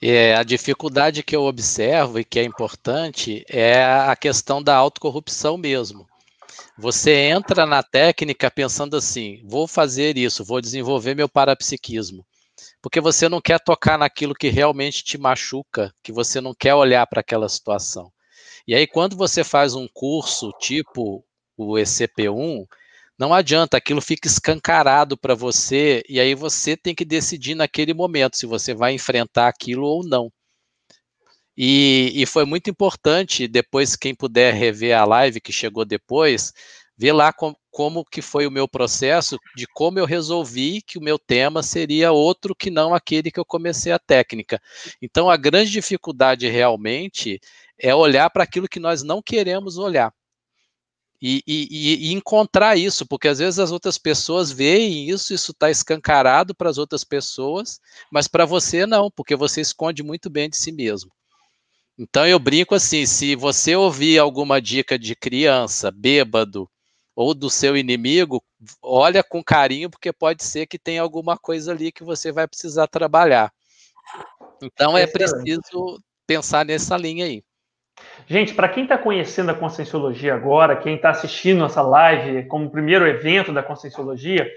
É, 0.00 0.34
a 0.34 0.42
dificuldade 0.42 1.22
que 1.22 1.34
eu 1.34 1.44
observo 1.44 2.20
e 2.20 2.24
que 2.24 2.38
é 2.38 2.44
importante 2.44 3.44
é 3.48 3.82
a 3.82 4.14
questão 4.14 4.62
da 4.62 4.76
autocorrupção 4.76 5.56
mesmo. 5.56 6.06
Você 6.78 7.12
entra 7.12 7.64
na 7.64 7.82
técnica 7.82 8.50
pensando 8.50 8.96
assim: 8.96 9.40
vou 9.44 9.66
fazer 9.66 10.18
isso, 10.18 10.44
vou 10.44 10.60
desenvolver 10.60 11.14
meu 11.14 11.28
parapsiquismo. 11.28 12.26
Porque 12.82 13.00
você 13.00 13.28
não 13.28 13.40
quer 13.40 13.58
tocar 13.58 13.98
naquilo 13.98 14.34
que 14.34 14.48
realmente 14.48 15.02
te 15.02 15.18
machuca, 15.18 15.92
que 16.02 16.12
você 16.12 16.40
não 16.40 16.54
quer 16.54 16.74
olhar 16.74 17.06
para 17.06 17.20
aquela 17.20 17.48
situação. 17.48 18.12
E 18.68 18.74
aí, 18.74 18.86
quando 18.86 19.16
você 19.16 19.42
faz 19.42 19.74
um 19.74 19.88
curso 19.92 20.52
tipo 20.60 21.24
o 21.56 21.74
ECP1, 21.74 22.66
não 23.18 23.32
adianta, 23.32 23.76
aquilo 23.76 24.00
fica 24.00 24.28
escancarado 24.28 25.16
para 25.16 25.34
você 25.34 26.02
e 26.08 26.20
aí 26.20 26.34
você 26.34 26.76
tem 26.76 26.94
que 26.94 27.04
decidir 27.04 27.54
naquele 27.54 27.94
momento 27.94 28.36
se 28.36 28.46
você 28.46 28.74
vai 28.74 28.92
enfrentar 28.92 29.48
aquilo 29.48 29.86
ou 29.86 30.06
não. 30.06 30.30
E, 31.56 32.12
e 32.14 32.26
foi 32.26 32.44
muito 32.44 32.68
importante, 32.68 33.48
depois 33.48 33.96
quem 33.96 34.14
puder 34.14 34.52
rever 34.52 34.96
a 34.96 35.04
live 35.06 35.40
que 35.40 35.52
chegou 35.52 35.86
depois, 35.86 36.52
ver 36.98 37.12
lá 37.12 37.32
com, 37.32 37.54
como 37.70 38.04
que 38.04 38.20
foi 38.20 38.46
o 38.46 38.50
meu 38.50 38.68
processo, 38.68 39.38
de 39.56 39.66
como 39.66 39.98
eu 39.98 40.04
resolvi 40.04 40.82
que 40.82 40.98
o 40.98 41.02
meu 41.02 41.18
tema 41.18 41.62
seria 41.62 42.12
outro 42.12 42.54
que 42.54 42.70
não 42.70 42.94
aquele 42.94 43.30
que 43.30 43.40
eu 43.40 43.44
comecei 43.44 43.92
a 43.92 43.98
técnica. 43.98 44.60
Então, 45.00 45.30
a 45.30 45.36
grande 45.38 45.70
dificuldade 45.70 46.46
realmente 46.48 47.40
é 47.78 47.94
olhar 47.94 48.28
para 48.28 48.44
aquilo 48.44 48.68
que 48.68 48.80
nós 48.80 49.02
não 49.02 49.22
queremos 49.22 49.78
olhar. 49.78 50.12
E, 51.28 51.42
e, 51.44 52.08
e, 52.08 52.12
encontrar 52.12 52.76
isso, 52.76 53.04
porque 53.04 53.26
às 53.26 53.40
vezes 53.40 53.58
as 53.58 53.72
outras 53.72 53.98
pessoas 53.98 54.52
veem 54.52 55.10
isso, 55.10 55.34
isso 55.34 55.50
está 55.50 55.68
escancarado 55.68 56.54
para 56.54 56.70
as 56.70 56.78
outras 56.78 57.02
pessoas, 57.02 57.80
mas 58.12 58.28
para 58.28 58.44
você 58.44 58.86
não, 58.86 59.10
porque 59.10 59.34
você 59.34 59.60
esconde 59.60 60.04
muito 60.04 60.30
bem 60.30 60.48
de 60.48 60.56
si 60.56 60.70
mesmo. 60.70 61.10
Então 61.98 62.24
eu 62.24 62.38
brinco 62.38 62.76
assim: 62.76 63.04
se 63.06 63.34
você 63.34 63.74
ouvir 63.74 64.20
alguma 64.20 64.62
dica 64.62 64.96
de 64.96 65.16
criança, 65.16 65.90
bêbado 65.90 66.70
ou 67.16 67.34
do 67.34 67.50
seu 67.50 67.76
inimigo, 67.76 68.40
olha 68.80 69.24
com 69.24 69.42
carinho, 69.42 69.90
porque 69.90 70.12
pode 70.12 70.44
ser 70.44 70.68
que 70.68 70.78
tenha 70.78 71.02
alguma 71.02 71.36
coisa 71.36 71.72
ali 71.72 71.90
que 71.90 72.04
você 72.04 72.30
vai 72.30 72.46
precisar 72.46 72.86
trabalhar. 72.86 73.52
Então 74.62 74.96
é 74.96 75.08
preciso 75.08 76.00
pensar 76.24 76.64
nessa 76.64 76.96
linha 76.96 77.24
aí. 77.24 77.42
Gente, 78.26 78.54
para 78.54 78.68
quem 78.68 78.82
está 78.82 78.98
conhecendo 78.98 79.50
a 79.50 79.54
Conscienciologia 79.54 80.34
agora, 80.34 80.76
quem 80.76 80.96
está 80.96 81.10
assistindo 81.10 81.64
essa 81.64 81.82
live 81.82 82.44
como 82.46 82.70
primeiro 82.70 83.06
evento 83.06 83.52
da 83.52 83.62
Conscienciologia, 83.62 84.50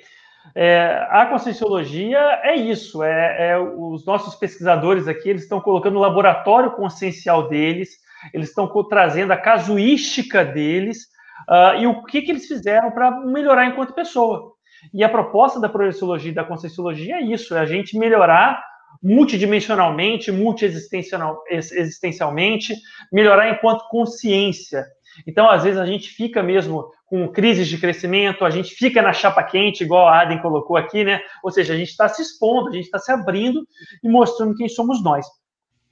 é, 0.56 1.08
a 1.10 1.26
Conscienciologia 1.28 2.20
é 2.44 2.56
isso, 2.56 3.04
é, 3.04 3.52
é, 3.52 3.60
os 3.60 4.06
nossos 4.06 4.36
pesquisadores 4.36 5.08
aqui, 5.08 5.30
eles 5.30 5.44
estão 5.44 5.62
colocando 5.62 5.98
o 5.98 6.02
laboratório 6.02 6.72
consciencial 6.72 7.48
deles, 7.48 7.98
eles 8.34 8.50
estão 8.50 8.68
trazendo 8.90 9.32
a 9.32 9.38
casuística 9.38 10.44
deles 10.44 11.08
uh, 11.48 11.80
e 11.80 11.88
o 11.88 12.04
que, 12.04 12.22
que 12.22 12.32
eles 12.32 12.48
fizeram 12.48 12.92
para 12.92 13.12
melhorar 13.22 13.66
enquanto 13.66 13.94
pessoa. 13.94 14.54
E 14.94 15.04
a 15.04 15.10
proposta 15.10 15.60
da 15.60 15.70
Projeciologia 15.70 16.32
e 16.32 16.36
da 16.36 16.44
Conscienciologia 16.44 17.18
é 17.18 17.22
isso, 17.22 17.56
é 17.56 17.60
a 17.60 17.66
gente 17.66 17.98
melhorar 17.98 18.64
multidimensionalmente, 19.02 20.32
multiexistencialmente, 20.32 22.76
melhorar 23.12 23.50
enquanto 23.50 23.90
consciência. 23.90 24.86
Então, 25.28 25.50
às 25.50 25.64
vezes, 25.64 25.80
a 25.80 25.86
gente 25.86 26.10
fica 26.10 26.44
mesmo 26.44 26.92
com 27.06 27.28
crises 27.28 27.68
de 27.68 27.78
crescimento, 27.78 28.46
a 28.46 28.50
gente 28.50 28.74
fica 28.76 29.02
na 29.02 29.12
chapa 29.12 29.44
quente, 29.44 29.84
igual 29.84 30.08
a 30.08 30.22
Aden 30.22 30.42
colocou 30.42 30.78
aqui, 30.78 31.04
né? 31.04 31.22
Ou 31.44 31.50
seja, 31.50 31.74
a 31.74 31.78
gente 31.78 31.90
está 31.90 32.08
se 32.08 32.22
expondo, 32.22 32.70
a 32.70 32.72
gente 32.72 32.86
está 32.86 33.00
se 33.00 33.12
abrindo 33.12 33.66
e 34.04 34.10
mostrando 34.10 34.56
quem 34.56 34.70
somos 34.70 35.04
nós. 35.04 35.26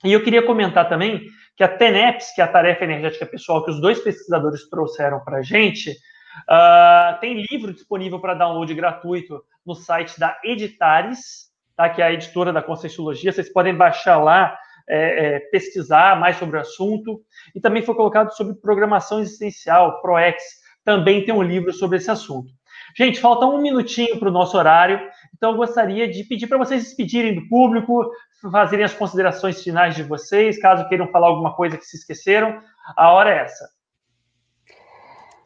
E 0.04 0.14
eu 0.14 0.24
queria 0.24 0.46
comentar 0.46 0.88
também 0.88 1.26
que 1.56 1.64
a 1.64 1.68
TENEPS, 1.68 2.36
que 2.36 2.42
é 2.42 2.44
a 2.44 2.48
Tarefa 2.48 2.84
Energética 2.84 3.26
Pessoal, 3.26 3.66
que 3.66 3.72
os 3.72 3.82
dois 3.82 4.00
pesquisadores 4.00 4.70
trouxeram 4.70 5.20
para 5.22 5.40
a 5.40 5.42
gente, 5.42 5.92
uh, 5.92 7.20
tem 7.20 7.44
livro 7.50 7.74
disponível 7.74 8.20
para 8.20 8.36
download 8.36 8.72
gratuito 8.76 9.42
no 9.66 9.74
site 9.74 10.20
da 10.20 10.40
Editares, 10.44 11.47
tá? 11.78 11.90
que 11.90 12.02
é 12.02 12.06
a 12.06 12.12
editora 12.12 12.52
da 12.52 12.62
Conscienciologia. 12.62 13.32
Vocês 13.32 13.48
podem 13.48 13.74
baixar 13.74 14.18
lá, 14.18 14.58
é, 14.90 15.36
é, 15.36 15.40
pesquisar 15.52 16.20
mais 16.20 16.38
sobre 16.38 16.58
o 16.58 16.62
assunto. 16.62 17.22
E 17.56 17.62
também 17.62 17.84
foi 17.84 17.96
colocado 17.96 18.32
sobre 18.32 18.56
programação 18.56 19.22
existencial, 19.22 20.02
ProEx. 20.02 20.44
Também 20.84 21.24
tem 21.24 21.34
um 21.34 21.44
livro 21.44 21.72
sobre 21.72 21.98
esse 21.98 22.10
assunto. 22.10 22.52
Gente, 22.96 23.20
falta 23.20 23.46
um 23.46 23.62
minutinho 23.62 24.18
para 24.18 24.30
o 24.30 24.32
nosso 24.32 24.58
horário, 24.58 25.00
então 25.36 25.52
eu 25.52 25.58
gostaria 25.58 26.10
de 26.10 26.24
pedir 26.24 26.48
para 26.48 26.58
vocês 26.58 26.84
despedirem 26.84 27.36
do 27.36 27.48
público, 27.48 28.10
fazerem 28.52 28.86
as 28.86 28.94
considerações 28.94 29.62
finais 29.62 29.96
de 29.96 30.04
vocês, 30.04 30.60
caso 30.60 30.88
queiram 30.88 31.08
falar 31.12 31.28
alguma 31.28 31.56
coisa 31.56 31.78
que 31.78 31.86
se 31.86 31.98
esqueceram. 31.98 32.60
A 32.96 33.12
hora 33.12 33.30
é 33.30 33.44
essa. 33.44 33.70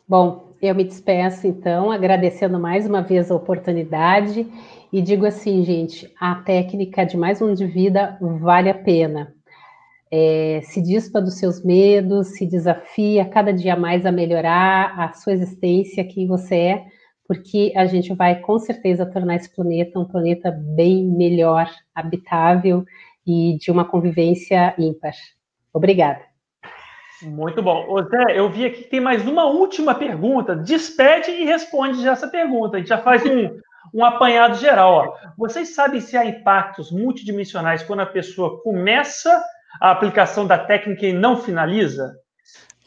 Bom, 0.07 0.50
eu 0.61 0.75
me 0.75 0.83
despeço 0.83 1.47
então, 1.47 1.91
agradecendo 1.91 2.59
mais 2.59 2.85
uma 2.85 3.01
vez 3.01 3.31
a 3.31 3.35
oportunidade 3.35 4.47
e 4.93 5.01
digo 5.01 5.25
assim, 5.25 5.63
gente, 5.63 6.13
a 6.19 6.35
técnica 6.35 7.03
de 7.03 7.17
mais 7.17 7.41
um 7.41 7.53
de 7.53 7.65
vida 7.65 8.17
vale 8.21 8.69
a 8.69 8.73
pena. 8.73 9.33
É, 10.11 10.59
se 10.63 10.81
dispa 10.81 11.21
dos 11.21 11.39
seus 11.39 11.63
medos, 11.63 12.37
se 12.37 12.45
desafia 12.45 13.25
cada 13.25 13.51
dia 13.51 13.75
mais 13.75 14.05
a 14.05 14.11
melhorar 14.11 14.99
a 14.99 15.13
sua 15.13 15.33
existência, 15.33 16.03
quem 16.03 16.27
você 16.27 16.55
é, 16.55 16.85
porque 17.25 17.71
a 17.75 17.85
gente 17.85 18.13
vai 18.13 18.39
com 18.41 18.59
certeza 18.59 19.05
tornar 19.05 19.37
esse 19.37 19.49
planeta 19.55 19.97
um 19.97 20.05
planeta 20.05 20.51
bem 20.51 21.07
melhor, 21.07 21.69
habitável 21.95 22.83
e 23.25 23.57
de 23.57 23.71
uma 23.71 23.85
convivência 23.85 24.75
ímpar. 24.77 25.13
Obrigada. 25.73 26.30
Muito 27.23 27.61
bom. 27.61 27.85
Ô 27.87 28.01
Zé, 28.03 28.37
eu 28.37 28.49
vi 28.49 28.65
aqui 28.65 28.83
que 28.83 28.89
tem 28.89 28.99
mais 28.99 29.27
uma 29.27 29.45
última 29.45 29.93
pergunta. 29.93 30.55
Despede 30.55 31.31
e 31.31 31.45
responde 31.45 32.01
já 32.01 32.13
essa 32.13 32.27
pergunta. 32.27 32.77
A 32.77 32.79
gente 32.79 32.89
já 32.89 32.97
faz 32.97 33.23
um, 33.25 33.59
um 33.93 34.03
apanhado 34.03 34.55
geral. 34.57 34.93
Ó. 34.93 35.31
Vocês 35.37 35.75
sabem 35.75 36.01
se 36.01 36.17
há 36.17 36.25
impactos 36.25 36.91
multidimensionais 36.91 37.83
quando 37.83 38.01
a 38.01 38.05
pessoa 38.05 38.61
começa 38.61 39.43
a 39.79 39.91
aplicação 39.91 40.45
da 40.45 40.57
técnica 40.57 41.05
e 41.05 41.13
não 41.13 41.37
finaliza? 41.37 42.11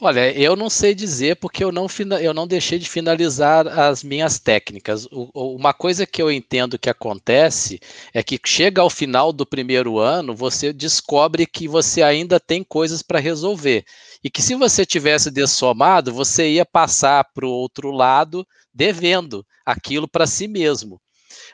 Olha, 0.01 0.29
eu 0.37 0.57
não 0.57 0.69
sei 0.69 0.93
dizer 0.93 1.37
porque 1.37 1.63
eu 1.63 1.71
não, 1.71 1.87
eu 2.21 2.33
não 2.33 2.45
deixei 2.45 2.77
de 2.77 2.89
finalizar 2.89 3.65
as 3.65 4.03
minhas 4.03 4.37
técnicas. 4.37 5.05
O, 5.09 5.55
uma 5.55 5.73
coisa 5.73 6.05
que 6.05 6.21
eu 6.21 6.29
entendo 6.29 6.77
que 6.77 6.89
acontece 6.89 7.79
é 8.13 8.21
que 8.21 8.37
chega 8.45 8.81
ao 8.81 8.89
final 8.89 9.31
do 9.31 9.45
primeiro 9.45 9.97
ano, 9.97 10.35
você 10.35 10.73
descobre 10.73 11.45
que 11.45 11.65
você 11.65 12.03
ainda 12.03 12.41
tem 12.41 12.61
coisas 12.61 13.01
para 13.01 13.19
resolver. 13.19 13.85
E 14.25 14.29
que 14.31 14.41
se 14.41 14.55
você 14.55 14.87
tivesse 14.87 15.29
dessomado, 15.29 16.11
você 16.11 16.49
ia 16.49 16.65
passar 16.65 17.23
para 17.31 17.45
o 17.45 17.51
outro 17.51 17.91
lado 17.91 18.43
devendo 18.73 19.45
aquilo 19.63 20.07
para 20.07 20.25
si 20.25 20.47
mesmo. 20.47 20.99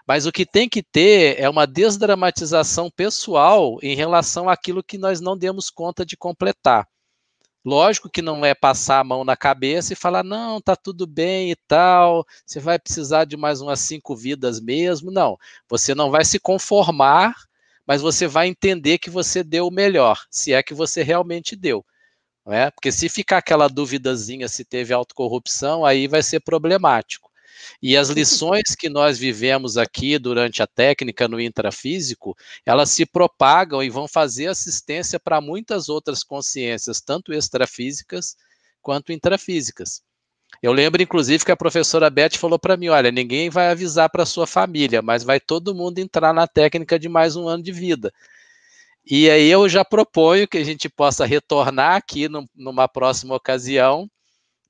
Mas 0.08 0.26
o 0.26 0.32
que 0.32 0.46
tem 0.46 0.70
que 0.70 0.82
ter 0.82 1.38
é 1.38 1.50
uma 1.50 1.68
desdramatização 1.68 2.90
pessoal 2.90 3.78
em 3.84 3.94
relação 3.94 4.48
àquilo 4.48 4.82
que 4.82 4.98
nós 4.98 5.20
não 5.20 5.38
demos 5.38 5.70
conta 5.70 6.06
de 6.06 6.16
completar. 6.16 6.88
Lógico 7.66 8.10
que 8.10 8.22
não 8.22 8.46
é 8.46 8.56
passar 8.56 9.02
a 9.02 9.04
mão 9.04 9.26
na 9.26 9.36
cabeça 9.36 9.92
e 9.92 9.98
falar, 9.98 10.24
não, 10.24 10.62
tá 10.62 10.74
tudo 10.74 11.06
bem 11.06 11.52
e 11.52 11.58
tal, 11.68 12.26
você 12.46 12.62
vai 12.62 12.80
precisar 12.80 13.26
de 13.26 13.36
mais 13.36 13.60
umas 13.60 13.82
cinco 13.82 14.16
vidas 14.16 14.62
mesmo. 14.62 15.12
Não, 15.12 15.38
você 15.68 15.94
não 15.94 16.10
vai 16.10 16.24
se 16.24 16.40
conformar, 16.40 17.36
mas 17.86 18.02
você 18.02 18.28
vai 18.28 18.48
entender 18.48 18.98
que 18.98 19.10
você 19.10 19.44
deu 19.44 19.68
o 19.68 19.74
melhor, 19.74 20.24
se 20.30 20.54
é 20.54 20.64
que 20.64 20.74
você 20.74 21.04
realmente 21.04 21.54
deu. 21.54 21.86
É? 22.48 22.72
Porque 22.72 22.92
se 22.92 23.08
ficar 23.08 23.38
aquela 23.38 23.68
duvidazinha 23.68 24.48
se 24.48 24.66
teve 24.66 24.94
autocorrupção, 24.94 25.86
aí 25.86 26.08
vai 26.08 26.24
ser 26.24 26.40
problemático. 26.40 27.30
E 27.82 27.96
as 27.96 28.10
lições 28.10 28.76
que 28.76 28.90
nós 28.90 29.20
vivemos 29.20 29.78
aqui 29.78 30.18
durante 30.18 30.64
a 30.64 30.68
técnica 30.68 31.28
no 31.28 31.40
intrafísico, 31.40 32.36
elas 32.66 32.90
se 32.90 33.06
propagam 33.06 33.84
e 33.84 33.90
vão 33.90 34.08
fazer 34.08 34.48
assistência 34.48 35.20
para 35.20 35.42
muitas 35.42 35.90
outras 35.90 36.24
consciências, 36.24 37.02
tanto 37.02 37.34
extrafísicas 37.34 38.36
quanto 38.82 39.12
intrafísicas. 39.12 40.02
Eu 40.62 40.74
lembro, 40.74 41.02
inclusive, 41.02 41.46
que 41.46 41.52
a 41.52 41.58
professora 41.58 42.10
Beth 42.10 42.38
falou 42.38 42.60
para 42.60 42.78
mim: 42.78 42.90
olha, 42.90 43.12
ninguém 43.12 43.50
vai 43.50 43.70
avisar 43.70 44.10
para 44.10 44.26
sua 44.26 44.46
família, 44.48 45.02
mas 45.02 45.24
vai 45.24 45.40
todo 45.40 45.76
mundo 45.76 46.00
entrar 46.00 46.34
na 46.34 46.48
técnica 46.48 47.00
de 47.00 47.08
mais 47.08 47.36
um 47.36 47.48
ano 47.48 47.64
de 47.64 47.72
vida. 47.72 48.12
E 49.06 49.30
aí 49.30 49.48
eu 49.50 49.68
já 49.68 49.84
proponho 49.84 50.48
que 50.48 50.58
a 50.58 50.64
gente 50.64 50.88
possa 50.88 51.26
retornar 51.26 51.96
aqui 51.96 52.30
no, 52.30 52.48
numa 52.56 52.88
próxima 52.88 53.36
ocasião 53.36 54.10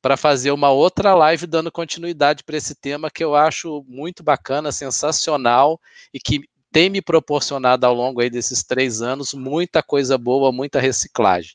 para 0.01 0.17
fazer 0.17 0.51
uma 0.51 0.69
outra 0.71 1.13
live 1.13 1.45
dando 1.45 1.71
continuidade 1.71 2.43
para 2.43 2.57
esse 2.57 2.73
tema 2.73 3.11
que 3.11 3.23
eu 3.23 3.35
acho 3.35 3.85
muito 3.87 4.23
bacana, 4.23 4.71
sensacional 4.71 5.79
e 6.13 6.19
que 6.19 6.41
tem 6.71 6.89
me 6.89 7.01
proporcionado 7.01 7.85
ao 7.85 7.93
longo 7.93 8.21
aí 8.21 8.29
desses 8.29 8.63
três 8.63 9.01
anos 9.01 9.33
muita 9.33 9.83
coisa 9.83 10.17
boa, 10.17 10.51
muita 10.51 10.79
reciclagem. 10.79 11.51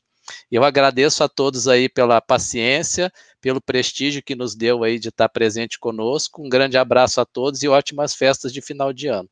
Eu 0.51 0.63
agradeço 0.63 1.23
a 1.23 1.29
todos 1.29 1.67
aí 1.67 1.89
pela 1.89 2.21
paciência, 2.21 3.11
pelo 3.41 3.61
prestígio 3.61 4.21
que 4.21 4.35
nos 4.35 4.55
deu 4.55 4.83
aí 4.83 4.99
de 4.99 5.09
estar 5.09 5.29
presente 5.29 5.79
conosco. 5.79 6.45
Um 6.45 6.49
grande 6.49 6.77
abraço 6.77 7.19
a 7.19 7.25
todos 7.25 7.63
e 7.63 7.67
ótimas 7.67 8.13
festas 8.13 8.53
de 8.53 8.61
final 8.61 8.93
de 8.93 9.07
ano. 9.07 9.29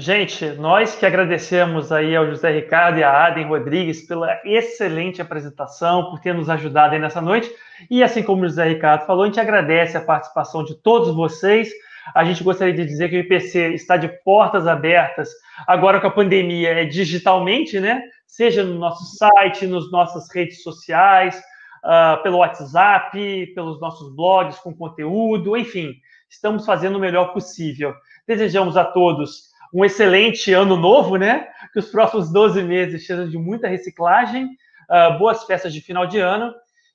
Gente, 0.00 0.46
nós 0.50 0.94
que 0.94 1.04
agradecemos 1.04 1.90
aí 1.90 2.14
ao 2.14 2.24
José 2.28 2.52
Ricardo 2.52 3.00
e 3.00 3.02
à 3.02 3.26
Aden 3.26 3.48
Rodrigues 3.48 4.02
pela 4.02 4.40
excelente 4.44 5.20
apresentação, 5.20 6.08
por 6.08 6.20
ter 6.20 6.32
nos 6.32 6.48
ajudado 6.48 6.94
aí 6.94 7.00
nessa 7.00 7.20
noite. 7.20 7.52
E 7.90 8.00
assim 8.00 8.22
como 8.22 8.44
o 8.44 8.48
José 8.48 8.68
Ricardo 8.68 9.06
falou, 9.06 9.24
a 9.24 9.26
gente 9.26 9.40
agradece 9.40 9.96
a 9.96 10.00
participação 10.00 10.62
de 10.62 10.76
todos 10.76 11.12
vocês. 11.12 11.70
A 12.14 12.24
gente 12.24 12.44
gostaria 12.44 12.72
de 12.72 12.86
dizer 12.86 13.08
que 13.08 13.16
o 13.16 13.18
IPC 13.18 13.74
está 13.74 13.96
de 13.96 14.06
portas 14.22 14.68
abertas, 14.68 15.30
agora 15.66 16.00
com 16.00 16.06
a 16.06 16.12
pandemia, 16.12 16.80
é 16.80 16.84
digitalmente, 16.84 17.80
né? 17.80 18.00
Seja 18.24 18.62
no 18.62 18.78
nosso 18.78 19.16
site, 19.16 19.66
nas 19.66 19.90
nossas 19.90 20.32
redes 20.32 20.62
sociais, 20.62 21.42
uh, 21.84 22.22
pelo 22.22 22.38
WhatsApp, 22.38 23.46
pelos 23.52 23.80
nossos 23.80 24.14
blogs 24.14 24.60
com 24.60 24.72
conteúdo, 24.72 25.56
enfim, 25.56 25.92
estamos 26.30 26.64
fazendo 26.64 26.98
o 26.98 27.00
melhor 27.00 27.32
possível. 27.32 27.92
Desejamos 28.28 28.76
a 28.76 28.84
todos 28.84 29.48
um 29.72 29.84
excelente 29.84 30.52
ano 30.52 30.76
novo, 30.76 31.16
né? 31.16 31.48
Que 31.72 31.78
os 31.78 31.90
próximos 31.90 32.32
12 32.32 32.62
meses 32.62 33.06
sejam 33.06 33.28
de 33.28 33.38
muita 33.38 33.68
reciclagem, 33.68 34.44
uh, 34.44 35.18
boas 35.18 35.44
festas 35.44 35.72
de 35.72 35.80
final 35.80 36.06
de 36.06 36.18
ano 36.18 36.52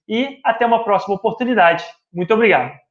e 0.07 0.39
até 0.43 0.65
uma 0.65 0.83
próxima 0.83 1.15
oportunidade. 1.15 1.83
Muito 2.11 2.33
obrigado. 2.33 2.82